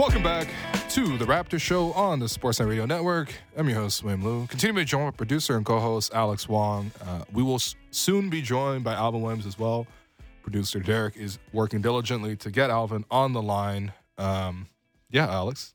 Welcome 0.00 0.22
back 0.22 0.48
to 0.88 1.18
the 1.18 1.26
Raptor 1.26 1.60
Show 1.60 1.92
on 1.92 2.20
the 2.20 2.24
Sportsnet 2.24 2.66
Radio 2.66 2.86
Network. 2.86 3.34
I'm 3.54 3.68
your 3.68 3.80
host, 3.80 4.02
Wim 4.02 4.22
Lou. 4.22 4.46
Continue 4.46 4.80
to 4.80 4.86
join 4.86 5.04
by 5.04 5.14
producer 5.14 5.58
and 5.58 5.66
co-host 5.66 6.14
Alex 6.14 6.48
Wong. 6.48 6.90
Uh, 7.06 7.24
we 7.34 7.42
will 7.42 7.56
s- 7.56 7.74
soon 7.90 8.30
be 8.30 8.40
joined 8.40 8.82
by 8.82 8.94
Alvin 8.94 9.20
Williams 9.20 9.44
as 9.44 9.58
well. 9.58 9.86
Producer 10.42 10.80
Derek 10.80 11.18
is 11.18 11.38
working 11.52 11.82
diligently 11.82 12.34
to 12.36 12.50
get 12.50 12.70
Alvin 12.70 13.04
on 13.10 13.34
the 13.34 13.42
line. 13.42 13.92
Um, 14.16 14.68
yeah, 15.10 15.28
Alex, 15.30 15.74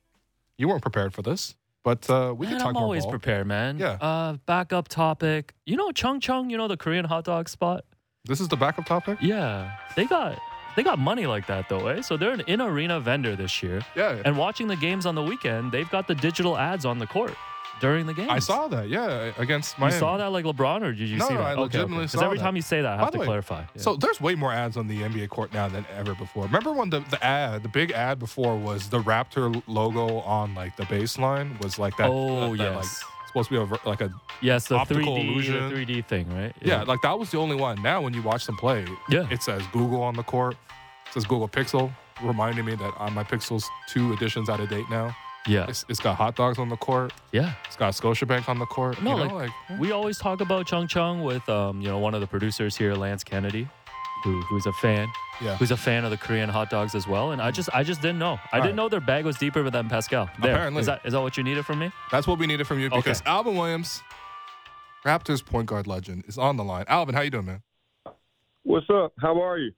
you 0.57 0.67
weren't 0.69 0.81
prepared 0.81 1.13
for 1.13 1.21
this, 1.21 1.55
but 1.83 2.09
uh, 2.09 2.33
we 2.35 2.47
can 2.47 2.55
Man, 2.55 2.61
talk 2.61 2.69
I'm 2.69 2.73
more 2.73 2.83
always 2.83 3.03
ball. 3.03 3.11
prepared, 3.11 3.45
man. 3.45 3.77
Yeah. 3.77 3.91
Uh, 4.01 4.37
backup 4.47 4.87
topic. 4.87 5.53
You 5.67 5.77
know 5.77 5.91
Chung 5.91 6.19
Chung, 6.19 6.49
you 6.49 6.57
know 6.57 6.67
the 6.67 6.77
Korean 6.77 7.05
hot 7.05 7.25
dog 7.25 7.47
spot? 7.47 7.85
This 8.25 8.41
is 8.41 8.47
the 8.47 8.57
backup 8.57 8.87
topic. 8.87 9.19
Yeah. 9.21 9.71
They 9.95 10.05
got 10.05 10.39
they 10.75 10.83
got 10.83 10.99
money 10.99 11.25
like 11.27 11.47
that 11.47 11.69
though, 11.69 11.87
eh? 11.87 12.01
So 12.01 12.17
they're 12.17 12.31
an 12.31 12.41
in 12.47 12.61
arena 12.61 12.99
vendor 12.99 13.35
this 13.35 13.61
year. 13.63 13.81
Yeah, 13.95 14.21
And 14.25 14.37
watching 14.37 14.67
the 14.67 14.75
games 14.75 15.05
on 15.05 15.15
the 15.15 15.23
weekend, 15.23 15.71
they've 15.71 15.89
got 15.89 16.07
the 16.07 16.15
digital 16.15 16.57
ads 16.57 16.85
on 16.85 16.99
the 16.99 17.07
court. 17.07 17.35
during 17.81 18.05
the 18.05 18.13
game. 18.13 18.29
I 18.29 18.39
saw 18.39 18.69
that. 18.69 18.87
Yeah, 18.87 19.33
against 19.37 19.77
my. 19.77 19.87
You 19.87 19.99
saw 19.99 20.15
that 20.15 20.31
like 20.31 20.45
LeBron, 20.45 20.81
or 20.81 20.93
did 20.93 21.09
you 21.09 21.17
No, 21.17 21.27
see 21.27 21.33
no, 21.33 21.39
that? 21.41 21.45
I 21.47 21.51
Okay, 21.53 21.61
legitimately 21.61 22.05
Because 22.05 22.11
saw 22.19 22.25
every 22.25 22.37
that. 22.37 22.43
time 22.45 22.55
you 22.55 22.61
say 22.61 22.81
that, 22.81 22.93
I 22.93 23.03
have 23.03 23.07
the 23.07 23.17
to 23.17 23.19
way, 23.19 23.25
clarify. 23.25 23.59
Yeah. 23.75 23.81
So 23.81 23.95
there's 23.97 24.21
way 24.21 24.33
more 24.35 24.53
ads 24.53 24.77
on 24.77 24.87
the 24.87 25.01
NBA 25.01 25.27
court 25.27 25.53
now 25.53 25.67
than 25.67 25.85
ever 25.93 26.15
before. 26.15 26.43
Remember 26.45 26.71
when 26.71 26.89
the, 26.89 27.01
the 27.11 27.21
ad, 27.21 27.63
the 27.63 27.67
big 27.69 27.91
ad 27.91 28.17
before 28.17 28.55
was 28.55 28.89
the 28.89 29.01
Raptor 29.01 29.61
logo 29.67 30.19
on 30.19 30.55
like 30.55 30.77
the 30.77 30.83
baseline 30.83 31.61
was 31.61 31.77
like 31.77 31.97
that. 31.97 32.09
Oh, 32.09 32.51
that, 32.55 32.57
that, 32.63 32.75
like, 32.75 32.83
yes. 32.85 33.03
Supposed 33.43 33.49
to 33.49 33.67
be 33.67 33.75
a, 33.85 33.89
like 33.89 33.99
a 34.01 34.13
yes, 34.41 34.67
the 34.69 34.75
optical 34.75 35.15
3D, 35.17 35.29
illusion. 35.29 35.71
3D 35.71 36.05
thing, 36.05 36.29
right? 36.33 36.55
yeah. 36.61 36.83
like 36.83 37.01
that 37.01 37.19
was 37.19 37.31
the 37.31 37.37
only 37.37 37.55
one. 37.55 37.81
Now 37.81 38.01
when 38.01 38.13
you 38.13 38.21
watch 38.21 38.45
them 38.45 38.55
play, 38.55 38.85
Yeah. 39.09 39.27
it 39.29 39.43
says 39.43 39.61
Google 39.73 40.01
on 40.01 40.15
the 40.15 40.23
court. 40.23 40.53
It 41.07 41.13
says 41.13 41.25
Google 41.25 41.49
Pixel, 41.49 41.91
reminding 42.23 42.63
me 42.65 42.75
that 42.75 42.93
on 42.97 43.13
my 43.13 43.23
Pixel's 43.23 43.69
two 43.89 44.13
editions 44.13 44.49
out 44.49 44.59
of 44.61 44.69
date 44.69 44.85
now. 44.89 45.13
yeah, 45.47 45.65
It's, 45.67 45.85
it's 45.89 45.99
got 45.99 46.15
hot 46.15 46.35
dogs 46.35 46.57
on 46.59 46.69
the 46.69 46.77
court. 46.77 47.11
yeah. 47.33 47.53
It's 47.65 47.75
got 47.75 47.93
Scotiabank 47.93 48.47
on 48.47 48.57
the 48.57 48.65
court. 48.65 49.01
No, 49.01 49.17
you 49.17 49.27
know, 49.27 49.35
like, 49.35 49.51
we 49.79 49.91
always 49.91 50.17
talk 50.17 50.39
about 50.41 50.65
Chung 50.65 50.87
Chung 50.87 51.23
with 51.23 51.47
um, 51.49 51.81
you 51.81 51.87
know, 51.89 51.99
one 51.99 52.13
of 52.15 52.21
the 52.21 52.27
producers 52.27 52.75
here, 52.77 52.93
Lance 52.95 53.23
Kennedy, 53.23 53.67
who 54.25 54.41
who's 54.41 54.65
a 54.65 54.73
fan, 54.73 55.07
yeah. 55.39 55.55
who's 55.55 55.71
a 55.71 55.77
fan 55.77 56.03
of 56.03 56.09
the 56.11 56.17
Korean 56.17 56.49
hot 56.49 56.69
dogs 56.71 56.95
as 56.95 57.07
well. 57.07 57.31
And 57.31 57.41
I 57.41 57.51
just 57.51 57.69
I 57.73 57.83
just 57.83 58.01
didn't 58.01 58.19
know. 58.19 58.39
I 58.51 58.57
All 58.57 58.63
didn't 58.63 58.65
right. 58.65 58.75
know 58.75 58.89
their 58.89 58.99
bag 58.99 59.23
was 59.23 59.37
deeper 59.37 59.69
than 59.69 59.87
Pascal. 59.87 60.27
There. 60.41 60.51
Apparently. 60.51 60.79
Is 60.81 60.87
that 60.87 61.01
is 61.05 61.13
that 61.13 61.21
what 61.21 61.37
you 61.37 61.43
needed 61.43 61.65
from 61.65 61.79
me? 61.79 61.91
That's 62.11 62.27
what 62.27 62.39
we 62.39 62.47
needed 62.47 62.65
from 62.67 62.79
you 62.79 62.87
Okay. 62.87 62.97
because 62.97 63.21
Alvin 63.25 63.55
Williams, 63.55 64.01
Raptors 65.05 65.45
point 65.45 65.67
guard 65.67 65.85
legend, 65.85 66.25
is 66.27 66.37
on 66.37 66.57
the 66.57 66.63
line. 66.63 66.85
Alvin, 66.87 67.13
how 67.13 67.21
you 67.21 67.29
doing, 67.29 67.45
man? 67.45 67.61
What's 68.63 68.87
up? 68.89 69.13
How 69.19 69.41
are 69.41 69.59
you? 69.59 69.71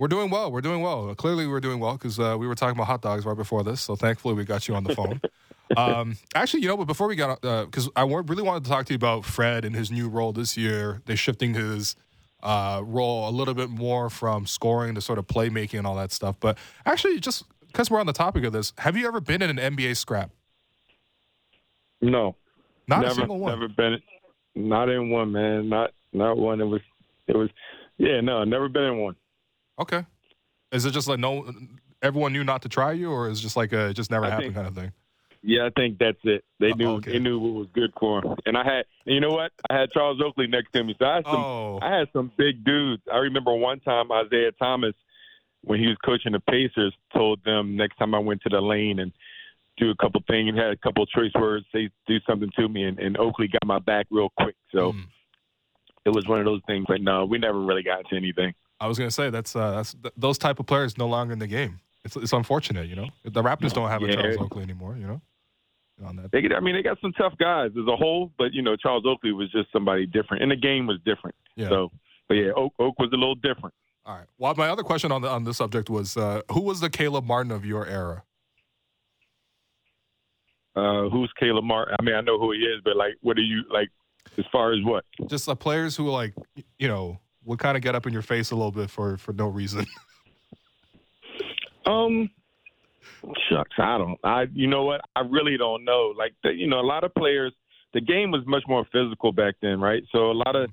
We're 0.00 0.08
doing 0.08 0.28
well. 0.28 0.50
We're 0.50 0.60
doing 0.60 0.80
well. 0.80 1.14
Clearly, 1.14 1.46
we're 1.46 1.60
doing 1.60 1.78
well 1.78 1.92
because 1.92 2.18
uh, 2.18 2.36
we 2.38 2.46
were 2.48 2.54
talking 2.56 2.76
about 2.76 2.88
hot 2.88 3.00
dogs 3.00 3.24
right 3.24 3.36
before 3.36 3.62
this. 3.62 3.80
So 3.80 3.94
thankfully, 3.96 4.34
we 4.34 4.44
got 4.44 4.66
you 4.66 4.74
on 4.74 4.84
the 4.84 4.94
phone. 4.94 5.20
um, 5.76 6.16
actually, 6.34 6.62
you 6.62 6.68
know, 6.68 6.76
but 6.76 6.86
before 6.86 7.06
we 7.06 7.14
got, 7.16 7.44
on, 7.44 7.64
because 7.66 7.88
I 7.94 8.02
really 8.02 8.42
wanted 8.42 8.64
to 8.64 8.70
talk 8.70 8.86
to 8.86 8.92
you 8.92 8.96
about 8.96 9.24
Fred 9.24 9.64
and 9.64 9.74
his 9.74 9.90
new 9.90 10.08
role 10.08 10.32
this 10.32 10.56
year. 10.56 11.02
They're 11.06 11.16
shifting 11.16 11.54
his 11.54 11.94
uh, 12.42 12.80
role 12.84 13.28
a 13.28 13.32
little 13.32 13.54
bit 13.54 13.70
more 13.70 14.08
from 14.10 14.46
scoring 14.46 14.94
to 14.94 15.00
sort 15.00 15.18
of 15.18 15.26
playmaking 15.26 15.78
and 15.78 15.86
all 15.86 15.96
that 15.96 16.12
stuff. 16.12 16.36
But 16.40 16.56
actually, 16.86 17.18
just 17.20 17.44
because 17.66 17.90
we're 17.90 18.00
on 18.00 18.06
the 18.06 18.12
topic 18.12 18.44
of 18.44 18.52
this, 18.52 18.72
have 18.78 18.96
you 18.96 19.06
ever 19.06 19.20
been 19.20 19.42
in 19.42 19.56
an 19.58 19.76
NBA 19.76 19.96
scrap? 19.96 20.30
No, 22.00 22.36
Not 22.86 23.00
never, 23.00 23.12
a 23.12 23.14
single 23.14 23.38
one. 23.40 23.52
never 23.52 23.68
been, 23.68 23.98
not 24.54 24.88
in 24.88 25.10
one, 25.10 25.32
man. 25.32 25.68
Not 25.68 25.90
not 26.12 26.36
one. 26.38 26.60
It 26.60 26.64
was, 26.64 26.80
it 27.26 27.36
was, 27.36 27.50
yeah, 27.98 28.20
no, 28.20 28.44
never 28.44 28.68
been 28.68 28.84
in 28.84 28.98
one. 28.98 29.16
Okay. 29.80 30.04
Is 30.70 30.84
it 30.84 30.92
just 30.92 31.08
like 31.08 31.18
no? 31.18 31.50
Everyone 32.00 32.32
knew 32.32 32.44
not 32.44 32.62
to 32.62 32.68
try 32.68 32.92
you, 32.92 33.10
or 33.10 33.28
is 33.28 33.40
it 33.40 33.42
just 33.42 33.56
like 33.56 33.72
a 33.72 33.88
it 33.88 33.94
just 33.94 34.10
never 34.10 34.26
I 34.26 34.30
happened 34.30 34.46
think- 34.46 34.54
kind 34.54 34.68
of 34.68 34.74
thing? 34.74 34.92
Yeah, 35.42 35.66
I 35.66 35.70
think 35.76 35.98
that's 35.98 36.18
it. 36.24 36.44
They 36.58 36.72
knew 36.72 36.94
okay. 36.94 37.12
they 37.12 37.18
knew 37.18 37.38
what 37.38 37.54
was 37.54 37.68
good 37.72 37.92
for 37.98 38.24
him. 38.24 38.36
And 38.44 38.56
I 38.56 38.64
had, 38.64 38.84
and 39.06 39.14
you 39.14 39.20
know 39.20 39.30
what? 39.30 39.52
I 39.70 39.78
had 39.78 39.90
Charles 39.92 40.20
Oakley 40.20 40.46
next 40.46 40.72
to 40.72 40.82
me, 40.82 40.96
so 40.98 41.04
I 41.04 41.16
had 41.16 41.24
some, 41.24 41.36
Oh, 41.36 41.78
I 41.80 41.96
had 41.96 42.08
some 42.12 42.32
big 42.36 42.64
dudes. 42.64 43.02
I 43.12 43.18
remember 43.18 43.54
one 43.54 43.80
time 43.80 44.08
Isiah 44.10 44.52
Thomas, 44.52 44.94
when 45.62 45.78
he 45.78 45.86
was 45.86 45.96
coaching 46.04 46.32
the 46.32 46.40
Pacers, 46.40 46.94
told 47.12 47.42
them 47.44 47.76
next 47.76 47.96
time 47.96 48.14
I 48.14 48.18
went 48.18 48.42
to 48.42 48.48
the 48.48 48.60
lane 48.60 48.98
and 48.98 49.12
do 49.76 49.90
a 49.90 49.96
couple 49.96 50.20
things, 50.26 50.56
had 50.56 50.72
a 50.72 50.76
couple 50.76 51.06
choice 51.06 51.30
words, 51.34 51.64
say 51.72 51.88
do 52.06 52.18
something 52.28 52.50
to 52.56 52.68
me, 52.68 52.84
and, 52.84 52.98
and 52.98 53.16
Oakley 53.16 53.48
got 53.48 53.64
my 53.64 53.78
back 53.78 54.06
real 54.10 54.30
quick. 54.40 54.56
So 54.72 54.92
mm. 54.92 55.04
it 56.04 56.10
was 56.10 56.26
one 56.26 56.40
of 56.40 56.44
those 56.44 56.62
things. 56.66 56.84
But 56.88 57.00
no, 57.00 57.24
we 57.24 57.38
never 57.38 57.60
really 57.60 57.82
got 57.82 58.08
to 58.08 58.16
anything. 58.16 58.54
I 58.80 58.86
was 58.86 58.98
gonna 58.98 59.10
say 59.10 59.30
that's 59.30 59.56
uh, 59.56 59.72
that's 59.72 59.94
th- 59.94 60.14
those 60.16 60.38
type 60.38 60.60
of 60.60 60.66
players 60.66 60.98
no 60.98 61.06
longer 61.06 61.32
in 61.32 61.38
the 61.38 61.46
game. 61.46 61.80
It's 62.04 62.16
it's 62.16 62.32
unfortunate, 62.32 62.88
you 62.88 62.96
know. 62.96 63.08
The 63.24 63.42
Raptors 63.42 63.72
don't 63.72 63.88
have 63.88 64.02
a 64.02 64.06
Yeah. 64.06 64.14
Charles 64.14 64.36
Oakley 64.38 64.62
anymore, 64.62 64.96
you 64.96 65.06
know. 65.06 65.20
On 66.04 66.14
that, 66.16 66.30
They, 66.30 66.42
get- 66.42 66.52
I 66.52 66.60
mean, 66.60 66.74
they 66.76 66.82
got 66.82 67.00
some 67.00 67.12
tough 67.12 67.32
guys 67.38 67.70
as 67.72 67.86
a 67.88 67.96
whole, 67.96 68.30
but 68.38 68.52
you 68.52 68.62
know, 68.62 68.76
Charles 68.76 69.04
Oakley 69.06 69.32
was 69.32 69.50
just 69.50 69.72
somebody 69.72 70.06
different, 70.06 70.42
and 70.42 70.52
the 70.52 70.56
game 70.56 70.86
was 70.86 70.98
different. 71.04 71.34
yeah. 71.56 71.68
So, 71.68 71.90
but 72.28 72.34
yeah, 72.34 72.52
Oak, 72.56 72.72
Oak 72.78 72.98
was 72.98 73.10
a 73.12 73.16
little 73.16 73.34
different. 73.34 73.74
All 74.06 74.16
right. 74.16 74.26
Well, 74.38 74.54
my 74.56 74.68
other 74.68 74.82
question 74.82 75.10
on 75.12 75.22
the 75.22 75.28
on 75.28 75.44
this 75.44 75.56
subject 75.56 75.90
was 75.90 76.16
uh, 76.16 76.42
who 76.52 76.60
was 76.62 76.80
the 76.80 76.88
Caleb 76.88 77.24
Martin 77.26 77.50
of 77.52 77.64
your 77.64 77.84
era? 77.86 78.22
Uh, 80.76 81.08
who's 81.08 81.32
Caleb 81.40 81.64
Martin? 81.64 81.96
I 81.98 82.02
mean, 82.02 82.14
I 82.14 82.20
know 82.20 82.38
who 82.38 82.52
he 82.52 82.58
is, 82.60 82.80
but 82.84 82.96
like, 82.96 83.14
what 83.20 83.36
are 83.36 83.42
you 83.42 83.64
like 83.72 83.88
as 84.38 84.44
far 84.52 84.72
as 84.72 84.78
what? 84.84 85.04
Just 85.28 85.46
the 85.46 85.56
players 85.56 85.96
who 85.96 86.08
like 86.10 86.34
you 86.78 86.86
know 86.88 87.18
would 87.44 87.58
kind 87.58 87.76
of 87.76 87.82
get 87.82 87.94
up 87.96 88.06
in 88.06 88.12
your 88.12 88.22
face 88.22 88.50
a 88.52 88.54
little 88.54 88.70
bit 88.72 88.88
for 88.90 89.16
for 89.16 89.32
no 89.32 89.48
reason. 89.48 89.84
Um, 91.86 92.28
shucks, 93.50 93.76
I 93.78 93.98
don't. 93.98 94.18
I, 94.24 94.46
you 94.52 94.66
know 94.66 94.84
what? 94.84 95.00
I 95.16 95.20
really 95.20 95.56
don't 95.56 95.84
know. 95.84 96.14
Like, 96.16 96.34
the, 96.42 96.50
you 96.52 96.66
know, 96.68 96.80
a 96.80 96.82
lot 96.86 97.04
of 97.04 97.14
players. 97.14 97.52
The 97.94 98.00
game 98.00 98.30
was 98.30 98.42
much 98.46 98.64
more 98.68 98.86
physical 98.92 99.32
back 99.32 99.54
then, 99.62 99.80
right? 99.80 100.02
So 100.12 100.30
a 100.30 100.32
lot 100.32 100.54
of, 100.54 100.70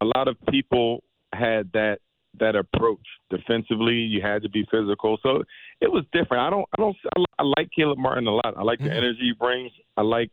a 0.00 0.04
lot 0.04 0.26
of 0.28 0.36
people 0.50 1.04
had 1.32 1.70
that 1.72 1.98
that 2.38 2.54
approach 2.54 3.00
defensively. 3.30 3.94
You 3.94 4.20
had 4.20 4.42
to 4.42 4.48
be 4.48 4.66
physical, 4.70 5.18
so 5.22 5.42
it 5.80 5.90
was 5.90 6.04
different. 6.12 6.42
I 6.42 6.50
don't, 6.50 6.66
I 6.76 6.82
don't, 6.82 6.96
I, 7.38 7.42
like 7.42 7.70
Caleb 7.74 7.98
Martin 7.98 8.26
a 8.26 8.30
lot. 8.30 8.54
I 8.56 8.62
like 8.62 8.78
the 8.78 8.88
Mhm. 8.88 8.96
energy 8.96 9.20
he 9.22 9.32
brings. 9.32 9.72
I 9.96 10.02
like, 10.02 10.30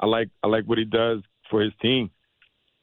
I 0.00 0.06
like, 0.06 0.28
I 0.42 0.48
like 0.48 0.64
what 0.64 0.78
he 0.78 0.84
does 0.84 1.22
for 1.50 1.60
his 1.62 1.72
team. 1.80 2.10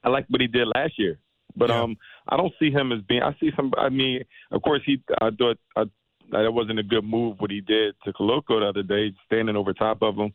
I 0.03 0.09
like 0.09 0.25
what 0.27 0.41
he 0.41 0.47
did 0.47 0.67
last 0.75 0.97
year, 0.97 1.19
but 1.55 1.69
Yeah. 1.69 1.81
um, 1.81 1.97
I 2.27 2.37
don't 2.37 2.53
see 2.59 2.71
him 2.71 2.91
as 2.91 3.01
being. 3.01 3.23
I 3.23 3.35
see 3.39 3.51
some. 3.55 3.71
I 3.77 3.89
mean, 3.89 4.23
of 4.51 4.61
course, 4.61 4.81
he. 4.85 5.01
I 5.21 5.29
thought. 5.31 5.57
I, 5.75 5.83
that 6.31 6.53
wasn't 6.53 6.79
a 6.79 6.83
good 6.83 7.03
move 7.03 7.39
what 7.39 7.51
he 7.51 7.61
did 7.61 7.95
to 8.05 8.13
Koloko 8.13 8.59
the 8.59 8.67
other 8.67 8.83
day, 8.83 9.13
standing 9.25 9.55
over 9.55 9.73
top 9.73 10.01
of 10.01 10.15
him. 10.15 10.33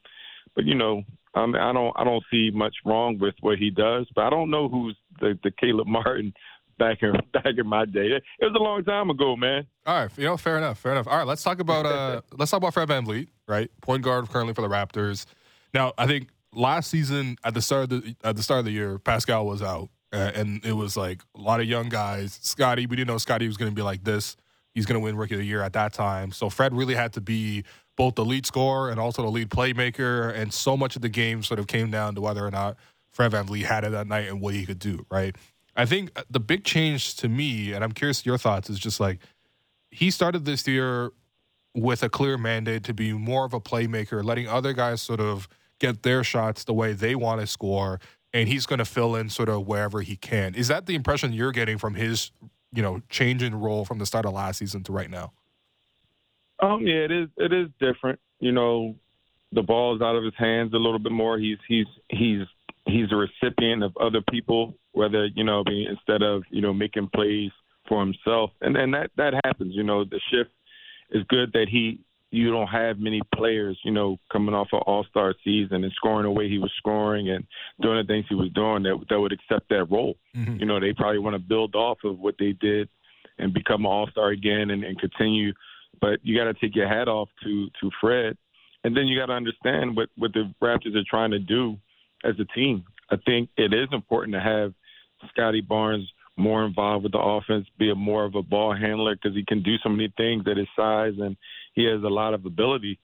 But 0.54 0.64
you 0.64 0.74
know, 0.74 1.02
I, 1.34 1.46
mean, 1.46 1.56
I 1.56 1.72
don't 1.72 1.92
I 1.96 2.04
don't 2.04 2.24
see 2.30 2.50
much 2.52 2.76
wrong 2.84 3.18
with 3.18 3.34
what 3.40 3.58
he 3.58 3.70
does. 3.70 4.06
But 4.14 4.24
I 4.24 4.30
don't 4.30 4.50
know 4.50 4.68
who's 4.68 4.96
the, 5.20 5.38
the 5.42 5.50
Caleb 5.50 5.86
Martin 5.88 6.32
back 6.78 7.02
in 7.02 7.12
back 7.32 7.54
in 7.56 7.66
my 7.66 7.84
day. 7.84 8.06
It 8.06 8.22
was 8.40 8.54
a 8.58 8.62
long 8.62 8.84
time 8.84 9.10
ago, 9.10 9.36
man. 9.36 9.66
All 9.86 10.02
right, 10.02 10.10
you 10.16 10.24
know, 10.24 10.36
fair 10.36 10.56
enough, 10.56 10.78
fair 10.78 10.92
enough. 10.92 11.08
All 11.08 11.18
right, 11.18 11.26
let's 11.26 11.42
talk 11.42 11.60
about 11.60 11.86
uh, 11.86 12.22
let's 12.36 12.50
talk 12.50 12.58
about 12.58 12.74
Fred 12.74 12.88
VanVleet, 12.88 13.28
right? 13.46 13.70
Point 13.82 14.02
guard 14.02 14.28
currently 14.28 14.54
for 14.54 14.62
the 14.62 14.68
Raptors. 14.68 15.26
Now, 15.74 15.92
I 15.98 16.06
think 16.06 16.28
last 16.52 16.90
season 16.90 17.36
at 17.44 17.54
the 17.54 17.60
start 17.60 17.84
of 17.84 17.90
the 17.90 18.16
at 18.24 18.36
the 18.36 18.42
start 18.42 18.60
of 18.60 18.64
the 18.64 18.72
year, 18.72 18.98
Pascal 18.98 19.46
was 19.46 19.62
out, 19.62 19.90
uh, 20.12 20.32
and 20.34 20.64
it 20.64 20.72
was 20.72 20.96
like 20.96 21.22
a 21.36 21.40
lot 21.40 21.60
of 21.60 21.66
young 21.66 21.88
guys. 21.88 22.38
Scotty, 22.42 22.86
we 22.86 22.96
didn't 22.96 23.08
know 23.08 23.18
Scotty 23.18 23.46
was 23.46 23.56
going 23.56 23.70
to 23.70 23.74
be 23.74 23.82
like 23.82 24.04
this. 24.04 24.36
He's 24.74 24.86
going 24.86 24.94
to 24.94 25.00
win 25.00 25.16
Rookie 25.16 25.34
of 25.34 25.40
the 25.40 25.46
Year 25.46 25.62
at 25.62 25.72
that 25.72 25.92
time. 25.92 26.32
So 26.32 26.50
Fred 26.50 26.74
really 26.74 26.94
had 26.94 27.12
to 27.14 27.20
be 27.20 27.64
both 27.96 28.14
the 28.14 28.24
lead 28.24 28.46
scorer 28.46 28.90
and 28.90 29.00
also 29.00 29.22
the 29.22 29.30
lead 29.30 29.50
playmaker. 29.50 30.32
And 30.34 30.52
so 30.52 30.76
much 30.76 30.96
of 30.96 31.02
the 31.02 31.08
game 31.08 31.42
sort 31.42 31.58
of 31.58 31.66
came 31.66 31.90
down 31.90 32.14
to 32.14 32.20
whether 32.20 32.46
or 32.46 32.50
not 32.50 32.76
Fred 33.10 33.32
VanVleet 33.32 33.64
had 33.64 33.84
it 33.84 33.90
that 33.90 34.06
night 34.06 34.28
and 34.28 34.40
what 34.40 34.54
he 34.54 34.64
could 34.64 34.78
do, 34.78 35.04
right? 35.10 35.34
I 35.74 35.86
think 35.86 36.10
uh, 36.16 36.22
the 36.30 36.40
big 36.40 36.64
change 36.64 37.16
to 37.16 37.28
me, 37.28 37.72
and 37.72 37.82
I'm 37.82 37.92
curious 37.92 38.26
your 38.26 38.38
thoughts, 38.38 38.68
is 38.68 38.78
just 38.78 39.00
like 39.00 39.18
he 39.90 40.10
started 40.10 40.44
this 40.44 40.66
year 40.66 41.10
with 41.74 42.02
a 42.02 42.08
clear 42.08 42.36
mandate 42.36 42.84
to 42.84 42.94
be 42.94 43.12
more 43.12 43.44
of 43.44 43.54
a 43.54 43.60
playmaker, 43.60 44.24
letting 44.24 44.48
other 44.48 44.72
guys 44.72 45.00
sort 45.00 45.20
of 45.20 45.48
get 45.78 46.02
their 46.02 46.24
shots 46.24 46.64
the 46.64 46.74
way 46.74 46.92
they 46.92 47.14
want 47.14 47.40
to 47.40 47.46
score, 47.46 48.00
and 48.32 48.48
he's 48.48 48.66
going 48.66 48.80
to 48.80 48.84
fill 48.84 49.14
in 49.14 49.28
sort 49.28 49.48
of 49.48 49.66
wherever 49.66 50.00
he 50.00 50.16
can. 50.16 50.54
Is 50.54 50.68
that 50.68 50.86
the 50.86 50.94
impression 50.94 51.32
you're 51.32 51.52
getting 51.52 51.78
from 51.78 51.94
his, 51.94 52.32
you 52.72 52.82
know, 52.82 53.00
change 53.08 53.42
in 53.42 53.54
role 53.54 53.84
from 53.84 53.98
the 53.98 54.06
start 54.06 54.26
of 54.26 54.32
last 54.32 54.58
season 54.58 54.82
to 54.84 54.92
right 54.92 55.10
now? 55.10 55.32
Um, 56.60 56.86
yeah, 56.86 57.04
it 57.04 57.12
is. 57.12 57.28
It 57.36 57.52
is 57.52 57.68
different. 57.78 58.18
You 58.40 58.52
know, 58.52 58.94
the 59.52 59.62
ball 59.62 59.96
is 59.96 60.02
out 60.02 60.16
of 60.16 60.24
his 60.24 60.34
hands 60.36 60.72
a 60.74 60.76
little 60.76 60.98
bit 60.98 61.12
more. 61.12 61.38
He's 61.38 61.58
he's 61.66 61.86
he's 62.10 62.42
he's 62.86 63.12
a 63.12 63.16
recipient 63.16 63.82
of 63.82 63.96
other 63.96 64.20
people, 64.30 64.74
whether 64.92 65.26
you 65.26 65.44
know, 65.44 65.64
instead 65.66 66.22
of 66.22 66.42
you 66.50 66.60
know 66.60 66.72
making 66.72 67.08
plays 67.14 67.50
for 67.88 68.00
himself, 68.00 68.50
and 68.60 68.76
and 68.76 68.92
that 68.94 69.10
that 69.16 69.34
happens. 69.44 69.74
You 69.74 69.84
know, 69.84 70.04
the 70.04 70.20
shift 70.30 70.50
is 71.10 71.24
good 71.28 71.52
that 71.52 71.68
he 71.70 72.00
you 72.30 72.50
don't 72.50 72.66
have 72.66 72.98
many 72.98 73.20
players, 73.34 73.78
you 73.84 73.90
know, 73.90 74.18
coming 74.30 74.54
off 74.54 74.68
an 74.72 74.80
All 74.86 75.04
Star 75.04 75.34
season 75.42 75.84
and 75.84 75.92
scoring 75.94 76.24
the 76.24 76.30
way 76.30 76.48
he 76.48 76.58
was 76.58 76.72
scoring 76.76 77.30
and 77.30 77.46
doing 77.80 77.96
the 77.96 78.04
things 78.04 78.26
he 78.28 78.34
was 78.34 78.50
doing 78.50 78.82
that 78.82 78.98
that 79.08 79.18
would 79.18 79.32
accept 79.32 79.68
that 79.70 79.84
role. 79.90 80.16
Mhm. 80.36 80.60
You 80.60 80.66
know, 80.66 80.78
they 80.78 80.92
probably 80.92 81.20
want 81.20 81.34
to 81.34 81.40
build 81.40 81.74
off 81.74 81.98
of 82.04 82.18
what 82.18 82.36
they 82.38 82.52
did 82.52 82.88
and 83.38 83.54
become 83.54 83.86
an 83.86 83.90
All 83.90 84.08
Star 84.10 84.28
again 84.28 84.70
and, 84.70 84.84
and 84.84 84.98
continue. 84.98 85.52
But 86.00 86.20
you 86.22 86.36
got 86.36 86.44
to 86.44 86.54
take 86.54 86.76
your 86.76 86.88
hat 86.88 87.08
off 87.08 87.28
to 87.44 87.70
to 87.80 87.90
Fred, 88.00 88.36
and 88.84 88.96
then 88.96 89.06
you 89.06 89.18
got 89.18 89.26
to 89.26 89.32
understand 89.32 89.96
what 89.96 90.10
what 90.16 90.32
the 90.32 90.52
Raptors 90.62 90.96
are 90.96 91.04
trying 91.08 91.30
to 91.30 91.38
do 91.38 91.78
as 92.24 92.38
a 92.38 92.44
team. 92.44 92.84
I 93.10 93.16
think 93.16 93.48
it 93.56 93.72
is 93.72 93.88
important 93.92 94.34
to 94.34 94.40
have 94.40 94.74
Scotty 95.30 95.62
Barnes 95.62 96.12
more 96.36 96.64
involved 96.64 97.02
with 97.02 97.12
the 97.12 97.18
offense, 97.18 97.66
be 97.78 97.90
a 97.90 97.94
more 97.94 98.24
of 98.24 98.36
a 98.36 98.42
ball 98.42 98.74
handler 98.74 99.16
because 99.16 99.34
he 99.34 99.44
can 99.44 99.62
do 99.62 99.76
so 99.78 99.88
many 99.88 100.12
things 100.16 100.44
at 100.46 100.56
his 100.56 100.68
size 100.76 101.14
and 101.18 101.36
he 101.78 101.84
has 101.84 102.02
a 102.02 102.08
lot 102.08 102.34
of 102.34 102.44
ability. 102.44 102.98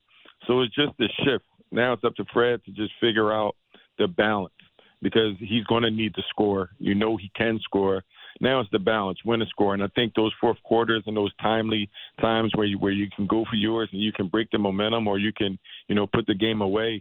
So 0.48 0.62
it's 0.62 0.74
just 0.74 0.92
a 1.00 1.06
shift. 1.24 1.44
Now 1.70 1.92
it's 1.92 2.02
up 2.02 2.16
to 2.16 2.24
Fred 2.32 2.60
to 2.64 2.72
just 2.72 2.92
figure 3.00 3.32
out 3.32 3.54
the 3.98 4.08
balance 4.08 4.52
because 5.00 5.36
he's 5.38 5.64
going 5.64 5.84
to 5.84 5.92
need 5.92 6.12
to 6.16 6.22
score. 6.28 6.70
You 6.80 6.96
know 6.96 7.16
he 7.16 7.30
can 7.36 7.60
score. 7.62 8.02
Now 8.40 8.58
it's 8.58 8.70
the 8.72 8.80
balance, 8.80 9.20
when 9.22 9.38
to 9.38 9.46
score. 9.46 9.74
And 9.74 9.82
I 9.82 9.86
think 9.94 10.14
those 10.14 10.32
fourth 10.40 10.60
quarters 10.64 11.04
and 11.06 11.16
those 11.16 11.32
timely 11.40 11.88
times 12.20 12.50
where 12.56 12.66
you 12.66 12.78
where 12.78 12.90
you 12.90 13.06
can 13.14 13.28
go 13.28 13.44
for 13.48 13.54
yours 13.54 13.88
and 13.92 14.02
you 14.02 14.10
can 14.12 14.26
break 14.26 14.50
the 14.50 14.58
momentum 14.58 15.06
or 15.06 15.18
you 15.18 15.32
can, 15.32 15.56
you 15.86 15.94
know, 15.94 16.08
put 16.08 16.26
the 16.26 16.34
game 16.34 16.60
away. 16.60 17.00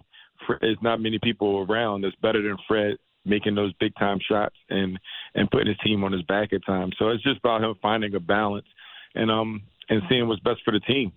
there's 0.61 0.77
not 0.83 1.01
many 1.01 1.17
people 1.23 1.65
around 1.67 2.01
that's 2.01 2.15
better 2.21 2.43
than 2.43 2.57
Fred 2.67 2.97
making 3.25 3.55
those 3.55 3.73
big 3.79 3.93
time 3.97 4.19
shots 4.29 4.55
and 4.69 4.99
and 5.33 5.49
putting 5.49 5.69
his 5.69 5.77
team 5.83 6.03
on 6.03 6.11
his 6.11 6.21
back 6.23 6.53
at 6.53 6.63
times. 6.67 6.95
So 6.99 7.09
it's 7.09 7.23
just 7.23 7.39
about 7.39 7.63
him 7.63 7.73
finding 7.81 8.13
a 8.13 8.19
balance 8.19 8.67
and 9.15 9.31
um 9.31 9.63
and 9.89 10.03
seeing 10.07 10.27
what's 10.27 10.41
best 10.41 10.61
for 10.63 10.71
the 10.71 10.79
team. 10.81 11.11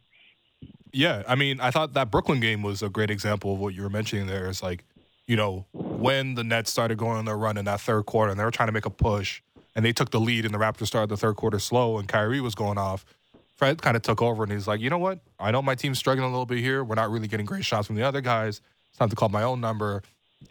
Yeah, 0.93 1.23
I 1.29 1.35
mean, 1.35 1.61
I 1.61 1.71
thought 1.71 1.95
that 1.95 2.11
Brooklyn 2.11 2.41
game 2.41 2.63
was 2.63 2.83
a 2.83 2.89
great 2.89 3.11
example 3.11 3.53
of 3.53 3.59
what 3.59 3.75
you 3.75 3.83
were 3.83 3.91
mentioning 3.91 4.27
there. 4.27 4.47
It's 4.47 4.63
like, 4.63 4.85
you 5.27 5.37
know, 5.37 5.67
when 5.73 6.35
the 6.35 6.45
Nets 6.45 6.71
started 6.71 6.99
going 6.99 7.19
on 7.19 7.25
their 7.25 7.37
run 7.37 7.57
in 7.57 7.65
that 7.65 7.81
third 7.81 8.07
quarter 8.07 8.31
and 8.31 8.39
they 8.39 8.45
were 8.45 8.51
trying 8.51 8.69
to 8.69 8.73
make 8.73 8.87
a 8.87 8.91
push 8.91 9.43
and 9.75 9.85
they 9.85 9.93
took 9.93 10.11
the 10.11 10.21
lead 10.21 10.45
and 10.45 10.55
the 10.55 10.59
Raptors 10.59 10.87
started 10.87 11.09
the 11.09 11.17
third 11.17 11.37
quarter 11.37 11.59
slow 11.59 11.99
and 11.99 12.09
Kyrie 12.09 12.41
was 12.41 12.55
going 12.55 12.79
off. 12.79 13.05
Fred 13.57 13.81
kind 13.81 13.97
of 13.97 14.03
took 14.03 14.23
over 14.23 14.43
and 14.43 14.53
he's 14.53 14.69
like, 14.69 14.81
you 14.81 14.91
know 14.91 14.99
what? 14.99 15.21
I 15.41 15.51
know 15.51 15.63
my 15.63 15.75
team's 15.75 15.99
struggling 15.99 16.29
a 16.29 16.31
little 16.31 16.47
bit 16.47 16.59
here. 16.59 16.85
We're 16.85 16.95
not 16.95 17.11
really 17.11 17.29
getting 17.29 17.47
great 17.47 17.65
shots 17.65 17.87
from 17.87 17.97
the 17.97 18.03
other 18.03 18.21
guys. 18.21 18.61
It's 18.91 18.99
time 18.99 19.09
to 19.09 19.17
call 19.17 19.31
my 19.31 19.43
own 19.43 19.61
number. 19.61 20.03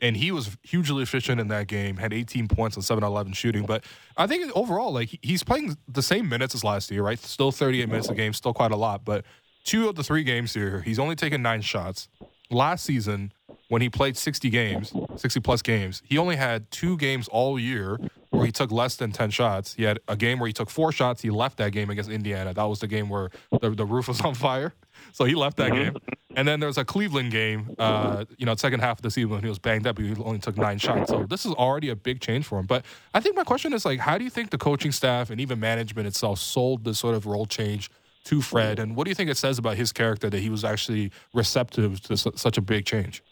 And 0.01 0.17
he 0.17 0.31
was 0.31 0.57
hugely 0.63 1.03
efficient 1.03 1.39
in 1.39 1.47
that 1.49 1.67
game, 1.67 1.97
had 1.97 2.11
18 2.11 2.47
points 2.47 2.75
on 2.75 2.83
7 2.83 3.03
11 3.03 3.33
shooting. 3.33 3.65
But 3.65 3.83
I 4.17 4.25
think 4.25 4.51
overall, 4.55 4.91
like 4.91 5.19
he's 5.21 5.43
playing 5.43 5.77
the 5.87 6.01
same 6.01 6.27
minutes 6.27 6.55
as 6.55 6.63
last 6.63 6.89
year, 6.89 7.03
right? 7.03 7.19
Still 7.19 7.51
38 7.51 7.87
minutes 7.87 8.09
a 8.09 8.15
game, 8.15 8.33
still 8.33 8.53
quite 8.53 8.71
a 8.71 8.75
lot. 8.75 9.05
But 9.05 9.23
two 9.65 9.89
of 9.89 9.95
the 9.95 10.03
three 10.03 10.23
games 10.23 10.53
here, 10.53 10.81
he's 10.81 10.99
only 10.99 11.15
taken 11.15 11.41
nine 11.41 11.61
shots. 11.61 12.07
Last 12.49 12.85
season, 12.85 13.33
when 13.67 13.81
he 13.81 13.89
played 13.89 14.15
60 14.15 14.49
games, 14.49 14.93
60 15.15 15.39
plus 15.39 15.61
games, 15.61 16.01
he 16.05 16.17
only 16.17 16.35
had 16.35 16.69
two 16.71 16.97
games 16.97 17.27
all 17.27 17.59
year 17.59 17.99
where 18.29 18.45
he 18.45 18.51
took 18.51 18.71
less 18.71 18.95
than 18.95 19.11
10 19.11 19.31
shots. 19.31 19.73
He 19.73 19.83
had 19.83 19.99
a 20.07 20.15
game 20.15 20.39
where 20.39 20.47
he 20.47 20.53
took 20.53 20.69
four 20.69 20.91
shots. 20.91 21.21
He 21.21 21.31
left 21.31 21.57
that 21.57 21.71
game 21.71 21.89
against 21.89 22.09
Indiana. 22.09 22.53
That 22.53 22.65
was 22.65 22.79
the 22.79 22.87
game 22.87 23.09
where 23.09 23.31
the, 23.59 23.71
the 23.71 23.85
roof 23.85 24.07
was 24.07 24.21
on 24.25 24.35
fire. 24.35 24.73
So 25.13 25.25
he 25.25 25.35
left 25.35 25.57
that 25.57 25.71
game. 25.71 25.95
And 26.35 26.47
then 26.47 26.59
there 26.59 26.67
was 26.67 26.77
a 26.77 26.85
Cleveland 26.85 27.31
game, 27.31 27.75
uh, 27.79 28.25
you 28.37 28.45
know, 28.45 28.55
second 28.55 28.81
half 28.81 28.99
of 28.99 29.01
the 29.01 29.11
season 29.11 29.29
when 29.29 29.41
he 29.41 29.49
was 29.49 29.59
banged 29.59 29.87
up. 29.87 29.97
He 29.97 30.13
only 30.23 30.39
took 30.39 30.57
nine 30.57 30.77
shots. 30.77 31.09
So 31.09 31.25
this 31.25 31.45
is 31.45 31.53
already 31.53 31.89
a 31.89 31.95
big 31.95 32.21
change 32.21 32.45
for 32.45 32.59
him. 32.59 32.65
But 32.65 32.85
I 33.13 33.19
think 33.19 33.35
my 33.35 33.43
question 33.43 33.73
is 33.73 33.85
like, 33.85 33.99
how 33.99 34.17
do 34.17 34.23
you 34.23 34.29
think 34.29 34.51
the 34.51 34.57
coaching 34.57 34.91
staff 34.91 35.29
and 35.29 35.41
even 35.41 35.59
management 35.59 36.07
itself 36.07 36.39
sold 36.39 36.83
this 36.83 36.99
sort 36.99 37.15
of 37.15 37.25
role 37.25 37.45
change 37.45 37.89
to 38.25 38.41
Fred? 38.41 38.79
And 38.79 38.95
what 38.95 39.05
do 39.05 39.11
you 39.11 39.15
think 39.15 39.29
it 39.29 39.37
says 39.37 39.57
about 39.57 39.77
his 39.77 39.91
character 39.91 40.29
that 40.29 40.39
he 40.39 40.49
was 40.49 40.63
actually 40.63 41.11
receptive 41.33 42.01
to 42.01 42.17
su- 42.17 42.33
such 42.35 42.57
a 42.57 42.61
big 42.61 42.85
change? 42.85 43.23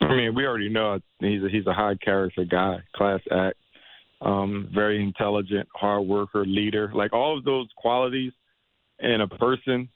I 0.00 0.14
mean, 0.14 0.34
we 0.34 0.46
already 0.46 0.68
know 0.68 1.00
he's 1.18 1.42
a, 1.42 1.48
he's 1.48 1.66
a 1.66 1.72
high 1.72 1.96
character 1.96 2.44
guy, 2.44 2.78
class 2.94 3.20
act, 3.30 3.56
um, 4.20 4.68
very 4.72 5.02
intelligent, 5.02 5.68
hard 5.74 6.06
worker, 6.06 6.44
leader. 6.44 6.92
Like 6.94 7.12
all 7.12 7.36
of 7.36 7.44
those 7.44 7.68
qualities 7.76 8.32
in 9.00 9.20
a 9.20 9.28
person 9.28 9.88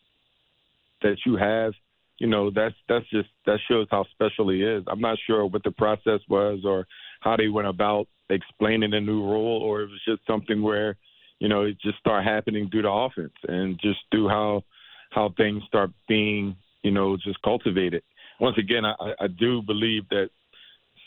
that 1.02 1.16
you 1.24 1.36
have, 1.36 1.72
you 2.18 2.26
know, 2.26 2.50
that's 2.50 2.74
that's 2.88 3.08
just 3.10 3.28
that 3.46 3.58
shows 3.68 3.86
how 3.90 4.04
special 4.12 4.50
he 4.50 4.62
is. 4.62 4.84
I'm 4.86 5.00
not 5.00 5.18
sure 5.26 5.46
what 5.46 5.62
the 5.62 5.70
process 5.70 6.20
was 6.28 6.60
or 6.64 6.86
how 7.20 7.36
they 7.36 7.48
went 7.48 7.68
about 7.68 8.08
explaining 8.28 8.90
the 8.90 9.00
new 9.00 9.22
role, 9.22 9.62
or 9.62 9.82
it 9.82 9.90
was 9.90 10.00
just 10.06 10.26
something 10.26 10.62
where, 10.62 10.96
you 11.40 11.48
know, 11.48 11.62
it 11.62 11.80
just 11.80 11.98
start 11.98 12.22
happening 12.24 12.68
due 12.70 12.82
to 12.82 12.88
offense 12.88 13.32
and 13.48 13.80
just 13.80 13.98
through 14.12 14.28
how 14.28 14.62
how 15.10 15.34
things 15.36 15.62
start 15.66 15.90
being, 16.06 16.54
you 16.82 16.92
know, 16.92 17.16
just 17.16 17.42
cultivated. 17.42 18.02
Once 18.38 18.56
again, 18.58 18.84
I, 18.84 18.94
I 19.18 19.26
do 19.26 19.60
believe 19.62 20.08
that 20.10 20.30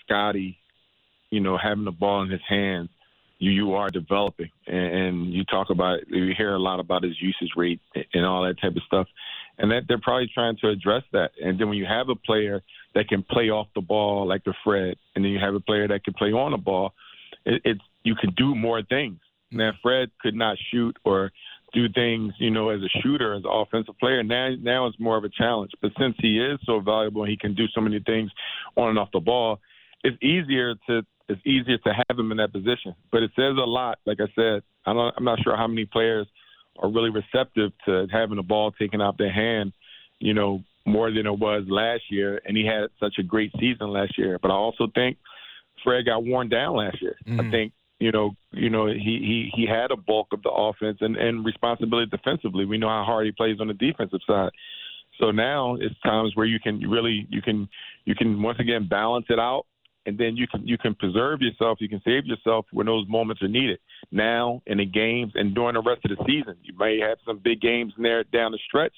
Scotty, 0.04 0.58
you 1.30 1.40
know, 1.40 1.58
having 1.58 1.86
the 1.86 1.92
ball 1.92 2.24
in 2.24 2.30
his 2.30 2.42
hands, 2.48 2.90
you 3.40 3.52
you 3.52 3.74
are 3.76 3.90
developing, 3.90 4.50
and, 4.68 4.96
and 4.96 5.34
you 5.34 5.44
talk 5.46 5.70
about 5.70 6.00
you 6.10 6.34
hear 6.36 6.56
a 6.56 6.60
lot 6.60 6.80
about 6.80 7.04
his 7.04 7.22
usage 7.22 7.52
rate 7.56 7.80
and 8.14 8.26
all 8.26 8.44
that 8.44 8.60
type 8.60 8.76
of 8.76 8.84
stuff, 8.88 9.08
and 9.60 9.72
that 9.72 9.84
they're 9.88 10.02
probably 10.02 10.30
trying 10.34 10.58
to 10.58 10.70
address 10.70 11.04
that. 11.14 11.32
And 11.42 11.60
then 11.60 11.70
when 11.70 11.78
you 11.78 11.86
have 11.86 12.10
a 12.10 12.16
player 12.16 12.62
that 12.96 13.08
can 13.08 13.24
play 13.24 13.50
off 13.50 13.68
the 13.76 13.82
ball 13.82 14.28
like 14.28 14.44
the 14.44 14.54
Fred, 14.64 14.96
and 15.16 15.24
then 15.24 15.32
you 15.32 15.40
have 15.40 15.54
a 15.54 15.60
player 15.60 15.88
that 15.88 16.04
can 16.04 16.14
play 16.14 16.32
on 16.32 16.52
the 16.52 16.58
ball, 16.58 16.94
it, 17.46 17.62
it's 17.64 17.82
you 18.04 18.16
can 18.16 18.34
do 18.36 18.56
more 18.56 18.82
things. 18.84 19.20
Now 19.54 19.72
Fred 19.82 20.12
could 20.22 20.36
not 20.36 20.58
shoot 20.72 20.98
or 21.04 21.32
do 21.74 21.90
things, 21.90 22.34
you 22.38 22.52
know, 22.52 22.70
as 22.70 22.82
a 22.82 23.00
shooter, 23.02 23.34
as 23.34 23.44
an 23.44 23.50
offensive 23.52 23.98
player. 24.00 24.24
Now, 24.24 24.50
now 24.62 24.88
it's 24.88 25.00
more 25.00 25.18
of 25.18 25.24
a 25.24 25.30
challenge. 25.30 25.72
But 25.82 25.92
since 26.00 26.16
he 26.20 26.40
is 26.40 26.60
so 26.66 26.80
valuable 26.80 27.24
and 27.24 27.32
he 27.32 27.38
can 27.38 27.56
do 27.56 27.66
so 27.74 27.82
many 27.82 28.00
things 28.00 28.32
on 28.76 28.90
and 28.90 29.00
off 29.00 29.10
the 29.12 29.20
ball, 29.20 29.60
it's 30.04 30.22
easier 30.22 30.76
to 30.88 31.02
it's 31.30 31.42
easier 31.46 31.78
to 31.78 31.94
have 31.94 32.20
him 32.20 32.32
in 32.32 32.38
that 32.38 32.52
position. 32.52 32.96
But 33.12 33.24
it 33.24 33.32
says 33.36 33.56
a 33.58 33.66
lot. 33.66 34.00
Like 34.06 34.20
I 34.20 34.28
said, 34.36 34.62
I 34.86 34.94
don't, 34.94 35.14
I'm 35.18 35.24
not 35.24 35.40
sure 35.42 35.56
how 35.56 35.68
many 35.68 35.86
players 35.86 36.28
are 36.80 36.90
really 36.90 37.10
receptive 37.10 37.72
to 37.86 38.08
having 38.12 38.36
the 38.36 38.44
ball 38.44 38.72
taken 38.72 39.02
out 39.02 39.18
their 39.18 39.32
hand, 39.32 39.72
you 40.20 40.34
know, 40.34 40.64
more 40.86 41.12
than 41.12 41.26
it 41.26 41.40
was 41.40 41.64
last 41.70 42.04
year. 42.10 42.42
And 42.46 42.58
he 42.58 42.66
had 42.66 42.90
such 43.00 43.16
a 43.20 43.24
great 43.24 43.52
season 43.58 43.90
last 43.90 44.18
year. 44.18 44.38
But 44.42 44.52
I 44.52 44.56
also 44.56 44.88
think 44.94 45.18
Fred 45.84 46.06
got 46.06 46.26
worn 46.26 46.50
down 46.50 46.76
last 46.76 47.02
year. 47.02 47.16
Mm-hmm. 47.26 47.40
I 47.40 47.52
think 47.52 47.74
you 48.04 48.12
know, 48.12 48.36
you 48.52 48.70
know, 48.70 48.88
he 48.88 49.14
he 49.30 49.50
he 49.56 49.66
had 49.66 49.90
a 49.92 49.96
bulk 49.96 50.28
of 50.34 50.42
the 50.44 50.50
offense 50.52 50.98
and 51.00 51.16
and 51.16 51.46
responsibility 51.46 52.10
defensively. 52.12 52.66
We 52.66 52.78
know 52.78 52.90
how 52.90 53.04
hard 53.06 53.26
he 53.26 53.32
plays 53.32 53.58
on 53.62 53.68
the 53.68 53.74
defensive 53.74 54.20
side. 54.28 54.52
So 55.20 55.32
now 55.32 55.76
it's 55.80 55.96
times 56.02 56.32
where 56.36 56.46
you 56.46 56.60
can 56.60 56.82
really 56.96 57.26
you 57.30 57.42
can 57.42 57.70
you 58.04 58.14
can 58.14 58.42
once 58.42 58.60
again 58.60 58.88
balance 58.90 59.28
it 59.30 59.40
out 59.40 59.66
and 60.06 60.18
then 60.18 60.36
you 60.36 60.48
can 60.48 60.68
you 60.68 60.78
can 60.78 60.96
preserve 60.96 61.42
yourself, 61.42 61.78
you 61.80 61.88
can 61.88 62.02
save 62.04 62.26
yourself 62.26 62.66
when 62.74 62.88
those 62.88 63.08
moments 63.08 63.42
are 63.42 63.48
needed. 63.48 63.80
Now 64.12 64.62
in 64.66 64.80
the 64.80 64.86
games 64.86 65.32
and 65.36 65.56
during 65.56 65.76
the 65.76 65.82
rest 65.82 66.02
of 66.04 66.12
the 66.18 66.24
season, 66.28 66.56
you 66.62 66.74
may 66.78 67.00
have 67.00 67.20
some 67.26 67.40
big 67.42 67.62
games 67.62 67.94
in 67.96 68.04
there 68.04 68.26
down 68.26 68.52
the 68.52 68.60
stretch. 68.68 68.94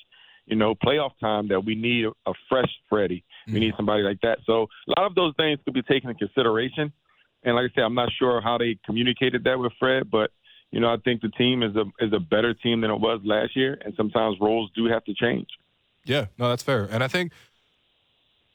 You 0.47 0.55
know, 0.55 0.73
playoff 0.75 1.11
time 1.19 1.47
that 1.49 1.63
we 1.63 1.75
need 1.75 2.05
a, 2.05 2.11
a 2.29 2.33
fresh 2.49 2.71
Freddie. 2.89 3.23
We 3.47 3.53
Mm-hmm. 3.53 3.59
need 3.59 3.73
somebody 3.77 4.01
like 4.01 4.21
that. 4.21 4.39
So 4.45 4.67
a 4.87 4.99
lot 4.99 5.05
of 5.05 5.13
those 5.13 5.33
things 5.37 5.59
could 5.63 5.75
be 5.75 5.83
taken 5.83 6.09
into 6.09 6.25
consideration. 6.25 6.91
And 7.45 7.55
like 7.55 7.71
I 7.71 7.75
said, 7.75 7.83
I'm 7.83 7.95
not 7.95 8.09
sure 8.17 8.41
how 8.41 8.57
they 8.57 8.77
communicated 8.85 9.43
that 9.45 9.59
with 9.59 9.71
Fred, 9.79 10.09
but 10.11 10.31
you 10.71 10.79
know, 10.81 10.91
I 10.91 10.97
think 10.97 11.21
the 11.21 11.29
team 11.29 11.63
is 11.63 11.75
a 11.75 11.85
is 11.99 12.11
a 12.11 12.19
better 12.19 12.53
team 12.53 12.81
than 12.81 12.91
it 12.91 12.99
was 12.99 13.21
last 13.23 13.55
year, 13.55 13.79
and 13.85 13.93
sometimes 13.95 14.37
roles 14.41 14.71
do 14.75 14.85
have 14.85 15.05
to 15.05 15.13
change. 15.13 15.47
Yeah, 16.03 16.25
no, 16.37 16.49
that's 16.49 16.63
fair. 16.63 16.87
And 16.91 17.03
I 17.03 17.07
think 17.07 17.31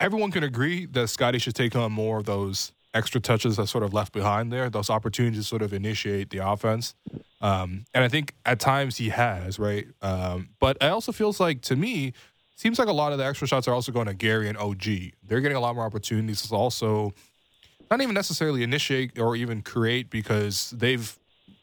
everyone 0.01 0.31
can 0.31 0.45
agree 0.45 0.87
that 0.87 1.09
Scotty 1.09 1.39
should 1.39 1.55
take 1.55 1.75
on 1.75 1.93
more 1.93 2.19
of 2.19 2.27
those 2.27 2.73
extra 2.93 3.21
touches 3.21 3.57
that 3.57 3.69
sort 3.69 3.85
of 3.85 3.95
left 3.95 4.13
behind 4.13 4.53
there, 4.53 4.69
those 4.69 4.91
opportunities 4.91 5.41
to 5.41 5.47
sort 5.47 5.63
of 5.63 5.73
initiate 5.73 6.31
the 6.31 6.39
offense. 6.39 6.95
Um, 7.41 7.85
and 7.95 8.03
I 8.05 8.09
think 8.09 8.35
at 8.45 8.59
times 8.59 8.97
he 8.97 9.11
has, 9.11 9.59
right? 9.59 9.87
Um, 10.03 10.51
but 10.59 10.77
it 10.81 10.87
also 10.87 11.13
feels 11.13 11.39
like 11.39 11.63
to 11.63 11.77
me, 11.77 12.13
seems 12.57 12.79
like 12.79 12.89
a 12.89 12.93
lot 12.93 13.13
of 13.13 13.19
the 13.19 13.25
extra 13.25 13.47
shots 13.47 13.69
are 13.69 13.75
also 13.75 13.93
going 13.93 14.07
to 14.07 14.15
Gary 14.15 14.49
and 14.49 14.59
OG. 14.59 14.85
They're 15.23 15.41
getting 15.41 15.57
a 15.57 15.61
lot 15.61 15.75
more 15.75 15.85
opportunities 15.85 16.43
to 16.43 16.55
also 16.55 17.15
not 17.91 18.01
even 18.01 18.15
necessarily 18.15 18.63
initiate 18.63 19.19
or 19.19 19.37
even 19.37 19.63
create 19.63 20.11
because 20.11 20.71
they've 20.77 21.19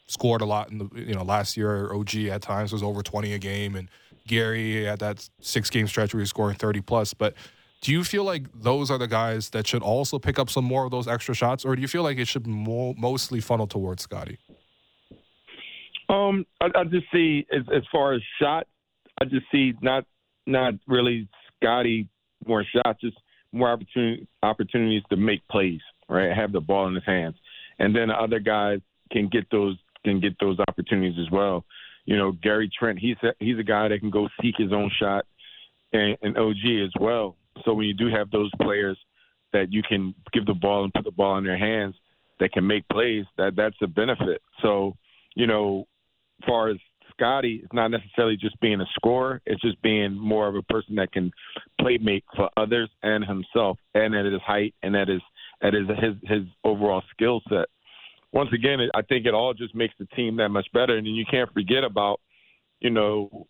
scored 0.07 0.41
a 0.41 0.45
lot 0.45 0.71
in 0.71 0.77
the 0.77 0.89
you 0.95 1.13
know 1.13 1.23
last 1.23 1.57
year 1.57 1.93
OG 1.93 2.15
at 2.15 2.41
times 2.41 2.71
was 2.71 2.83
over 2.83 3.01
20 3.01 3.33
a 3.33 3.39
game 3.39 3.75
and 3.75 3.89
Gary 4.27 4.87
at 4.87 4.99
that 4.99 5.27
six 5.39 5.69
game 5.69 5.87
stretch 5.87 6.13
where 6.13 6.19
he's 6.19 6.29
scoring 6.29 6.55
30 6.55 6.81
plus. 6.81 7.13
But 7.13 7.33
do 7.81 7.91
you 7.91 8.03
feel 8.03 8.23
like 8.23 8.43
those 8.53 8.91
are 8.91 8.97
the 8.97 9.07
guys 9.07 9.49
that 9.51 9.65
should 9.65 9.81
also 9.81 10.19
pick 10.19 10.37
up 10.37 10.49
some 10.49 10.65
more 10.65 10.85
of 10.85 10.91
those 10.91 11.07
extra 11.07 11.33
shots? 11.33 11.63
Or 11.63 11.75
do 11.75 11.81
you 11.81 11.87
feel 11.87 12.03
like 12.03 12.17
it 12.17 12.27
should 12.27 12.45
mo- 12.45 12.93
mostly 12.97 13.39
funnel 13.39 13.67
towards 13.67 14.03
Scotty? 14.03 14.37
Um, 16.09 16.45
I, 16.61 16.67
I 16.75 16.83
just 16.85 17.05
see 17.13 17.45
as, 17.51 17.63
as 17.73 17.83
far 17.91 18.13
as 18.13 18.21
shots, 18.41 18.69
I 19.19 19.25
just 19.25 19.45
see 19.51 19.73
not 19.81 20.05
not 20.45 20.73
really 20.87 21.27
Scotty 21.57 22.07
more 22.45 22.63
shots, 22.63 23.01
just 23.01 23.17
more 23.51 23.77
opportunities 24.43 25.03
to 25.09 25.15
make 25.17 25.45
plays, 25.47 25.81
right? 26.09 26.35
Have 26.35 26.51
the 26.51 26.61
ball 26.61 26.87
in 26.87 26.95
his 26.95 27.05
hands, 27.05 27.35
and 27.79 27.95
then 27.95 28.09
the 28.09 28.15
other 28.15 28.39
guys 28.39 28.79
can 29.11 29.29
get 29.29 29.49
those 29.51 29.77
can 30.03 30.19
get 30.19 30.39
those 30.39 30.57
opportunities 30.67 31.17
as 31.19 31.31
well. 31.31 31.65
You 32.05 32.17
know, 32.17 32.31
Gary 32.31 32.69
Trent, 32.77 32.99
he's 32.99 33.17
a, 33.23 33.33
he's 33.39 33.59
a 33.59 33.63
guy 33.63 33.89
that 33.89 33.99
can 33.99 34.09
go 34.09 34.29
seek 34.41 34.55
his 34.57 34.71
own 34.71 34.89
shot, 34.99 35.25
and, 35.91 36.17
and 36.21 36.37
OG 36.37 36.83
as 36.85 36.93
well. 36.99 37.35
So 37.65 37.73
when 37.73 37.87
you 37.87 37.93
do 37.93 38.07
have 38.09 38.31
those 38.31 38.51
players 38.61 38.97
that 39.53 39.71
you 39.71 39.81
can 39.83 40.13
give 40.33 40.45
the 40.45 40.53
ball 40.53 40.83
and 40.83 40.93
put 40.93 41.03
the 41.03 41.11
ball 41.11 41.37
in 41.37 41.43
their 41.43 41.57
hands 41.57 41.95
that 42.39 42.51
can 42.51 42.65
make 42.65 42.87
plays, 42.89 43.25
that 43.37 43.55
that's 43.55 43.75
a 43.81 43.87
benefit. 43.87 44.41
So, 44.61 44.95
you 45.35 45.47
know, 45.47 45.87
as 46.41 46.47
far 46.47 46.69
as 46.69 46.77
Scotty, 47.11 47.61
it's 47.63 47.73
not 47.73 47.89
necessarily 47.89 48.37
just 48.37 48.59
being 48.59 48.79
a 48.79 48.85
scorer. 48.95 49.41
It's 49.45 49.61
just 49.61 49.81
being 49.81 50.13
more 50.13 50.47
of 50.47 50.55
a 50.55 50.61
person 50.63 50.95
that 50.95 51.11
can 51.11 51.31
play 51.81 51.97
make 51.97 52.23
for 52.35 52.49
others 52.55 52.89
and 53.01 53.25
himself, 53.25 53.79
and 53.95 54.15
at 54.15 54.25
his 54.25 54.41
height 54.41 54.75
and 54.83 54.95
at 54.95 55.07
his 55.07 55.21
at 55.61 55.73
his 55.73 55.87
his, 55.87 56.15
his 56.23 56.43
overall 56.63 57.03
skill 57.11 57.41
set. 57.49 57.67
Once 58.31 58.49
again, 58.53 58.79
I 58.93 59.01
think 59.01 59.25
it 59.25 59.33
all 59.33 59.53
just 59.53 59.73
makes 59.73 59.95
the 59.99 60.05
team 60.07 60.37
that 60.37 60.49
much 60.49 60.67
better. 60.73 60.97
And 60.97 61.07
then 61.07 61.13
you 61.13 61.25
can't 61.29 61.51
forget 61.53 61.83
about, 61.83 62.19
you 62.79 62.89
know, 62.89 63.47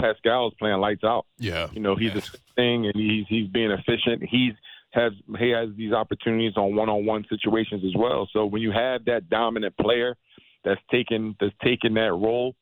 Pascal 0.00 0.48
is 0.48 0.54
playing 0.58 0.78
lights 0.78 1.04
out. 1.04 1.26
yeah 1.38 1.68
You 1.72 1.80
know, 1.80 1.96
he's 1.96 2.14
assisting 2.14 2.86
and 2.86 2.94
he's 2.94 3.26
he's 3.28 3.48
being 3.48 3.70
efficient. 3.70 4.22
He's 4.28 4.52
has 4.92 5.12
he 5.38 5.50
has 5.50 5.70
these 5.76 5.92
opportunities 5.92 6.56
on 6.56 6.76
one 6.76 6.88
on 6.88 7.04
one 7.04 7.24
situations 7.28 7.82
as 7.84 7.94
well. 7.96 8.28
So 8.32 8.46
when 8.46 8.62
you 8.62 8.70
have 8.70 9.04
that 9.06 9.28
dominant 9.28 9.76
player 9.76 10.16
that's 10.64 10.80
taking 10.90 11.34
that's 11.40 11.54
taking 11.62 11.94
that 11.94 12.12
role, 12.12 12.54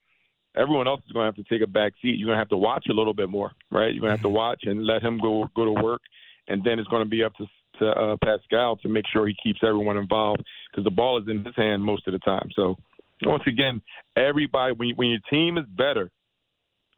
everyone 0.56 0.88
else 0.88 1.02
is 1.06 1.12
going 1.12 1.30
to 1.30 1.36
have 1.36 1.46
to 1.46 1.54
take 1.54 1.62
a 1.62 1.70
back 1.70 1.92
seat. 2.00 2.18
You're 2.18 2.28
going 2.28 2.36
to 2.36 2.40
have 2.40 2.48
to 2.48 2.56
watch 2.56 2.86
a 2.88 2.94
little 2.94 3.14
bit 3.14 3.28
more, 3.28 3.52
right? 3.70 3.92
You're 3.92 4.00
going 4.00 4.10
to 4.10 4.16
have 4.16 4.22
to 4.22 4.28
mm-hmm. 4.28 4.36
watch 4.36 4.62
and 4.64 4.86
let 4.86 5.02
him 5.02 5.18
go 5.18 5.48
go 5.54 5.66
to 5.66 5.82
work 5.82 6.00
and 6.48 6.62
then 6.64 6.78
it's 6.78 6.88
going 6.88 7.02
to 7.02 7.08
be 7.08 7.22
up 7.22 7.34
to 7.36 7.46
to 7.78 7.88
uh, 7.88 8.16
Pascal 8.24 8.76
to 8.76 8.88
make 8.88 9.04
sure 9.12 9.26
he 9.26 9.36
keeps 9.42 9.60
everyone 9.62 9.96
involved 9.96 10.42
because 10.70 10.84
the 10.84 10.90
ball 10.90 11.20
is 11.20 11.28
in 11.28 11.44
his 11.44 11.54
hand 11.56 11.82
most 11.82 12.06
of 12.06 12.12
the 12.12 12.18
time. 12.20 12.48
So 12.54 12.76
once 13.24 13.42
again, 13.46 13.80
everybody 14.16 14.74
when 14.74 14.88
you, 14.88 14.94
when 14.96 15.08
your 15.08 15.20
team 15.30 15.58
is 15.58 15.64
better 15.76 16.10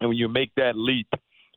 and 0.00 0.08
when 0.08 0.18
you 0.18 0.28
make 0.28 0.54
that 0.56 0.76
leap, 0.76 1.08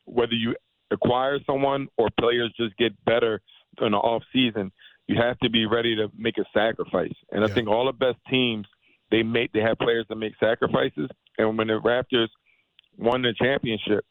whether 0.06 0.34
you 0.34 0.56
acquire 0.92 1.40
someone 1.46 1.88
or 1.98 2.10
players 2.20 2.54
just 2.58 2.78
get 2.78 2.94
better 3.06 3.42
in 3.82 3.92
the 3.92 3.98
off 3.98 4.24
season, 4.34 4.72
you 5.08 5.16
have 5.22 5.38
to 5.40 5.50
be 5.50 5.66
ready 5.66 5.96
to 5.96 6.10
make 6.18 6.38
a 6.38 6.46
sacrifice. 6.54 7.14
And 7.32 7.44
I 7.44 7.48
think 7.48 7.68
all 7.68 7.86
the 7.86 7.94
best 7.94 8.18
teams 8.30 8.66
they 9.10 9.24
make 9.24 9.54
they 9.54 9.62
have 9.62 9.78
players 9.78 10.06
that 10.10 10.16
make 10.16 10.34
sacrifices. 10.40 11.10
And 11.38 11.58
when 11.58 11.68
the 11.68 11.80
Raptors 11.80 12.28
won 12.98 13.22
the 13.22 13.34
championship, 13.40 14.06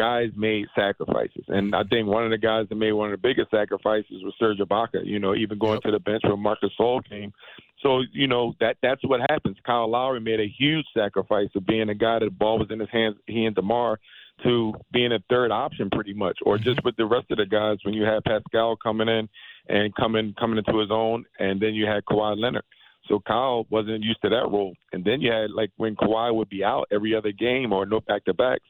guys 0.00 0.30
made 0.34 0.66
sacrifices. 0.74 1.44
And 1.48 1.74
I 1.74 1.82
think 1.84 2.08
one 2.08 2.24
of 2.24 2.30
the 2.30 2.38
guys 2.38 2.66
that 2.70 2.74
made 2.74 2.92
one 2.92 3.12
of 3.12 3.20
the 3.20 3.28
biggest 3.28 3.50
sacrifices 3.50 4.22
was 4.22 4.32
Serge 4.38 4.56
Ibaka, 4.56 5.04
you 5.04 5.18
know, 5.18 5.34
even 5.34 5.58
going 5.58 5.74
Yep. 5.74 5.82
to 5.82 5.90
the 5.90 6.00
bench 6.00 6.22
when 6.24 6.40
Marc 6.40 6.60
Gasol 6.62 7.06
came. 7.06 7.34
So, 7.82 8.02
you 8.12 8.26
know, 8.26 8.54
that 8.60 8.78
that's 8.80 9.02
what 9.04 9.20
happens. 9.28 9.58
Kyle 9.66 9.90
Lowry 9.90 10.20
made 10.20 10.40
a 10.40 10.48
huge 10.48 10.86
sacrifice 10.94 11.50
of 11.54 11.66
being 11.66 11.90
a 11.90 11.94
guy 11.94 12.18
that 12.18 12.24
the 12.24 12.30
ball 12.30 12.58
was 12.58 12.70
in 12.70 12.80
his 12.80 12.88
hands, 12.90 13.16
he 13.26 13.44
and 13.44 13.54
DeMar, 13.54 13.98
to 14.42 14.72
being 14.90 15.12
a 15.12 15.18
third 15.28 15.50
option 15.50 15.90
pretty 15.90 16.14
much. 16.14 16.38
Or 16.46 16.56
mm-hmm. 16.56 16.64
just 16.64 16.82
with 16.82 16.96
the 16.96 17.04
rest 17.04 17.30
of 17.30 17.36
the 17.36 17.46
guys 17.46 17.76
when 17.82 17.92
you 17.92 18.04
had 18.04 18.24
Pascal 18.24 18.76
coming 18.76 19.08
in 19.08 19.28
and 19.68 19.94
coming 19.94 20.34
coming 20.38 20.56
into 20.56 20.78
his 20.78 20.90
own 20.90 21.26
and 21.38 21.60
then 21.60 21.74
you 21.74 21.84
had 21.86 22.04
Kawhi 22.06 22.38
Leonard. 22.38 22.64
So 23.08 23.20
Kyle 23.20 23.66
wasn't 23.70 24.04
used 24.04 24.22
to 24.22 24.30
that 24.30 24.48
role. 24.50 24.74
And 24.92 25.04
then 25.04 25.20
you 25.20 25.30
had 25.30 25.50
like 25.50 25.70
when 25.76 25.94
Kawhi 25.96 26.34
would 26.34 26.48
be 26.48 26.64
out 26.64 26.86
every 26.90 27.14
other 27.14 27.32
game 27.32 27.72
or 27.72 27.84
no 27.84 28.00
back 28.00 28.24
to 28.26 28.34
backs, 28.34 28.64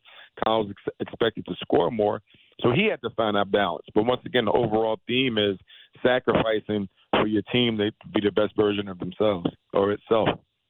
Was 0.46 0.70
ex- 0.70 0.96
expected 1.00 1.44
to 1.46 1.54
score 1.60 1.90
more. 1.90 2.20
So 2.62 2.72
he 2.72 2.86
had 2.86 3.00
to 3.02 3.10
find 3.10 3.36
that 3.36 3.50
balance. 3.50 3.86
But 3.94 4.04
once 4.04 4.22
again, 4.24 4.46
the 4.46 4.52
overall 4.52 4.98
theme 5.06 5.38
is 5.38 5.58
sacrificing 6.02 6.88
for 7.10 7.26
your 7.26 7.42
team 7.52 7.78
to 7.78 7.90
be 8.12 8.20
the 8.20 8.32
best 8.32 8.54
version 8.56 8.88
of 8.88 8.98
themselves 8.98 9.46
or 9.72 9.92
itself. 9.92 10.28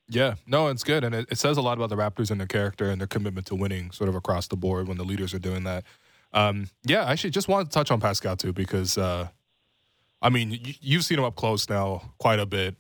Yeah, 0.09 0.35
no, 0.47 0.67
it's 0.67 0.83
good, 0.83 1.05
and 1.05 1.15
it, 1.15 1.29
it 1.31 1.39
says 1.39 1.57
a 1.57 1.63
lot 1.63 1.79
about 1.79 1.89
the 1.89 1.97
Raptors 1.97 2.33
and 2.33 2.41
their 2.41 2.49
character 2.49 2.91
and 2.91 3.01
their 3.01 3.07
commitment 3.07 3.47
to 3.47 3.55
winning, 3.55 3.93
sort 3.93 4.09
of 4.09 4.17
across 4.17 4.49
the 4.49 4.57
board 4.57 4.89
when 4.89 4.97
the 4.97 5.05
leaders 5.05 5.33
are 5.33 5.39
doing 5.39 5.63
that. 5.65 5.85
Um, 6.33 6.69
yeah, 6.85 7.05
I 7.05 7.13
actually 7.13 7.31
just 7.31 7.47
wanted 7.47 7.67
to 7.67 7.71
touch 7.71 7.91
on 7.93 8.01
Pascal 8.01 8.37
too 8.37 8.53
because, 8.53 8.99
uh, 8.99 9.29
I 10.21 10.29
mean, 10.29 10.51
you, 10.51 10.75
you've 10.81 11.05
seen 11.05 11.19
him 11.19 11.25
up 11.25 11.37
close 11.37 11.69
now 11.69 12.13
quite 12.19 12.41
a 12.41 12.47
bit. 12.47 12.77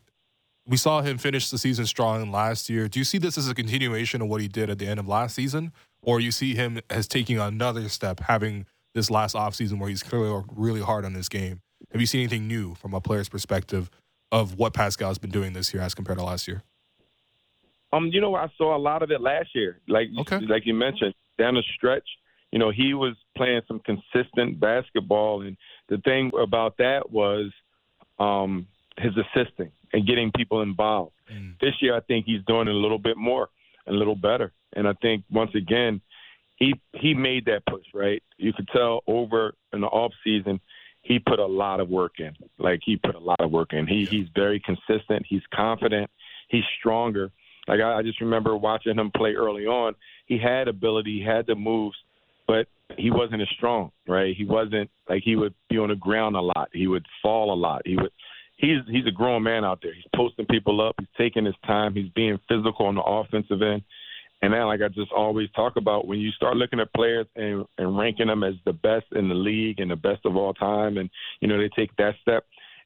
We 0.66 0.76
saw 0.76 1.02
him 1.02 1.18
finish 1.18 1.50
the 1.50 1.58
season 1.58 1.86
strong 1.86 2.30
last 2.30 2.68
year. 2.68 2.88
Do 2.88 2.98
you 2.98 3.04
see 3.04 3.18
this 3.18 3.38
as 3.38 3.48
a 3.48 3.54
continuation 3.54 4.22
of 4.22 4.28
what 4.28 4.40
he 4.40 4.48
did 4.48 4.68
at 4.68 4.78
the 4.78 4.86
end 4.86 5.00
of 5.00 5.08
last 5.08 5.34
season, 5.34 5.72
or 6.02 6.20
you 6.20 6.30
see 6.30 6.54
him 6.54 6.80
as 6.88 7.06
taking 7.06 7.38
another 7.38 7.88
step, 7.88 8.20
having 8.20 8.66
this 8.94 9.10
last 9.10 9.34
offseason 9.34 9.78
where 9.78 9.88
he's 9.88 10.02
clearly 10.02 10.30
worked 10.30 10.50
really 10.54 10.80
hard 10.80 11.04
on 11.04 11.12
this 11.12 11.28
game? 11.28 11.60
Have 11.92 12.00
you 12.00 12.06
seen 12.06 12.20
anything 12.20 12.46
new 12.46 12.74
from 12.74 12.94
a 12.94 13.00
player's 13.00 13.28
perspective 13.28 13.90
of 14.32 14.56
what 14.56 14.72
Pascal's 14.74 15.18
been 15.18 15.30
doing 15.30 15.52
this 15.52 15.72
year 15.74 15.82
as 15.82 15.94
compared 15.94 16.18
to 16.18 16.24
last 16.24 16.46
year? 16.46 16.62
Um, 17.92 18.06
you 18.12 18.20
know, 18.20 18.34
I 18.34 18.48
saw 18.56 18.76
a 18.76 18.78
lot 18.78 19.02
of 19.02 19.10
it 19.10 19.20
last 19.20 19.54
year. 19.54 19.80
Like 19.88 20.08
Okay. 20.20 20.38
like 20.40 20.66
you 20.66 20.74
mentioned, 20.74 21.14
down 21.38 21.54
the 21.54 21.62
stretch, 21.74 22.08
you 22.52 22.58
know, 22.58 22.70
he 22.70 22.94
was 22.94 23.14
playing 23.36 23.62
some 23.66 23.80
consistent 23.80 24.60
basketball, 24.60 25.42
and 25.42 25.56
the 25.88 25.98
thing 25.98 26.30
about 26.40 26.76
that 26.78 27.10
was 27.10 27.50
um, 28.18 28.66
his 28.98 29.12
assisting 29.16 29.72
and 29.92 30.06
getting 30.06 30.30
people 30.32 30.62
involved. 30.62 31.12
Mm. 31.32 31.58
This 31.60 31.74
year, 31.80 31.96
I 31.96 32.00
think 32.00 32.26
he's 32.26 32.42
doing 32.46 32.68
it 32.68 32.74
a 32.74 32.78
little 32.78 32.98
bit 32.98 33.16
more 33.16 33.48
and 33.90 33.96
a 33.96 33.98
little 33.98 34.16
better. 34.16 34.52
And 34.74 34.86
I 34.86 34.92
think 35.02 35.24
once 35.30 35.50
again, 35.54 36.00
he 36.56 36.74
he 36.92 37.12
made 37.12 37.46
that 37.46 37.66
push. 37.66 37.84
Right, 37.92 38.22
you 38.38 38.52
could 38.52 38.68
tell 38.68 39.02
over 39.06 39.54
in 39.72 39.80
the 39.80 39.88
off 39.88 40.12
season, 40.24 40.60
he 41.02 41.18
put 41.18 41.38
a 41.38 41.46
lot 41.46 41.80
of 41.80 41.88
work 41.88 42.12
in. 42.18 42.32
Like 42.58 42.80
he 42.84 42.96
put 42.96 43.16
a 43.16 43.18
lot 43.18 43.40
of 43.40 43.50
work 43.50 43.72
in. 43.72 43.86
He 43.86 44.04
he's 44.04 44.28
very 44.34 44.60
consistent. 44.60 45.26
He's 45.28 45.42
confident. 45.52 46.08
He's 46.48 46.64
stronger. 46.78 47.32
Like 47.66 47.80
I, 47.80 47.98
I 47.98 48.02
just 48.02 48.20
remember 48.20 48.56
watching 48.56 48.96
him 48.96 49.10
play 49.14 49.34
early 49.34 49.66
on. 49.66 49.94
He 50.26 50.38
had 50.38 50.68
ability. 50.68 51.18
He 51.18 51.24
had 51.24 51.46
the 51.46 51.56
moves, 51.56 51.96
but 52.46 52.68
he 52.96 53.10
wasn't 53.10 53.42
as 53.42 53.48
strong. 53.56 53.90
Right. 54.06 54.36
He 54.36 54.44
wasn't 54.44 54.90
like 55.08 55.22
he 55.24 55.34
would 55.34 55.54
be 55.68 55.78
on 55.78 55.88
the 55.88 55.96
ground 55.96 56.36
a 56.36 56.40
lot. 56.40 56.68
He 56.72 56.86
would 56.86 57.06
fall 57.22 57.52
a 57.52 57.58
lot. 57.58 57.82
He 57.84 57.96
would. 57.96 58.12
He's 58.60 58.78
he's 58.88 59.06
a 59.06 59.10
grown 59.10 59.42
man 59.42 59.64
out 59.64 59.80
there. 59.82 59.94
He's 59.94 60.04
posting 60.14 60.46
people 60.46 60.86
up. 60.86 60.94
He's 60.98 61.08
taking 61.16 61.46
his 61.46 61.54
time. 61.66 61.94
He's 61.94 62.10
being 62.10 62.38
physical 62.48 62.86
on 62.86 62.96
the 62.96 63.02
offensive 63.02 63.62
end. 63.62 63.82
And 64.42 64.54
then, 64.54 64.66
like 64.66 64.80
I 64.82 64.88
just 64.88 65.12
always 65.12 65.50
talk 65.50 65.76
about, 65.76 66.06
when 66.06 66.18
you 66.18 66.30
start 66.30 66.56
looking 66.56 66.80
at 66.80 66.92
players 66.94 67.26
and, 67.36 67.64
and 67.76 67.98
ranking 67.98 68.28
them 68.28 68.42
as 68.42 68.54
the 68.64 68.72
best 68.72 69.06
in 69.12 69.28
the 69.28 69.34
league 69.34 69.80
and 69.80 69.90
the 69.90 69.96
best 69.96 70.24
of 70.24 70.36
all 70.36 70.54
time, 70.54 70.98
and 70.98 71.10
you 71.40 71.48
know 71.48 71.58
they 71.58 71.70
take 71.76 71.94
that 71.96 72.14
step, 72.22 72.44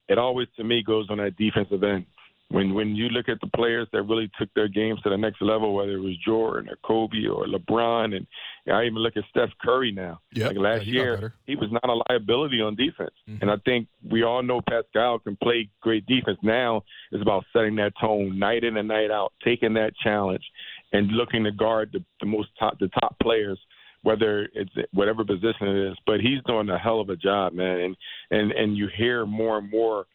it 0.08 0.18
always 0.18 0.48
to 0.56 0.64
me 0.64 0.82
goes 0.82 1.08
on 1.10 1.18
that 1.18 1.36
defensive 1.36 1.82
end. 1.82 2.06
When 2.50 2.74
when 2.74 2.94
you 2.94 3.08
look 3.08 3.28
at 3.28 3.40
the 3.40 3.48
players 3.48 3.88
that 3.92 4.02
really 4.02 4.30
took 4.38 4.52
their 4.54 4.68
games 4.68 5.00
to 5.02 5.10
the 5.10 5.16
next 5.16 5.40
level, 5.40 5.74
whether 5.74 5.92
it 5.92 6.00
was 6.00 6.16
Jordan 6.24 6.68
or 6.70 6.76
Kobe 6.84 7.26
or 7.26 7.46
LeBron, 7.46 8.14
and 8.14 8.26
I 8.72 8.84
even 8.84 8.98
look 8.98 9.16
at 9.16 9.24
Steph 9.30 9.48
Curry 9.62 9.92
now. 9.92 10.20
Yep. 10.32 10.48
Like 10.48 10.56
last 10.58 10.78
Yeah, 10.80 10.84
he 10.84 10.90
year, 10.92 11.34
he 11.46 11.56
was 11.56 11.70
not 11.72 11.88
a 11.88 12.02
liability 12.10 12.60
on 12.60 12.74
defense. 12.76 13.14
Mhm. 13.28 13.42
And 13.42 13.50
I 13.50 13.56
think 13.64 13.88
we 14.08 14.22
all 14.24 14.42
know 14.42 14.60
Pascal 14.60 15.18
can 15.20 15.36
play 15.36 15.70
great 15.80 16.06
defense. 16.06 16.38
Now 16.42 16.84
it's 17.10 17.22
about 17.22 17.44
setting 17.52 17.76
that 17.76 17.94
tone 17.98 18.38
night 18.38 18.62
in 18.62 18.76
and 18.76 18.88
night 18.88 19.10
out, 19.10 19.32
taking 19.42 19.72
that 19.74 19.96
challenge, 19.96 20.44
and 20.92 21.08
looking 21.12 21.44
to 21.44 21.50
guard 21.50 21.90
the, 21.92 22.04
the 22.20 22.26
most 22.26 22.50
top 22.58 22.78
the 22.78 22.88
top 23.00 23.18
players, 23.20 23.58
whether 24.02 24.50
it's 24.54 24.70
whatever 24.92 25.24
position 25.24 25.66
it 25.66 25.90
is. 25.90 25.96
But 26.06 26.20
he's 26.20 26.42
doing 26.46 26.68
a 26.68 26.78
hell 26.78 27.00
of 27.00 27.08
a 27.08 27.16
job, 27.16 27.54
man. 27.54 27.80
And 27.80 27.96
and 28.30 28.52
and 28.52 28.76
you 28.76 28.86
hear 28.94 29.24
more 29.24 29.58
and 29.58 29.70
more 29.70 30.06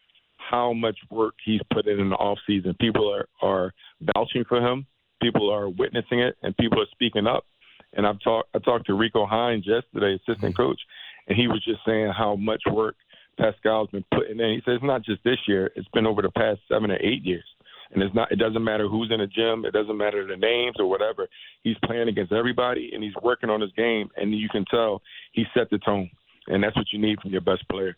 how 0.50 0.74
much 0.74 0.98
work 1.10 1.36
he's 1.46 1.62
put 1.72 1.88
in 1.88 2.00
in 2.00 2.10
the 2.10 2.16
off 2.16 2.40
season. 2.48 2.76
People 2.80 3.12
are 3.12 3.28
are 3.42 3.74
vouching 4.16 4.44
for 4.48 4.60
him. 4.60 4.86
People 5.22 5.52
are 5.52 5.70
witnessing 5.70 6.20
it, 6.20 6.36
and 6.44 6.56
people 6.58 6.82
are 6.82 6.88
speaking 6.92 7.28
up. 7.28 7.46
And 7.94 8.06
I've 8.08 8.20
talked 8.22 8.50
I 8.56 8.60
talked 8.60 8.88
to 8.88 8.94
Rico 8.94 9.26
Hines 9.26 9.66
yesterday, 9.68 10.16
assistant 10.16 10.54
mm-hmm. 10.54 10.62
coach, 10.62 10.80
and 11.28 11.38
he 11.38 11.48
was 11.48 11.64
just 11.64 11.80
saying 11.86 12.12
how 12.18 12.36
much 12.36 12.62
work 12.72 12.96
Pascal's 13.38 13.90
been 13.90 14.06
putting 14.14 14.40
in. 14.40 14.52
He 14.52 14.62
says 14.66 14.76
it's 14.76 14.84
not 14.84 15.04
just 15.04 15.24
this 15.24 15.40
year; 15.48 15.72
it's 15.76 15.88
been 15.94 16.08
over 16.08 16.22
the 16.22 16.32
past 16.32 16.60
seven 16.70 16.92
or 16.92 16.98
eight 16.98 17.24
years. 17.24 17.46
And 17.92 18.04
it's 18.04 18.14
not. 18.14 18.32
It 18.32 18.38
doesn't 18.38 18.64
matter 18.64 18.88
who's 18.88 19.10
in 19.12 19.20
the 19.20 19.28
gym. 19.28 19.66
It 19.66 19.74
doesn't 19.74 19.98
matter 19.98 20.26
the 20.26 20.38
names 20.38 20.76
or 20.78 20.88
whatever. 20.88 21.28
He's 21.64 21.78
playing 21.86 22.08
against 22.08 22.32
everybody, 22.32 22.92
and 22.94 23.04
he's 23.04 23.16
working 23.24 23.50
on 23.50 23.62
his 23.62 23.72
game. 23.72 24.10
And 24.16 24.38
you 24.38 24.48
can 24.50 24.64
tell 24.70 25.02
he 25.32 25.46
set 25.56 25.72
the 25.72 25.80
tone, 25.80 26.10
and 26.48 26.64
that's 26.64 26.76
what 26.76 26.86
you 26.94 27.00
need 27.00 27.20
from 27.20 27.32
your 27.32 27.42
best 27.42 27.68
player. 27.68 27.98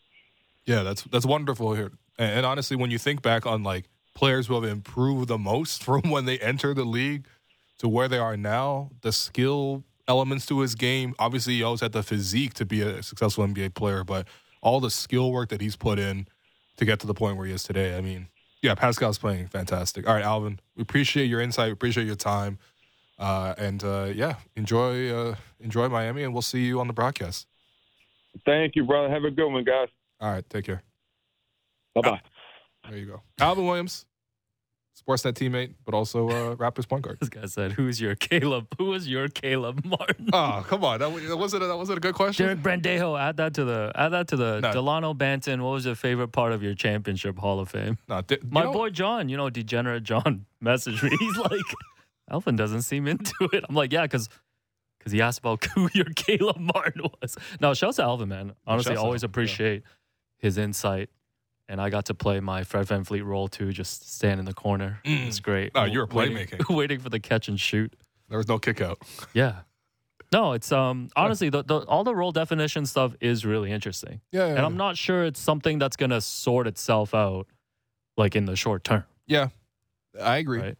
Yeah, 0.66 0.82
that's 0.82 1.02
that's 1.02 1.26
wonderful 1.26 1.74
here. 1.74 1.92
And, 2.18 2.38
and 2.38 2.46
honestly, 2.46 2.76
when 2.76 2.90
you 2.90 2.98
think 2.98 3.22
back 3.22 3.46
on 3.46 3.62
like 3.62 3.88
players 4.14 4.46
who 4.46 4.54
have 4.54 4.64
improved 4.64 5.28
the 5.28 5.38
most 5.38 5.82
from 5.84 6.02
when 6.02 6.24
they 6.24 6.38
entered 6.38 6.76
the 6.76 6.84
league 6.84 7.26
to 7.78 7.88
where 7.88 8.08
they 8.08 8.18
are 8.18 8.36
now, 8.36 8.90
the 9.00 9.12
skill 9.12 9.84
elements 10.08 10.46
to 10.46 10.60
his 10.60 10.74
game. 10.74 11.14
Obviously, 11.18 11.54
he 11.54 11.62
always 11.62 11.80
had 11.80 11.92
the 11.92 12.02
physique 12.02 12.54
to 12.54 12.64
be 12.64 12.82
a 12.82 13.02
successful 13.02 13.46
NBA 13.46 13.74
player, 13.74 14.04
but 14.04 14.26
all 14.60 14.80
the 14.80 14.90
skill 14.90 15.32
work 15.32 15.48
that 15.48 15.60
he's 15.60 15.76
put 15.76 15.98
in 15.98 16.26
to 16.76 16.84
get 16.84 17.00
to 17.00 17.06
the 17.06 17.14
point 17.14 17.36
where 17.36 17.46
he 17.46 17.52
is 17.52 17.64
today. 17.64 17.96
I 17.96 18.00
mean, 18.00 18.28
yeah, 18.62 18.74
Pascal's 18.74 19.18
playing 19.18 19.48
fantastic. 19.48 20.08
All 20.08 20.14
right, 20.14 20.24
Alvin, 20.24 20.60
we 20.76 20.82
appreciate 20.82 21.26
your 21.26 21.40
insight. 21.40 21.66
We 21.66 21.72
appreciate 21.72 22.06
your 22.06 22.16
time. 22.16 22.58
Uh, 23.18 23.54
and 23.58 23.84
uh, 23.84 24.10
yeah, 24.14 24.36
enjoy 24.56 25.10
uh, 25.10 25.34
enjoy 25.60 25.88
Miami, 25.88 26.22
and 26.22 26.32
we'll 26.32 26.42
see 26.42 26.64
you 26.64 26.80
on 26.80 26.86
the 26.86 26.92
broadcast. 26.92 27.46
Thank 28.44 28.76
you, 28.76 28.84
brother. 28.84 29.10
Have 29.10 29.24
a 29.24 29.30
good 29.30 29.48
one, 29.48 29.64
guys. 29.64 29.88
All 30.22 30.30
right, 30.30 30.48
take 30.48 30.64
care. 30.64 30.82
Bye 31.94 32.00
bye. 32.02 32.20
There 32.88 32.98
you 32.98 33.06
go. 33.06 33.22
Alvin 33.40 33.66
Williams, 33.66 34.06
Sportsnet 34.96 35.32
teammate, 35.34 35.74
but 35.84 35.94
also 35.94 36.28
uh, 36.28 36.54
Raptors 36.56 36.88
point 36.88 37.02
guard. 37.02 37.18
This 37.20 37.28
guy 37.28 37.46
said, 37.46 37.72
"Who's 37.72 38.00
your 38.00 38.14
Caleb? 38.14 38.68
Who 38.78 38.86
was 38.86 39.08
your 39.08 39.28
Caleb 39.28 39.84
Martin?" 39.84 40.30
Oh, 40.32 40.64
come 40.66 40.84
on. 40.84 41.00
That, 41.00 41.12
that 41.28 41.36
wasn't 41.36 41.64
a, 41.64 41.66
that 41.66 41.76
wasn't 41.76 41.98
a 41.98 42.00
good 42.00 42.14
question. 42.14 42.46
Derek 42.46 42.60
Brandejo, 42.60 43.18
add 43.20 43.36
that 43.38 43.54
to 43.54 43.64
the 43.64 43.92
add 43.94 44.10
that 44.10 44.28
to 44.28 44.36
the 44.36 44.60
No. 44.60 44.70
Dalano 44.72 45.16
Banton. 45.16 45.60
What 45.60 45.70
was 45.72 45.84
your 45.86 45.94
favorite 45.96 46.28
part 46.28 46.52
of 46.52 46.62
your 46.62 46.74
championship 46.74 47.38
Hall 47.38 47.60
of 47.60 47.68
Fame? 47.68 47.98
No, 48.08 48.20
di- 48.22 48.36
you 48.42 48.48
My 48.50 48.62
know- 48.64 48.72
boy 48.72 48.90
John, 48.90 49.28
you 49.28 49.36
know, 49.36 49.50
degenerate 49.50 50.04
John, 50.04 50.46
messaged 50.64 51.02
me. 51.02 51.14
He's 51.18 51.36
like, 51.36 51.60
Alvin 52.30 52.56
doesn't 52.56 52.82
seem 52.82 53.06
into 53.08 53.32
it. 53.52 53.64
I'm 53.68 53.74
like, 53.74 53.92
yeah, 53.92 54.02
because 54.02 54.28
because 54.98 55.12
he 55.12 55.20
asked 55.20 55.40
about 55.40 55.64
who 55.74 55.88
your 55.94 56.06
Caleb 56.14 56.58
Martin 56.58 57.02
was. 57.20 57.36
No, 57.60 57.74
shouts 57.74 57.96
to 57.96 58.02
Alvin, 58.04 58.28
man. 58.28 58.52
Honestly, 58.66 58.92
shouts 58.94 59.04
always 59.04 59.22
appreciate. 59.24 59.82
yeah. 59.82 59.88
His 60.42 60.58
insight. 60.58 61.08
And 61.68 61.80
I 61.80 61.88
got 61.88 62.04
to 62.06 62.14
play 62.14 62.40
my 62.40 62.64
Fred 62.64 62.86
VanVleet 62.88 63.24
role 63.24 63.48
too, 63.48 63.72
just 63.72 64.12
stand 64.14 64.38
in 64.40 64.44
the 64.44 64.52
corner. 64.52 64.98
It's 65.04 65.40
great. 65.40 65.72
Oh, 65.74 65.84
you're 65.84 66.06
Waiting- 66.06 66.36
playmaking. 66.36 66.74
Waiting 66.76 66.98
for 67.00 67.08
the 67.08 67.20
catch 67.20 67.48
and 67.48 67.58
shoot. 67.58 67.94
There 68.28 68.36
was 68.36 68.48
no 68.48 68.58
kick 68.58 68.80
out. 68.82 68.98
Yeah. 69.32 69.60
No, 70.32 70.52
it's 70.52 70.72
um 70.72 71.08
honestly 71.14 71.48
the, 71.50 71.62
the 71.62 71.78
all 71.80 72.04
the 72.04 72.14
role 72.14 72.32
definition 72.32 72.84
stuff 72.86 73.14
is 73.20 73.44
really 73.46 73.70
interesting. 73.70 74.20
Yeah, 74.32 74.46
yeah, 74.46 74.54
And 74.56 74.60
I'm 74.60 74.76
not 74.76 74.96
sure 74.98 75.24
it's 75.24 75.40
something 75.40 75.78
that's 75.78 75.96
gonna 75.96 76.20
sort 76.20 76.66
itself 76.66 77.14
out 77.14 77.46
like 78.16 78.34
in 78.36 78.44
the 78.46 78.56
short 78.56 78.82
term. 78.84 79.04
yeah. 79.26 79.48
I 80.20 80.36
agree. 80.38 80.60
Right. 80.60 80.76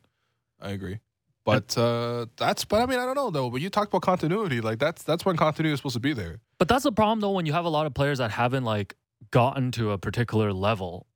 I 0.61 0.71
agree. 0.73 0.99
But 1.47 1.77
uh, 1.79 2.27
that's. 2.37 2.65
But 2.67 2.83
I 2.83 2.87
mean, 2.87 2.99
I 2.99 3.07
don't 3.07 3.15
know 3.17 3.31
though. 3.31 3.49
But 3.51 3.63
you 3.63 3.71
talked 3.71 3.89
about 3.91 4.03
continuity. 4.03 4.61
Like 4.61 4.79
that's 4.79 5.03
that's 5.03 5.25
when 5.25 5.37
continuity 5.39 5.73
is 5.73 5.79
supposed 5.79 5.95
to 5.95 6.01
be 6.01 6.13
there. 6.13 6.41
But 6.59 6.69
that's 6.69 6.85
the 6.85 6.93
problem 6.93 7.21
though 7.21 7.31
when 7.33 7.47
you 7.47 7.53
have 7.55 7.65
a 7.65 7.71
lot 7.71 7.87
of 7.87 7.95
players 7.95 8.19
that 8.19 8.31
haven't 8.31 8.65
like 8.65 8.95
gotten 9.31 9.71
to 9.73 9.93
a 9.93 9.99
particular 9.99 10.53
level. 10.53 11.07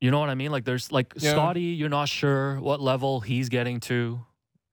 You 0.00 0.10
know 0.10 0.20
what 0.20 0.28
I 0.30 0.34
mean? 0.34 0.50
Like 0.52 0.64
there's 0.64 0.92
like 0.92 1.12
Yeah. 1.16 1.32
Scotty, 1.32 1.60
you're 1.62 1.88
not 1.88 2.08
sure 2.08 2.60
what 2.60 2.80
level 2.80 3.20
he's 3.20 3.48
getting 3.48 3.80
to, 3.80 4.24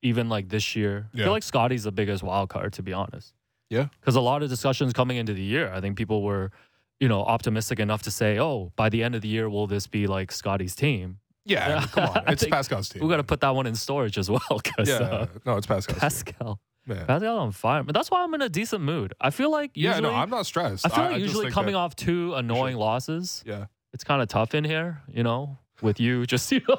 even 0.02 0.30
like 0.30 0.50
this 0.50 0.76
year. 0.76 1.10
I 1.14 1.18
feel 1.18 1.32
like 1.32 1.44
Scotty's 1.44 1.84
the 1.84 1.92
biggest 1.92 2.24
wild 2.24 2.50
card, 2.50 2.74
to 2.74 2.84
be 2.84 2.94
honest. 2.94 3.34
Yeah. 3.70 3.88
Because 4.00 4.16
a 4.16 4.22
lot 4.22 4.44
of 4.44 4.50
discussions 4.50 4.94
coming 4.94 5.18
into 5.18 5.34
the 5.34 5.42
year, 5.42 5.72
I 5.74 5.82
think 5.82 5.98
people 5.98 6.22
were, 6.22 6.52
you 7.00 7.08
know, 7.08 7.22
optimistic 7.24 7.80
enough 7.80 8.04
to 8.04 8.12
say, 8.12 8.40
oh, 8.40 8.72
by 8.76 8.90
the 8.90 9.04
end 9.04 9.16
of 9.16 9.22
the 9.22 9.28
year, 9.28 9.50
will 9.50 9.66
this 9.68 9.88
be 9.88 10.06
like 10.06 10.32
Scotty's 10.32 10.76
team? 10.76 11.18
Yeah, 11.48 11.80
mean, 11.80 11.88
come 11.90 12.10
on, 12.10 12.24
it's 12.28 12.46
Pascal's 12.46 12.90
team. 12.90 13.04
We 13.04 13.10
got 13.10 13.18
to 13.18 13.24
put 13.24 13.42
that 13.42 13.56
one 13.56 13.66
in 13.68 13.76
storage 13.76 14.18
as 14.18 14.30
well. 14.30 14.62
Yeah, 14.84 14.96
uh, 14.96 15.28
no, 15.46 15.58
it's 15.58 15.68
Pascal's 15.68 16.00
Pascal, 16.00 16.56
team. 16.56 16.60
Man. 16.88 17.06
Pascal 17.08 17.38
on 17.40 17.52
fire. 17.52 17.84
But 17.84 17.94
that's 17.96 18.12
why 18.12 18.24
I'm 18.24 18.34
in 18.36 18.42
a 18.42 18.50
decent 18.50 18.84
mood. 18.84 19.14
I 19.20 19.30
feel 19.32 19.50
like 19.52 19.72
Yeah, 19.74 19.90
usually, 19.92 20.10
no, 20.10 20.16
I'm 20.16 20.30
not 20.30 20.46
stressed. 20.46 20.86
I 20.86 20.90
feel 20.90 21.04
like 21.06 21.14
just 21.16 21.22
usually 21.26 21.46
think 21.46 21.54
coming 21.54 21.74
that- 21.74 21.80
off 21.80 21.96
two 21.96 22.34
annoying 22.36 22.76
losses, 22.78 23.44
Yeah, 23.46 23.66
it's 23.94 24.04
kind 24.04 24.22
of 24.22 24.28
tough 24.28 24.54
in 24.54 24.64
here, 24.64 25.02
you 25.12 25.24
know, 25.24 25.58
with 25.82 26.00
you 26.00 26.26
just, 26.34 26.52
you 26.52 26.62
know, 26.70 26.78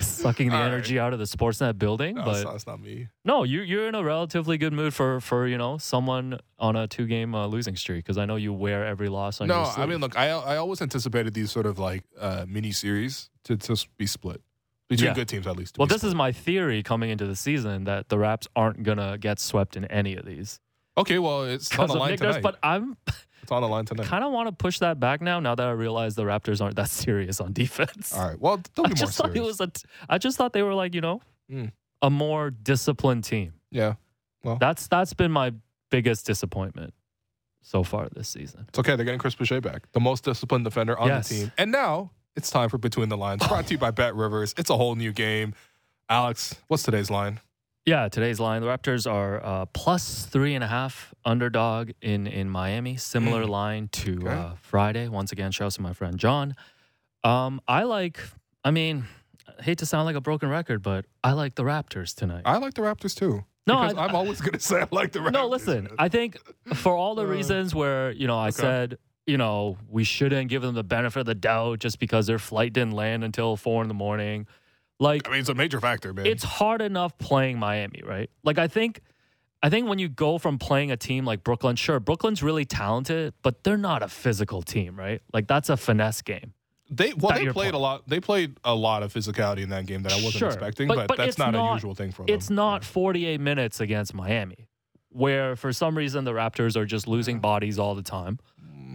sucking 0.00 0.48
the 0.48 0.54
All 0.56 0.62
right. 0.62 0.66
energy 0.68 0.98
out 0.98 1.12
of 1.12 1.18
the 1.20 1.24
Sportsnet 1.26 1.78
building. 1.78 2.16
no, 2.16 2.24
but 2.24 2.44
that's 2.44 2.66
not, 2.66 2.78
not 2.78 2.80
me. 2.80 3.08
no, 3.24 3.44
you, 3.44 3.60
you're 3.60 3.86
in 3.88 3.94
a 3.94 4.02
relatively 4.02 4.58
good 4.58 4.72
mood 4.72 4.92
for, 4.92 5.20
for 5.20 5.46
you 5.46 5.56
know, 5.56 5.78
someone 5.78 6.38
on 6.58 6.74
a 6.74 6.88
two 6.88 7.06
game 7.06 7.34
uh, 7.34 7.46
losing 7.46 7.76
streak 7.76 8.04
because 8.04 8.18
I 8.18 8.24
know 8.24 8.34
you 8.36 8.52
wear 8.52 8.84
every 8.84 9.08
loss 9.08 9.40
on 9.40 9.46
No, 9.48 9.62
I 9.76 9.86
mean, 9.86 10.00
look, 10.00 10.16
I 10.18 10.30
I 10.30 10.56
always 10.56 10.82
anticipated 10.82 11.34
these 11.34 11.52
sort 11.52 11.66
of 11.66 11.78
like 11.78 12.02
uh, 12.20 12.46
mini 12.48 12.72
series 12.72 13.30
to 13.44 13.56
to 13.56 13.86
be 13.96 14.06
split 14.06 14.42
between 14.88 15.08
Yeah. 15.08 15.14
good 15.14 15.28
teams 15.28 15.46
at 15.46 15.56
least. 15.56 15.78
well, 15.78 15.86
this 15.86 16.04
is 16.04 16.14
my 16.14 16.32
theory 16.32 16.82
coming 16.82 17.10
into 17.10 17.26
the 17.26 17.36
season 17.36 17.84
that 17.84 18.08
the 18.08 18.18
Raps 18.18 18.46
aren't 18.54 18.82
going 18.82 18.98
to 18.98 19.16
get 19.18 19.38
swept 19.38 19.76
in 19.76 19.84
any 19.86 20.14
of 20.16 20.24
these. 20.24 20.60
okay. 20.96 21.18
Well, 21.18 21.44
it's 21.44 21.76
on 21.78 21.88
the 21.88 21.94
line 21.94 22.16
tonight. 22.16 22.42
but 22.42 22.58
I'm 22.62 22.96
it's 23.42 23.52
on 23.52 23.62
the 23.62 23.68
line 23.68 23.84
tonight. 23.84 24.06
kind 24.06 24.24
of 24.24 24.32
want 24.32 24.48
to 24.48 24.52
push 24.52 24.78
that 24.80 24.98
back 24.98 25.20
now. 25.20 25.40
Now 25.40 25.54
that 25.54 25.66
I 25.66 25.70
realize 25.72 26.14
the 26.14 26.24
Raptors 26.24 26.60
aren't 26.60 26.76
that 26.76 26.90
serious 27.04 27.40
on 27.40 27.52
defense. 27.52 28.12
All 28.14 28.28
right. 28.28 28.40
Well, 28.40 28.54
I 28.78 28.82
be 28.82 28.82
more 28.82 28.88
just 28.94 29.16
thought 29.16 29.32
serious. 29.32 29.44
it 29.44 29.46
was 29.46 29.60
a. 29.60 29.66
T- 29.68 29.82
I 30.08 30.18
just 30.18 30.36
thought 30.36 30.52
they 30.52 30.62
were 30.62 30.74
like 30.74 30.94
you 30.94 31.00
know, 31.00 31.20
Mm. 31.50 31.70
a 32.02 32.10
more 32.10 32.50
disciplined 32.50 33.22
team. 33.24 33.52
yeah, 33.70 33.94
Well, 34.42 34.56
That's 34.56 34.88
that's 34.88 35.14
been 35.14 35.30
my 35.30 35.52
biggest 35.90 36.26
disappointment 36.26 36.92
so 37.62 37.82
far 37.84 38.08
this 38.12 38.28
season. 38.28 38.64
it's 38.68 38.78
okay. 38.80 38.96
They're 38.96 39.04
getting 39.04 39.20
Chris 39.20 39.34
Boucher 39.36 39.60
back, 39.60 39.90
the 39.92 40.00
most 40.00 40.24
disciplined 40.24 40.64
defender 40.64 40.98
on 40.98 41.06
Yes. 41.08 41.28
the 41.28 41.34
team. 41.34 41.52
And 41.58 41.70
now 41.72 42.10
it's 42.36 42.50
time 42.50 42.68
for 42.68 42.78
Between 42.78 43.08
the 43.08 43.16
Lines, 43.16 43.46
brought 43.46 43.66
to 43.66 43.74
you 43.74 43.78
by 43.78 43.90
BetRivers. 43.90 44.58
It's 44.58 44.70
a 44.70 44.76
whole 44.76 44.94
new 44.94 45.12
game. 45.12 45.54
Alex, 46.08 46.54
what's 46.68 46.82
today's 46.82 47.10
line? 47.10 47.40
Yeah, 47.84 48.08
today's 48.08 48.40
line: 48.40 48.62
the 48.62 48.68
Raptors 48.68 49.10
are 49.10 49.44
uh, 49.44 49.66
plus 49.66 50.26
three 50.26 50.54
and 50.54 50.62
a 50.64 50.66
half 50.66 51.14
underdog 51.24 51.90
in 52.02 52.26
in 52.26 52.48
Miami. 52.50 52.96
Similar 52.96 53.44
Mm. 53.44 53.48
line 53.48 53.88
to 53.92 54.18
Okay. 54.22 54.28
uh, 54.28 54.50
Friday. 54.60 55.08
Once 55.08 55.32
again, 55.32 55.50
shouts 55.52 55.76
to 55.76 55.82
my 55.82 55.92
friend 55.92 56.18
John. 56.18 56.54
Um, 57.24 57.60
I 57.66 57.84
like. 57.84 58.18
I 58.64 58.70
mean, 58.72 59.04
I 59.58 59.62
hate 59.62 59.78
to 59.78 59.86
sound 59.86 60.06
like 60.06 60.16
a 60.16 60.20
broken 60.20 60.48
record, 60.48 60.82
but 60.82 61.04
I 61.22 61.32
like 61.32 61.54
the 61.54 61.62
Raptors 61.62 62.14
tonight. 62.14 62.42
I 62.44 62.58
like 62.58 62.74
the 62.74 62.82
Raptors 62.82 63.14
too. 63.14 63.44
No, 63.68 63.78
I- 63.78 64.04
I'm 64.04 64.14
always 64.14 64.40
going 64.40 64.52
to 64.52 64.60
say 64.60 64.80
I 64.82 64.88
like 64.90 65.12
the 65.12 65.18
Raptors. 65.20 65.32
No, 65.32 65.48
listen. 65.48 65.88
I 65.98 66.08
think 66.08 66.38
for 66.74 66.92
all 66.94 67.14
the 67.16 67.22
Uh, 67.24 67.26
reasons 67.36 67.74
where 67.74 68.10
you 68.12 68.26
know 68.26 68.38
I 68.38 68.48
okay. 68.48 68.60
said 68.62 68.98
you 69.26 69.36
know 69.36 69.76
we 69.88 70.04
shouldn't 70.04 70.48
give 70.48 70.62
them 70.62 70.74
the 70.74 70.84
benefit 70.84 71.20
of 71.20 71.26
the 71.26 71.34
doubt 71.34 71.80
just 71.80 71.98
because 71.98 72.26
their 72.26 72.38
flight 72.38 72.72
didn't 72.72 72.92
land 72.92 73.24
until 73.24 73.56
four 73.56 73.82
in 73.82 73.88
the 73.88 73.94
morning. 73.94 74.46
Like 74.98 75.28
I 75.28 75.32
mean, 75.32 75.40
it's 75.40 75.48
a 75.48 75.54
major 75.54 75.80
factor, 75.80 76.12
man. 76.14 76.26
it's 76.26 76.44
hard 76.44 76.80
enough 76.80 77.18
playing 77.18 77.58
Miami, 77.58 78.02
right? 78.04 78.30
Like 78.42 78.58
I 78.58 78.68
think. 78.68 79.00
I 79.62 79.70
think 79.70 79.88
when 79.88 79.98
you 79.98 80.08
go 80.10 80.36
from 80.38 80.58
playing 80.58 80.92
a 80.92 80.98
team 80.98 81.24
like 81.24 81.42
Brooklyn, 81.42 81.76
sure, 81.76 81.98
Brooklyn's 81.98 82.42
really 82.42 82.66
talented, 82.66 83.32
but 83.42 83.64
they're 83.64 83.78
not 83.78 84.02
a 84.02 84.06
physical 84.06 84.60
team, 84.60 84.96
right? 84.96 85.22
Like 85.32 85.48
that's 85.48 85.70
a 85.70 85.78
finesse 85.78 86.20
game. 86.20 86.52
They 86.90 87.14
well, 87.14 87.32
That 87.32 87.38
they 87.38 87.50
played 87.50 87.54
point. 87.54 87.74
a 87.74 87.78
lot. 87.78 88.08
They 88.08 88.20
played 88.20 88.58
a 88.64 88.74
lot 88.74 89.02
of 89.02 89.12
physicality 89.12 89.62
in 89.62 89.70
that 89.70 89.86
game 89.86 90.02
that 90.02 90.12
I 90.12 90.16
wasn't 90.16 90.34
Sure, 90.34 90.48
expecting, 90.48 90.88
but- 90.88 90.96
but, 90.96 91.08
but 91.08 91.16
that's 91.16 91.38
not, 91.38 91.52
not- 91.52 91.70
a 91.70 91.74
usual 91.74 91.94
thing 91.94 92.12
for 92.12 92.24
them. 92.24 92.34
It's 92.34 92.50
not 92.50 92.84
48 92.84 93.40
minutes 93.40 93.80
against 93.80 94.14
Miami, 94.14 94.68
where 95.08 95.56
for 95.56 95.72
some 95.72 95.96
reason 95.96 96.24
the 96.24 96.32
Raptors 96.32 96.76
are 96.76 96.84
just 96.86 97.08
losing 97.08 97.36
mm-hmm. 97.36 97.42
bodies 97.42 97.78
all 97.78 97.94
the 97.94 98.02
time. 98.02 98.38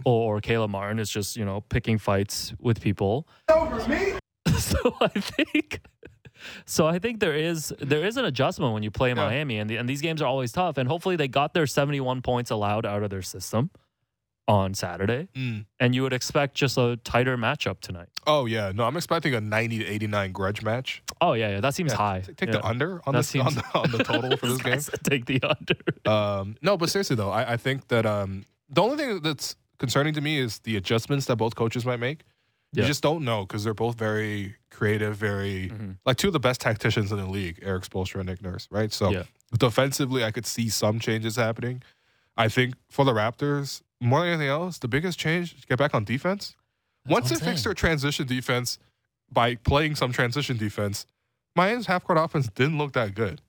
Or, 0.04 0.36
or 0.36 0.40
Caleb 0.40 0.70
Martin 0.70 0.98
is 0.98 1.10
just 1.10 1.36
you 1.36 1.44
know 1.44 1.60
picking 1.62 1.98
fights 1.98 2.52
with 2.58 2.80
people. 2.80 3.26
so 4.58 4.94
I 5.00 5.08
think, 5.08 5.80
so 6.66 6.86
I 6.86 6.98
think 6.98 7.20
there 7.20 7.34
is 7.34 7.72
there 7.78 8.04
is 8.04 8.16
an 8.16 8.24
adjustment 8.24 8.72
when 8.74 8.82
you 8.82 8.90
play 8.90 9.10
Yeah. 9.10 9.14
Miami, 9.14 9.58
and 9.58 9.68
the, 9.70 9.76
and 9.76 9.88
these 9.88 10.00
games 10.00 10.20
are 10.22 10.26
always 10.26 10.52
tough. 10.52 10.76
And 10.78 10.88
hopefully 10.88 11.16
they 11.16 11.28
got 11.28 11.54
their 11.54 11.66
71 11.66 12.22
points 12.22 12.50
allowed 12.50 12.86
out 12.86 13.02
of 13.02 13.10
their 13.10 13.22
system 13.22 13.70
on 14.48 14.74
Saturday, 14.74 15.28
Mm. 15.36 15.66
and 15.78 15.94
you 15.94 16.02
would 16.02 16.12
expect 16.12 16.56
just 16.56 16.76
a 16.76 16.96
tighter 17.04 17.36
matchup 17.36 17.80
tonight. 17.80 18.08
Oh 18.26 18.46
yeah, 18.46 18.72
no, 18.74 18.84
I'm 18.84 18.96
expecting 18.96 19.34
a 19.34 19.40
90 19.40 19.78
to 19.78 19.86
89 19.86 20.32
grudge 20.32 20.62
match. 20.62 21.00
Oh 21.20 21.34
yeah, 21.34 21.50
yeah, 21.50 21.60
that 21.60 21.74
seems 21.74 21.92
Yeah, 21.92 21.96
high. 21.98 22.20
Take 22.36 22.48
Yeah. 22.48 22.56
the 22.58 22.66
under 22.66 23.00
on 23.06 23.14
That 23.14 23.20
the, 23.20 23.22
seems- 23.24 23.46
on 23.46 23.54
the 23.54 23.64
on 23.78 23.90
the 23.92 24.02
total 24.04 24.36
for 24.36 24.46
this 24.52 24.58
game. 24.60 24.98
Take 25.04 25.26
the 25.26 25.40
under. 25.42 26.10
Um, 26.12 26.56
no, 26.60 26.76
but 26.76 26.90
seriously 26.90 27.14
though, 27.14 27.30
I, 27.30 27.52
I 27.52 27.56
think 27.56 27.86
that 27.88 28.04
um, 28.04 28.44
the 28.68 28.82
only 28.82 28.96
thing 28.96 29.20
that's 29.20 29.54
concerning 29.82 30.14
to 30.14 30.20
me 30.20 30.38
is 30.38 30.60
the 30.60 30.76
adjustments 30.76 31.26
that 31.26 31.34
both 31.36 31.56
coaches 31.56 31.84
might 31.84 31.98
make. 31.98 32.20
Yeah. 32.72 32.82
You 32.84 32.86
just 32.88 33.02
don't 33.02 33.24
know 33.24 33.44
because 33.44 33.64
they're 33.64 33.74
both 33.74 33.98
very 33.98 34.54
creative, 34.70 35.16
very 35.16 35.70
Mhm. 35.70 35.96
like 36.06 36.16
two 36.18 36.28
of 36.28 36.32
the 36.32 36.38
best 36.40 36.60
tacticians 36.60 37.10
in 37.10 37.18
the 37.18 37.26
league, 37.26 37.58
Erik 37.62 37.82
Spoelstra 37.82 38.20
and 38.20 38.28
Nick 38.28 38.40
Nurse, 38.40 38.68
right? 38.70 38.92
So 38.92 39.10
Yeah. 39.10 39.24
defensively, 39.58 40.22
I 40.24 40.30
could 40.30 40.46
see 40.46 40.68
some 40.68 41.00
changes 41.00 41.34
happening. 41.34 41.82
I 42.36 42.48
think 42.48 42.74
for 42.88 43.04
the 43.04 43.12
Raptors, 43.12 43.82
more 44.00 44.20
than 44.20 44.28
anything 44.28 44.48
else, 44.48 44.78
the 44.78 44.88
biggest 44.88 45.18
change 45.18 45.54
is 45.58 45.64
get 45.64 45.78
back 45.78 45.94
on 45.94 46.04
defense. 46.04 46.54
Once 47.06 47.28
they 47.30 47.36
fix 47.36 47.64
their 47.64 47.74
transition 47.74 48.26
defense 48.28 48.78
by 49.30 49.56
playing 49.56 49.96
some 49.96 50.12
transition 50.12 50.56
defense, 50.56 51.04
Miami's 51.56 51.86
half 51.86 52.04
court 52.04 52.18
offense 52.18 52.48
didn't 52.54 52.78
look 52.78 52.92
that 52.92 53.14
good. 53.16 53.42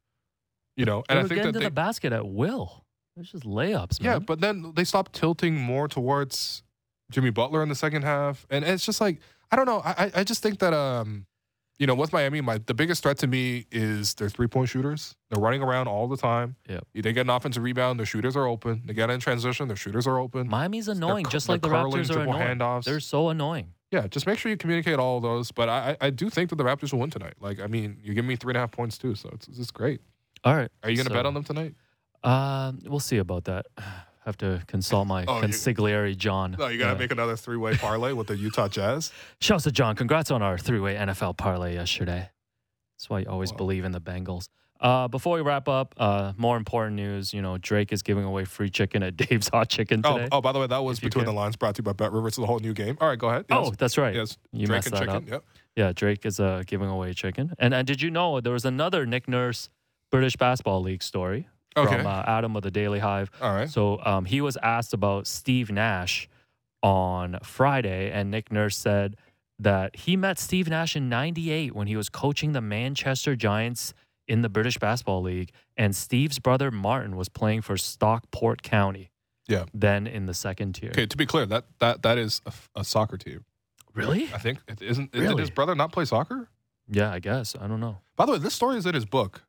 You 0.76 0.86
know, 0.86 1.04
and 1.08 1.20
I 1.20 1.24
think 1.28 1.44
that 1.44 1.54
to 1.54 1.60
they, 1.60 1.66
the 1.66 1.72
basket 1.72 2.12
at 2.12 2.26
will. 2.28 2.83
It's 3.18 3.32
just 3.32 3.43
layups, 3.43 4.01
man. 4.01 4.11
yeah, 4.14 4.20
but 4.20 4.39
then 4.41 4.74
they 4.76 4.84
stopped 4.84 5.14
tilting 5.14 5.55
more 5.55 5.88
towards 5.88 6.64
Jimmy 7.11 7.30
Butler 7.30 7.61
in 7.61 7.70
the 7.70 7.76
second 7.76 8.01
half, 8.03 8.45
and 8.49 8.66
it's 8.66 8.86
just 8.86 8.99
like 9.01 9.20
I 9.51 9.55
don't 9.55 9.66
know. 9.66 9.82
I 9.86 10.11
I- 10.16 10.24
just 10.24 10.41
think 10.41 10.59
that 10.59 10.74
um, 10.74 11.26
you 11.78 11.86
know, 11.86 11.93
with 11.95 12.11
Miami, 12.11 12.41
my 12.41 12.57
the 12.57 12.74
biggest 12.74 13.03
threat 13.03 13.18
to 13.20 13.28
me 13.28 13.66
is 13.72 14.16
their 14.16 14.30
three 14.30 14.47
point 14.47 14.70
shooters. 14.70 15.16
They're 15.30 15.41
running 15.41 15.61
around 15.61 15.88
all 15.88 16.07
the 16.07 16.18
time. 16.18 16.55
Yeah, 16.68 16.80
They 16.93 17.14
get 17.14 17.22
an 17.22 17.30
offensive 17.30 17.61
rebound, 17.61 17.99
their 17.99 18.05
shooters 18.07 18.36
are 18.36 18.47
open. 18.47 18.82
They 18.86 18.93
get 18.93 19.09
in 19.11 19.20
transition, 19.20 19.68
their 19.68 19.78
shooters 19.78 20.07
are 20.07 20.18
open. 20.18 20.47
Miami's 20.47 20.88
annoying, 20.88 21.26
cur- 21.26 21.32
just 21.32 21.49
like 21.49 21.61
the 21.61 21.70
Raptors 21.70 22.16
are 22.16 22.22
annoying. 22.22 22.39
handoffs. 22.59 22.86
They're 22.86 22.99
so 22.99 23.30
annoying. 23.30 23.74
yeah, 23.91 24.07
just 24.07 24.26
make 24.26 24.39
sure 24.39 24.49
you 24.49 24.57
communicate 24.57 24.97
all 24.97 25.18
of 25.18 25.24
those. 25.24 25.51
But 25.51 25.70
I 25.70 25.97
I 26.01 26.07
I 26.07 26.09
do 26.09 26.32
think 26.32 26.49
that 26.49 26.55
the 26.55 26.64
Raptors 26.64 26.91
will 26.93 26.99
win 26.99 27.11
tonight. 27.11 27.36
Like 27.39 27.59
I 27.59 27.68
mean, 27.68 27.99
you 28.03 28.16
give 28.16 28.26
me 28.26 28.36
three 28.38 28.51
and 28.51 28.57
a 28.57 28.61
half 28.61 28.72
points 28.72 28.97
too, 28.97 29.14
so 29.14 29.30
it's 29.34 29.47
it's 29.47 29.70
great. 29.70 30.01
All 30.43 30.55
right. 30.55 30.70
Are 30.84 30.89
you 30.89 30.95
going 30.97 31.05
to 31.05 31.11
so, 31.11 31.16
bet 31.16 31.26
on 31.28 31.34
them 31.36 31.43
tonight? 31.43 31.74
Um, 32.24 32.80
we'll 32.86 32.99
see 32.99 33.17
about 33.17 33.45
that. 33.45 33.65
Have 34.26 34.38
to 34.38 34.63
consult 34.67 35.05
my 35.07 35.26
Oh, 35.28 35.41
you- 35.41 35.47
consigliere, 35.47 36.15
John. 36.17 36.55
No, 36.57 36.67
you 36.69 36.80
got 36.80 36.91
to 36.91 36.95
Uh, 36.95 36.97
make 36.97 37.11
another 37.11 37.36
three 37.36 37.57
way 37.57 37.76
parlay 37.76 38.13
with 38.13 38.28
the 38.28 38.38
Utah 38.38 38.69
Jazz. 38.69 39.11
Shouts 39.41 39.65
to 39.65 39.71
John. 39.71 39.97
Congrats 39.97 40.32
on 40.32 40.41
our 40.41 40.57
three-way 40.57 40.95
NFL 40.95 41.36
parlay 41.36 41.74
yesterday. 41.74 42.30
That's 42.95 43.09
why 43.09 43.19
you 43.19 43.26
always 43.28 43.51
Wow. 43.51 43.57
believe 43.57 43.84
in 43.84 43.91
the 43.91 43.99
Bengals. 43.99 44.47
Uh, 44.80 45.09
before 45.09 45.36
we 45.36 45.41
wrap 45.41 45.67
up, 45.67 45.93
uh, 45.97 46.32
more 46.38 46.55
important 46.55 46.95
news. 46.95 47.34
You 47.34 47.41
know, 47.41 47.57
Drake 47.57 47.91
is 47.91 48.01
giving 48.01 48.24
away 48.24 48.45
free 48.45 48.69
chicken 48.69 49.03
at 49.03 49.17
Dave's 49.17 49.49
Hot 49.49 49.67
Chicken 49.67 50.01
Oh, 50.05 50.17
today. 50.17 50.30
oh, 50.32 50.39
by 50.39 50.53
the 50.53 50.59
way, 50.59 50.67
that 50.67 50.78
was 50.86 50.99
If 50.99 51.03
you 51.03 51.09
between 51.09 51.26
the 51.26 51.34
lines. 51.34 51.57
Brought 51.57 51.76
to 51.76 51.80
you 51.80 51.84
by 51.84 51.91
BetRivers. 51.91 52.36
The 52.38 52.45
whole 52.45 52.59
new 52.59 52.74
game. 52.74 52.97
All 53.01 53.09
right, 53.09 53.19
go 53.19 53.28
ahead. 53.28 53.43
Oh, 53.49 53.71
that's 53.71 53.97
right. 53.97 54.15
yes. 54.15 54.38
You 54.53 54.67
Drake 54.67 54.78
messed 54.78 54.88
and 54.88 54.95
that 54.95 54.99
chicken. 55.01 55.15
up. 55.15 55.30
Yep. 55.30 55.43
Yeah, 55.76 55.91
Drake 55.93 56.26
is 56.26 56.39
uh, 56.39 56.63
giving 56.65 56.88
away 56.88 57.13
chicken. 57.13 57.53
And 57.59 57.74
and 57.74 57.86
did 57.86 58.01
you 58.01 58.09
know 58.09 58.39
there 58.39 58.53
was 58.53 58.63
another 58.63 59.05
Nick 59.05 59.28
Nurse 59.28 59.67
British 60.11 60.38
Basketball 60.38 60.82
League 60.82 61.03
story 61.03 61.47
Okay. 61.76 61.97
from 61.97 62.07
uh, 62.07 62.24
Adam 62.28 62.55
of 62.55 62.63
the 62.63 62.71
Daily 62.71 62.99
Hive. 62.99 63.30
All 63.41 63.53
right. 63.53 63.69
So 63.69 63.99
um, 64.05 64.26
he 64.26 64.41
was 64.41 64.57
asked 64.63 64.93
about 64.93 65.28
Steve 65.28 65.71
Nash 65.71 66.28
on 66.82 67.39
Friday, 67.43 68.11
and 68.11 68.30
Nick 68.32 68.51
Nurse 68.51 68.76
said 68.78 69.15
that 69.59 69.95
he 69.95 70.17
met 70.17 70.39
Steve 70.39 70.67
Nash 70.69 70.95
in 70.95 71.09
'98 71.09 71.74
when 71.76 71.88
he 71.88 71.95
was 71.95 72.09
coaching 72.09 72.51
the 72.51 72.61
Manchester 72.61 73.36
Giants 73.36 73.93
in 74.28 74.41
the 74.41 74.49
British 74.49 74.78
Basketball 74.78 75.21
League, 75.21 75.51
and 75.78 75.95
Steve's 75.95 76.39
brother 76.39 76.71
Martin 76.71 77.15
was 77.15 77.30
playing 77.30 77.61
for 77.61 77.78
Stockport 77.78 78.61
County. 78.63 79.11
Yeah. 79.47 79.65
Then 79.74 80.07
in 80.07 80.26
the 80.26 80.34
second 80.34 80.74
tier. 80.74 80.89
Okay. 80.91 81.05
To 81.05 81.17
be 81.17 81.26
clear, 81.26 81.45
that 81.45 81.65
that 81.80 82.01
that 82.03 82.17
is 82.17 82.41
a 82.76 82.84
soccer 82.84 83.17
team. 83.17 83.45
Really? 83.93 84.24
I 84.34 84.38
think 84.39 84.59
it 84.67 84.82
isn't. 84.82 85.11
Did 85.11 85.21
Really? 85.21 85.41
his 85.41 85.49
brother 85.51 85.76
not 85.76 85.91
play 85.91 86.05
soccer? 86.05 86.49
Yeah, 86.89 87.11
I 87.11 87.19
guess. 87.19 87.55
I 87.59 87.67
don't 87.67 87.80
know. 87.80 87.99
By 88.15 88.26
the 88.26 88.32
way, 88.34 88.38
this 88.39 88.53
story 88.53 88.78
is 88.78 88.86
in 88.86 88.93
his 88.95 89.05
book, 89.05 89.43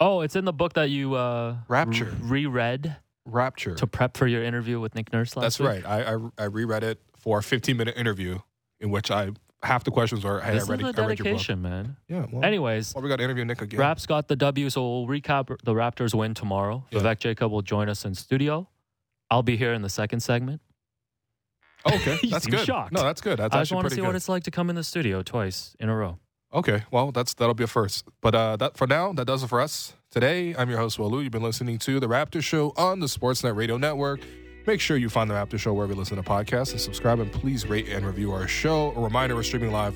Oh, 0.00 0.20
it's 0.20 0.36
in 0.36 0.44
the 0.44 0.52
book 0.52 0.74
that 0.74 0.90
you 0.90 1.14
uh, 1.14 1.56
Rapture. 1.68 2.14
reread 2.22 2.96
Rapture. 3.24 3.74
to 3.76 3.86
prep 3.86 4.16
for 4.16 4.26
your 4.26 4.42
interview 4.44 4.78
with 4.80 4.94
Nick 4.94 5.12
Nurse 5.12 5.36
last 5.36 5.58
That's 5.58 5.60
week. 5.60 5.84
right. 5.84 5.86
I, 5.86 6.14
I 6.14 6.18
I 6.38 6.44
reread 6.44 6.82
it 6.84 7.00
for 7.16 7.38
a 7.38 7.42
15 7.42 7.76
minute 7.76 7.96
interview 7.96 8.38
in 8.80 8.90
which 8.90 9.10
I 9.10 9.30
half 9.62 9.84
the 9.84 9.90
questions 9.90 10.22
were, 10.22 10.40
"Hey, 10.40 10.52
This 10.54 10.68
I 10.68 10.72
read, 10.72 10.80
is 10.80 10.84
a 10.84 10.86
I 11.02 11.06
read 11.06 11.18
your 11.18 11.24
book." 11.24 11.24
dedication, 11.24 11.62
man. 11.62 11.96
Yeah. 12.08 12.26
Well, 12.30 12.44
Anyways, 12.44 12.94
well, 12.94 13.02
we 13.02 13.08
got 13.08 13.16
to 13.16 13.24
interview 13.24 13.44
Nick 13.44 13.62
again. 13.62 13.80
Raps 13.80 14.06
got 14.06 14.28
the 14.28 14.36
W, 14.36 14.70
so 14.70 14.82
we'll 15.02 15.06
recap 15.08 15.48
the 15.64 15.72
Raptors 15.72 16.14
win 16.14 16.34
tomorrow. 16.34 16.84
Yeah. 16.90 17.00
Vivek 17.00 17.18
Jacob 17.18 17.50
will 17.50 17.62
join 17.62 17.88
us 17.88 18.04
in 18.04 18.14
studio. 18.14 18.68
I'll 19.30 19.42
be 19.42 19.56
here 19.56 19.72
in 19.72 19.82
the 19.82 19.88
second 19.88 20.20
segment. 20.20 20.60
Okay, 21.84 22.18
You 22.22 22.30
that's 22.30 22.44
seem 22.44 22.52
good. 22.52 22.66
shocked. 22.66 22.92
No, 22.92 23.02
that's 23.02 23.20
good. 23.20 23.38
That's 23.38 23.54
I 23.54 23.58
just 23.60 23.72
actually 23.72 23.74
want 23.76 23.84
to 23.84 23.88
pretty 23.88 23.94
see 23.96 24.00
good. 24.02 24.06
what 24.08 24.16
it's 24.16 24.28
like 24.28 24.42
to 24.44 24.50
come 24.50 24.70
in 24.70 24.76
the 24.76 24.84
studio 24.84 25.22
twice 25.22 25.74
in 25.80 25.88
a 25.88 25.96
row. 25.96 26.18
Okay, 26.56 26.84
well, 26.90 27.12
that's 27.12 27.34
that'll 27.34 27.54
be 27.54 27.64
a 27.64 27.66
first. 27.66 28.06
But 28.22 28.34
uh, 28.34 28.56
that 28.56 28.78
for 28.78 28.86
now, 28.86 29.12
that 29.12 29.26
does 29.26 29.42
it 29.42 29.48
for 29.48 29.60
us 29.60 29.92
today. 30.10 30.54
I'm 30.56 30.70
your 30.70 30.78
host, 30.78 30.98
Will 30.98 31.10
Lou. 31.10 31.20
You've 31.20 31.30
been 31.30 31.42
listening 31.42 31.76
to 31.80 32.00
the 32.00 32.06
Raptor 32.06 32.42
Show 32.42 32.72
on 32.78 32.98
the 33.00 33.06
Sportsnet 33.06 33.54
Radio 33.54 33.76
Network. 33.76 34.20
Make 34.66 34.80
sure 34.80 34.96
you 34.96 35.10
find 35.10 35.28
the 35.28 35.34
Raptor 35.34 35.58
Show 35.58 35.74
wherever 35.74 35.92
you 35.92 35.98
listen 35.98 36.16
to 36.16 36.22
podcasts 36.22 36.72
and 36.72 36.80
subscribe. 36.80 37.20
And 37.20 37.30
please 37.30 37.66
rate 37.66 37.90
and 37.90 38.06
review 38.06 38.32
our 38.32 38.48
show. 38.48 38.92
A 38.92 39.00
reminder: 39.00 39.34
we're 39.34 39.42
streaming 39.42 39.70
live 39.70 39.94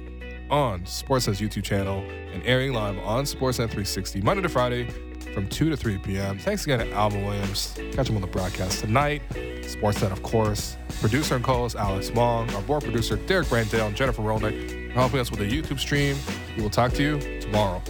on 0.51 0.83
Sportsnet's 0.83 1.41
YouTube 1.41 1.65
channel 1.65 2.05
and 2.35 2.43
airing 2.45 2.75
live 2.75 2.99
on 2.99 3.25
Sportsnet 3.25 3.71
360 3.71 4.21
Monday 4.21 4.43
to 4.43 4.51
Friday 4.51 4.87
from 5.33 5.49
2 5.49 5.71
to 5.71 5.77
3 5.79 5.97
p.m. 5.97 6.39
Thanks 6.39 6.65
again 6.65 6.81
to 6.81 6.93
Alvin 6.93 7.25
Williams. 7.25 7.73
Catch 7.93 8.11
him 8.11 8.17
on 8.17 8.21
the 8.21 8.29
broadcast 8.29 8.81
tonight. 8.81 9.23
Sportsnet, 9.31 10.13
of 10.13 10.23
course. 10.23 10.77
Producer 11.01 11.37
and 11.37 11.45
co-host 11.45 11.77
Alex 11.77 12.11
Wong. 12.11 12.53
Our 12.53 12.61
board 12.61 12.83
producer 12.83 13.17
Derek 13.17 13.47
Brandale 13.47 13.87
and 13.87 13.97
Jennifer 13.97 14.21
Rolnick 14.21 14.80
helping 14.95 15.21
us 15.21 15.31
with 15.31 15.41
the 15.41 15.49
YouTube 15.49 15.79
stream. 15.79 16.17
We 16.57 16.63
will 16.63 16.71
talk 16.71 16.93
to 16.95 17.03
you 17.03 17.41
tomorrow. 17.41 17.83